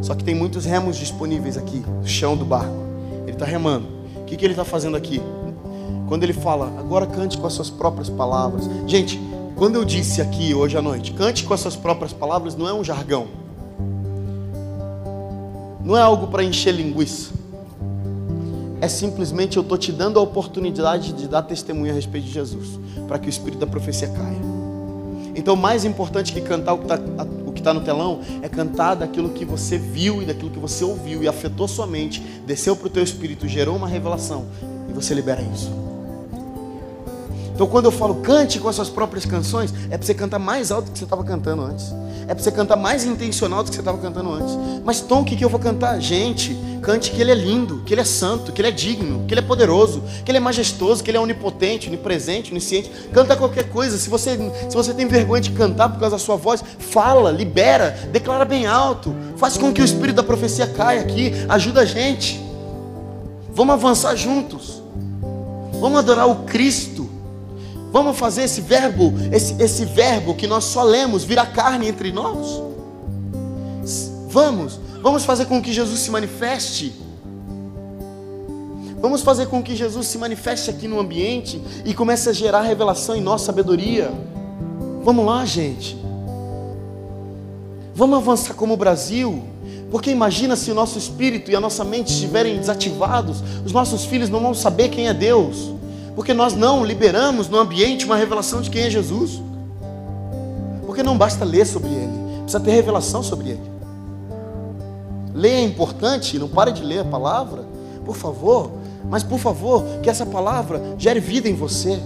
Só 0.00 0.14
que 0.14 0.24
tem 0.24 0.34
muitos 0.34 0.64
remos 0.64 0.96
disponíveis 0.96 1.56
aqui, 1.56 1.82
no 2.00 2.06
chão 2.06 2.36
do 2.36 2.44
barco. 2.44 2.74
Ele 3.22 3.32
está 3.32 3.44
remando. 3.44 3.86
O 4.16 4.24
que, 4.24 4.36
que 4.36 4.44
ele 4.44 4.52
está 4.52 4.64
fazendo 4.64 4.96
aqui? 4.96 5.20
Quando 6.08 6.24
ele 6.24 6.32
fala, 6.32 6.66
agora 6.78 7.06
cante 7.06 7.38
com 7.38 7.46
as 7.46 7.52
suas 7.52 7.70
próprias 7.70 8.08
palavras. 8.08 8.68
Gente, 8.86 9.20
quando 9.56 9.76
eu 9.76 9.84
disse 9.84 10.20
aqui 10.20 10.54
hoje 10.54 10.76
à 10.76 10.82
noite, 10.82 11.12
cante 11.12 11.44
com 11.44 11.54
as 11.54 11.60
suas 11.60 11.76
próprias 11.76 12.12
palavras, 12.12 12.56
não 12.56 12.68
é 12.68 12.74
um 12.74 12.82
jargão. 12.82 13.28
Não 15.84 15.96
é 15.96 16.02
algo 16.02 16.26
para 16.28 16.42
encher 16.42 16.72
linguiça. 16.72 17.32
É 18.80 18.88
simplesmente 18.88 19.56
eu 19.56 19.62
estou 19.62 19.78
te 19.78 19.92
dando 19.92 20.18
a 20.18 20.22
oportunidade 20.22 21.12
de 21.12 21.28
dar 21.28 21.42
testemunho 21.42 21.92
a 21.92 21.94
respeito 21.94 22.26
de 22.26 22.32
Jesus, 22.32 22.80
para 23.06 23.18
que 23.18 23.28
o 23.28 23.30
espírito 23.30 23.60
da 23.60 23.66
profecia 23.66 24.08
caia. 24.08 24.40
Então, 25.34 25.54
mais 25.54 25.84
importante 25.84 26.32
que 26.32 26.40
cantar 26.40 26.74
o 26.74 26.78
que 26.78 26.84
está 26.84 26.98
está 27.62 27.72
no 27.72 27.80
telão 27.80 28.20
é 28.42 28.48
cantar 28.48 28.94
daquilo 28.94 29.30
que 29.30 29.44
você 29.44 29.78
viu 29.78 30.22
e 30.22 30.26
daquilo 30.26 30.50
que 30.50 30.58
você 30.58 30.84
ouviu 30.84 31.22
e 31.22 31.28
afetou 31.28 31.66
sua 31.66 31.86
mente, 31.86 32.20
desceu 32.46 32.76
para 32.76 32.86
o 32.86 32.90
teu 32.90 33.02
espírito, 33.02 33.48
gerou 33.48 33.76
uma 33.76 33.88
revelação 33.88 34.46
e 34.88 34.92
você 34.92 35.14
libera 35.14 35.40
isso. 35.40 35.70
Então 37.54 37.66
quando 37.66 37.86
eu 37.86 37.92
falo 37.92 38.16
cante 38.16 38.58
com 38.58 38.68
as 38.68 38.76
suas 38.76 38.88
próprias 38.88 39.24
canções, 39.24 39.72
é 39.90 39.96
para 39.96 40.06
você 40.06 40.14
cantar 40.14 40.38
mais 40.38 40.70
alto 40.70 40.86
do 40.86 40.92
que 40.92 40.98
você 40.98 41.04
estava 41.04 41.24
cantando 41.24 41.62
antes. 41.62 41.92
É 42.26 42.34
para 42.34 42.42
você 42.42 42.52
cantar 42.52 42.76
mais 42.76 43.04
intencional 43.04 43.62
do 43.62 43.70
que 43.70 43.74
você 43.74 43.80
estava 43.80 43.98
cantando 43.98 44.32
antes. 44.32 44.56
Mas 44.84 45.00
Tom, 45.00 45.22
o 45.22 45.24
que, 45.24 45.36
que 45.36 45.44
eu 45.44 45.48
vou 45.48 45.60
cantar? 45.60 46.00
Gente, 46.00 46.56
cante 46.82 47.12
que 47.12 47.20
ele 47.20 47.30
é 47.30 47.34
lindo, 47.34 47.82
que 47.86 47.94
ele 47.94 48.00
é 48.00 48.04
santo, 48.04 48.50
que 48.52 48.60
ele 48.60 48.68
é 48.68 48.72
digno, 48.72 49.24
que 49.26 49.32
ele 49.32 49.40
é 49.40 49.42
poderoso, 49.42 50.02
que 50.24 50.30
ele 50.30 50.38
é 50.38 50.40
majestoso, 50.40 51.02
que 51.02 51.10
ele 51.10 51.16
é 51.16 51.20
onipotente, 51.20 51.88
onipresente, 51.88 52.50
onisciente. 52.50 52.90
Canta 53.12 53.36
qualquer 53.36 53.68
coisa. 53.68 53.96
Se 53.96 54.10
você, 54.10 54.36
se 54.68 54.74
você 54.74 54.92
tem 54.92 55.06
vergonha 55.06 55.40
de 55.40 55.52
cantar 55.52 55.88
por 55.88 56.00
causa 56.00 56.16
da 56.16 56.18
sua 56.18 56.36
voz, 56.36 56.62
fala, 56.78 57.30
libera, 57.30 57.90
declara 58.10 58.44
bem 58.44 58.66
alto. 58.66 59.14
Faz 59.36 59.56
com 59.56 59.72
que 59.72 59.80
o 59.80 59.84
espírito 59.84 60.16
da 60.16 60.22
profecia 60.22 60.66
caia 60.66 61.00
aqui. 61.00 61.32
Ajuda 61.48 61.82
a 61.82 61.84
gente. 61.84 62.40
Vamos 63.54 63.74
avançar 63.74 64.16
juntos. 64.16 64.82
Vamos 65.80 65.98
adorar 65.98 66.28
o 66.28 66.44
Cristo. 66.44 67.08
Vamos 67.92 68.18
fazer 68.18 68.44
esse 68.44 68.62
verbo, 68.62 69.12
esse, 69.30 69.54
esse 69.62 69.84
verbo 69.84 70.34
que 70.34 70.46
nós 70.46 70.64
só 70.64 70.82
lemos, 70.82 71.24
virar 71.24 71.46
carne 71.52 71.86
entre 71.86 72.10
nós. 72.10 72.62
Vamos, 74.28 74.80
vamos 75.02 75.24
fazer 75.24 75.46
com 75.46 75.60
que 75.60 75.72
Jesus 75.72 76.00
se 76.00 76.10
manifeste. 76.10 76.94
Vamos 79.00 79.20
fazer 79.20 79.46
com 79.46 79.60
que 79.60 79.74
Jesus 79.74 80.06
se 80.06 80.16
manifeste 80.16 80.70
aqui 80.70 80.86
no 80.86 81.00
ambiente 81.00 81.60
e 81.84 81.92
comece 81.92 82.28
a 82.28 82.32
gerar 82.32 82.62
revelação 82.62 83.16
em 83.16 83.20
nossa 83.20 83.46
sabedoria. 83.46 84.12
Vamos 85.02 85.26
lá, 85.26 85.44
gente. 85.44 85.98
Vamos 87.96 88.18
avançar 88.18 88.54
como 88.54 88.74
o 88.74 88.76
Brasil. 88.76 89.42
Porque 89.90 90.10
imagina 90.10 90.54
se 90.54 90.70
o 90.70 90.74
nosso 90.74 90.98
espírito 90.98 91.50
e 91.50 91.56
a 91.56 91.60
nossa 91.60 91.84
mente 91.84 92.12
estiverem 92.12 92.56
desativados, 92.56 93.42
os 93.66 93.72
nossos 93.72 94.04
filhos 94.04 94.30
não 94.30 94.40
vão 94.40 94.54
saber 94.54 94.88
quem 94.88 95.08
é 95.08 95.12
Deus. 95.12 95.72
Porque 96.14 96.32
nós 96.32 96.54
não 96.54 96.84
liberamos 96.84 97.48
no 97.48 97.58
ambiente 97.58 98.04
uma 98.04 98.16
revelação 98.16 98.62
de 98.62 98.70
quem 98.70 98.82
é 98.82 98.90
Jesus. 98.90 99.42
Porque 100.86 101.02
não 101.02 101.18
basta 101.18 101.44
ler 101.44 101.66
sobre 101.66 101.90
Ele, 101.90 102.42
precisa 102.42 102.60
ter 102.60 102.70
revelação 102.70 103.22
sobre 103.22 103.50
Ele. 103.50 103.71
Ler 105.34 105.50
é 105.50 105.64
importante, 105.64 106.38
não 106.38 106.48
pare 106.48 106.72
de 106.72 106.82
ler 106.82 107.00
a 107.00 107.04
palavra, 107.04 107.64
por 108.04 108.16
favor. 108.16 108.70
Mas 109.08 109.22
por 109.22 109.38
favor, 109.38 109.84
que 110.02 110.08
essa 110.08 110.24
palavra 110.24 110.80
gere 110.96 111.20
vida 111.20 111.48
em 111.48 111.54
você. 111.54 112.00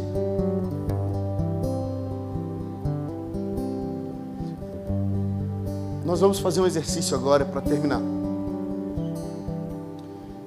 Nós 6.05 6.21
vamos 6.21 6.39
fazer 6.39 6.61
um 6.61 6.67
exercício 6.67 7.17
agora 7.17 7.45
para 7.45 7.61
terminar. 7.61 8.01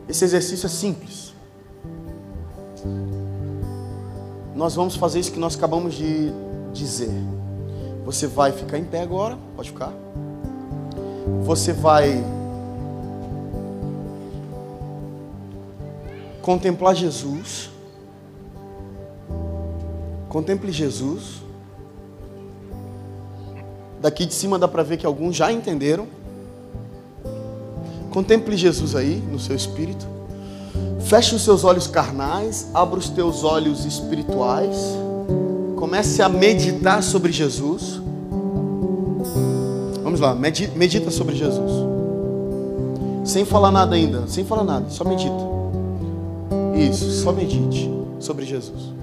Esse 0.08 0.26
exercício 0.26 0.66
é 0.66 0.70
simples. 0.70 1.30
nós 4.60 4.76
vamos 4.76 4.98
fazer 4.98 5.22
isso 5.22 5.32
que 5.32 5.40
nós 5.40 5.56
acabamos 5.56 5.96
de 5.96 6.34
dizer. 6.74 7.10
Você 8.04 8.28
vai 8.28 8.52
ficar 8.52 8.78
em 8.78 8.84
pé 8.84 9.02
agora, 9.02 9.38
pode 9.56 9.70
ficar. 9.70 9.94
Você 11.44 11.72
vai 11.72 12.22
contemplar 16.50 16.96
Jesus. 16.96 17.70
Contemple 20.30 20.72
Jesus. 20.72 21.44
Daqui 24.02 24.26
de 24.26 24.34
cima 24.34 24.58
dá 24.58 24.68
para 24.68 24.82
ver 24.82 24.98
que 24.98 25.06
alguns 25.06 25.36
já 25.36 25.52
entenderam. 25.52 26.08
Contemple 28.10 28.58
Jesus 28.58 28.96
aí 28.96 29.22
no 29.32 29.40
seu 29.40 29.56
espírito. 29.56 30.08
Feche 31.02 31.36
os 31.36 31.44
seus 31.44 31.64
olhos 31.64 31.86
carnais, 31.86 32.68
abra 32.74 32.98
os 32.98 33.12
teus 33.12 33.44
olhos 33.44 33.86
espirituais. 33.86 34.76
Comece 35.76 36.24
a 36.24 36.28
meditar 36.28 37.04
sobre 37.04 37.32
Jesus. 37.32 38.02
Vamos 40.02 40.20
lá, 40.20 40.34
medita 40.34 41.12
sobre 41.12 41.36
Jesus. 41.36 41.72
Sem 43.24 43.46
falar 43.46 43.72
nada 43.72 43.96
ainda, 43.96 44.28
sem 44.28 44.44
falar 44.44 44.64
nada, 44.64 44.90
só 44.90 45.04
medita. 45.04 45.59
Isso, 46.80 47.12
só 47.12 47.34
medite 47.34 47.92
sobre 48.20 48.46
Jesus. 48.46 48.94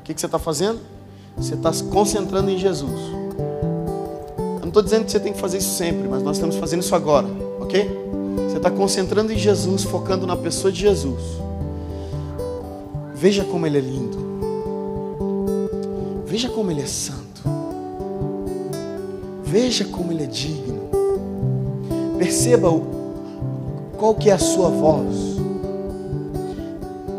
O 0.00 0.02
que, 0.02 0.12
que 0.12 0.20
você 0.20 0.26
está 0.26 0.38
fazendo? 0.38 0.80
Você 1.36 1.54
está 1.54 1.72
se 1.72 1.84
concentrando 1.84 2.50
em 2.50 2.58
Jesus. 2.58 3.00
Eu 4.38 4.60
não 4.60 4.68
estou 4.68 4.82
dizendo 4.82 5.04
que 5.04 5.12
você 5.12 5.20
tem 5.20 5.32
que 5.32 5.38
fazer 5.38 5.58
isso 5.58 5.76
sempre, 5.76 6.08
mas 6.08 6.22
nós 6.24 6.36
estamos 6.36 6.56
fazendo 6.56 6.82
isso 6.82 6.94
agora, 6.94 7.28
ok? 7.60 7.88
Você 8.48 8.56
está 8.56 8.70
concentrando 8.70 9.32
em 9.32 9.38
Jesus, 9.38 9.84
focando 9.84 10.26
na 10.26 10.36
pessoa 10.36 10.72
de 10.72 10.80
Jesus. 10.80 11.22
Veja 13.14 13.44
como 13.44 13.64
Ele 13.66 13.78
é 13.78 13.80
lindo. 13.80 14.18
Veja 16.26 16.48
como 16.48 16.70
Ele 16.70 16.82
é 16.82 16.86
santo. 16.86 17.42
Veja 19.44 19.84
como 19.84 20.10
Ele 20.10 20.24
é 20.24 20.26
digno. 20.26 20.90
Perceba 22.18 22.70
o, 22.70 22.82
qual 23.96 24.14
que 24.14 24.30
é 24.30 24.32
a 24.32 24.38
sua 24.38 24.68
voz. 24.68 25.35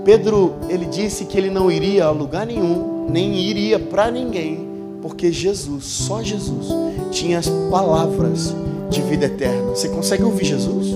Pedro, 0.08 0.53
ele 0.70 0.86
disse 0.86 1.26
que 1.26 1.38
ele 1.38 1.49
não 1.49 1.70
iria 1.70 2.05
a 2.05 2.12
lugar 2.12 2.45
nenhum, 2.45 3.08
nem 3.10 3.36
iria 3.36 3.78
para 3.78 4.10
ninguém, 4.10 4.66
porque 5.01 5.34
Jesus, 5.34 5.84
só 5.84 6.24
Jesus, 6.24 6.68
tinha 7.12 7.39
as 7.39 7.49
palavras 7.70 8.55
de 8.89 9.01
vida 9.01 9.26
eterna. 9.26 9.72
Você 9.72 9.89
consegue 9.89 10.24
ouvir 10.24 10.45
Jesus? 10.45 10.95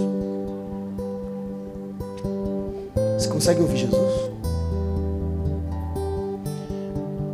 Você 3.19 3.27
consegue 3.27 3.59
ouvir 3.59 3.79
Jesus? 3.79 4.31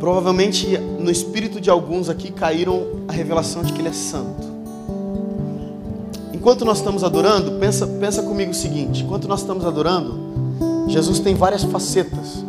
Provavelmente 0.00 0.76
no 0.98 1.12
espírito 1.12 1.60
de 1.60 1.70
alguns 1.70 2.08
aqui 2.08 2.32
caíram 2.32 3.04
a 3.06 3.12
revelação 3.12 3.62
de 3.62 3.72
que 3.72 3.80
Ele 3.80 3.90
é 3.90 3.92
santo. 3.92 4.48
Enquanto 6.34 6.64
nós 6.64 6.78
estamos 6.78 7.04
adorando, 7.04 7.52
pensa, 7.60 7.86
pensa 7.86 8.20
comigo 8.24 8.50
o 8.50 8.54
seguinte: 8.54 9.04
enquanto 9.04 9.28
nós 9.28 9.42
estamos 9.42 9.64
adorando, 9.64 10.47
Jesus 10.88 11.20
tem 11.20 11.34
várias 11.34 11.62
facetas. 11.64 12.44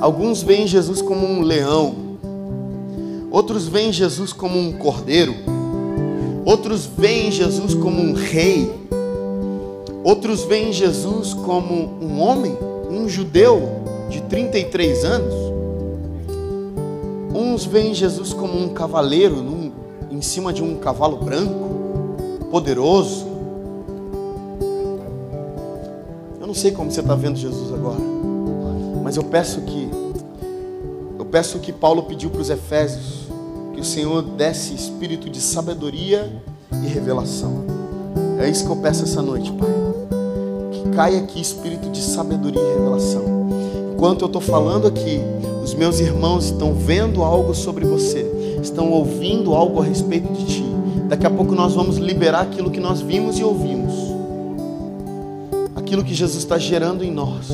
Alguns 0.00 0.42
veem 0.42 0.66
Jesus 0.66 1.00
como 1.00 1.26
um 1.26 1.40
leão, 1.40 1.94
outros 3.30 3.66
veem 3.66 3.90
Jesus 3.90 4.32
como 4.32 4.58
um 4.58 4.72
cordeiro, 4.72 5.34
outros 6.44 6.84
veem 6.84 7.32
Jesus 7.32 7.74
como 7.74 8.00
um 8.00 8.12
rei, 8.12 8.70
outros 10.04 10.44
veem 10.44 10.70
Jesus 10.70 11.32
como 11.32 11.98
um 12.00 12.20
homem, 12.20 12.56
um 12.90 13.08
judeu 13.08 13.62
de 14.10 14.20
33 14.22 15.04
anos. 15.04 15.34
Uns 17.34 17.64
veem 17.64 17.94
Jesus 17.94 18.32
como 18.32 18.56
um 18.58 18.68
cavaleiro 18.68 19.36
num, 19.36 19.72
em 20.10 20.20
cima 20.20 20.52
de 20.52 20.62
um 20.62 20.76
cavalo 20.76 21.16
branco 21.16 22.46
poderoso. 22.50 23.35
Sei 26.56 26.72
como 26.72 26.90
você 26.90 27.00
está 27.00 27.14
vendo 27.14 27.36
Jesus 27.36 27.72
agora, 27.72 28.00
mas 29.02 29.16
eu 29.16 29.22
peço 29.24 29.60
que, 29.60 29.88
eu 31.18 31.24
peço 31.26 31.58
que 31.58 31.70
Paulo 31.70 32.04
pediu 32.04 32.30
para 32.30 32.40
os 32.40 32.50
Efésios 32.50 33.26
que 33.74 33.80
o 33.80 33.84
Senhor 33.84 34.22
desse 34.22 34.74
espírito 34.74 35.28
de 35.28 35.40
sabedoria 35.40 36.32
e 36.82 36.86
revelação. 36.86 37.64
É 38.38 38.48
isso 38.48 38.64
que 38.64 38.70
eu 38.70 38.76
peço 38.76 39.04
essa 39.04 39.20
noite, 39.20 39.52
Pai. 39.52 39.68
Que 40.72 40.88
caia 40.90 41.18
aqui 41.18 41.40
espírito 41.40 41.90
de 41.90 42.00
sabedoria 42.00 42.60
e 42.60 42.74
revelação. 42.78 43.22
Enquanto 43.92 44.22
eu 44.22 44.26
estou 44.26 44.40
falando 44.40 44.86
aqui, 44.86 45.20
os 45.62 45.74
meus 45.74 46.00
irmãos 46.00 46.46
estão 46.46 46.72
vendo 46.72 47.22
algo 47.22 47.54
sobre 47.54 47.84
você, 47.84 48.58
estão 48.62 48.90
ouvindo 48.90 49.54
algo 49.54 49.82
a 49.82 49.84
respeito 49.84 50.32
de 50.32 50.44
ti. 50.46 50.64
Daqui 51.08 51.26
a 51.26 51.30
pouco 51.30 51.54
nós 51.54 51.74
vamos 51.74 51.98
liberar 51.98 52.40
aquilo 52.40 52.70
que 52.70 52.80
nós 52.80 53.00
vimos 53.00 53.38
e 53.38 53.44
ouvimos, 53.44 53.85
aquilo 55.86 56.02
que 56.02 56.14
Jesus 56.14 56.42
está 56.42 56.58
gerando 56.58 57.04
em 57.04 57.12
nós. 57.12 57.46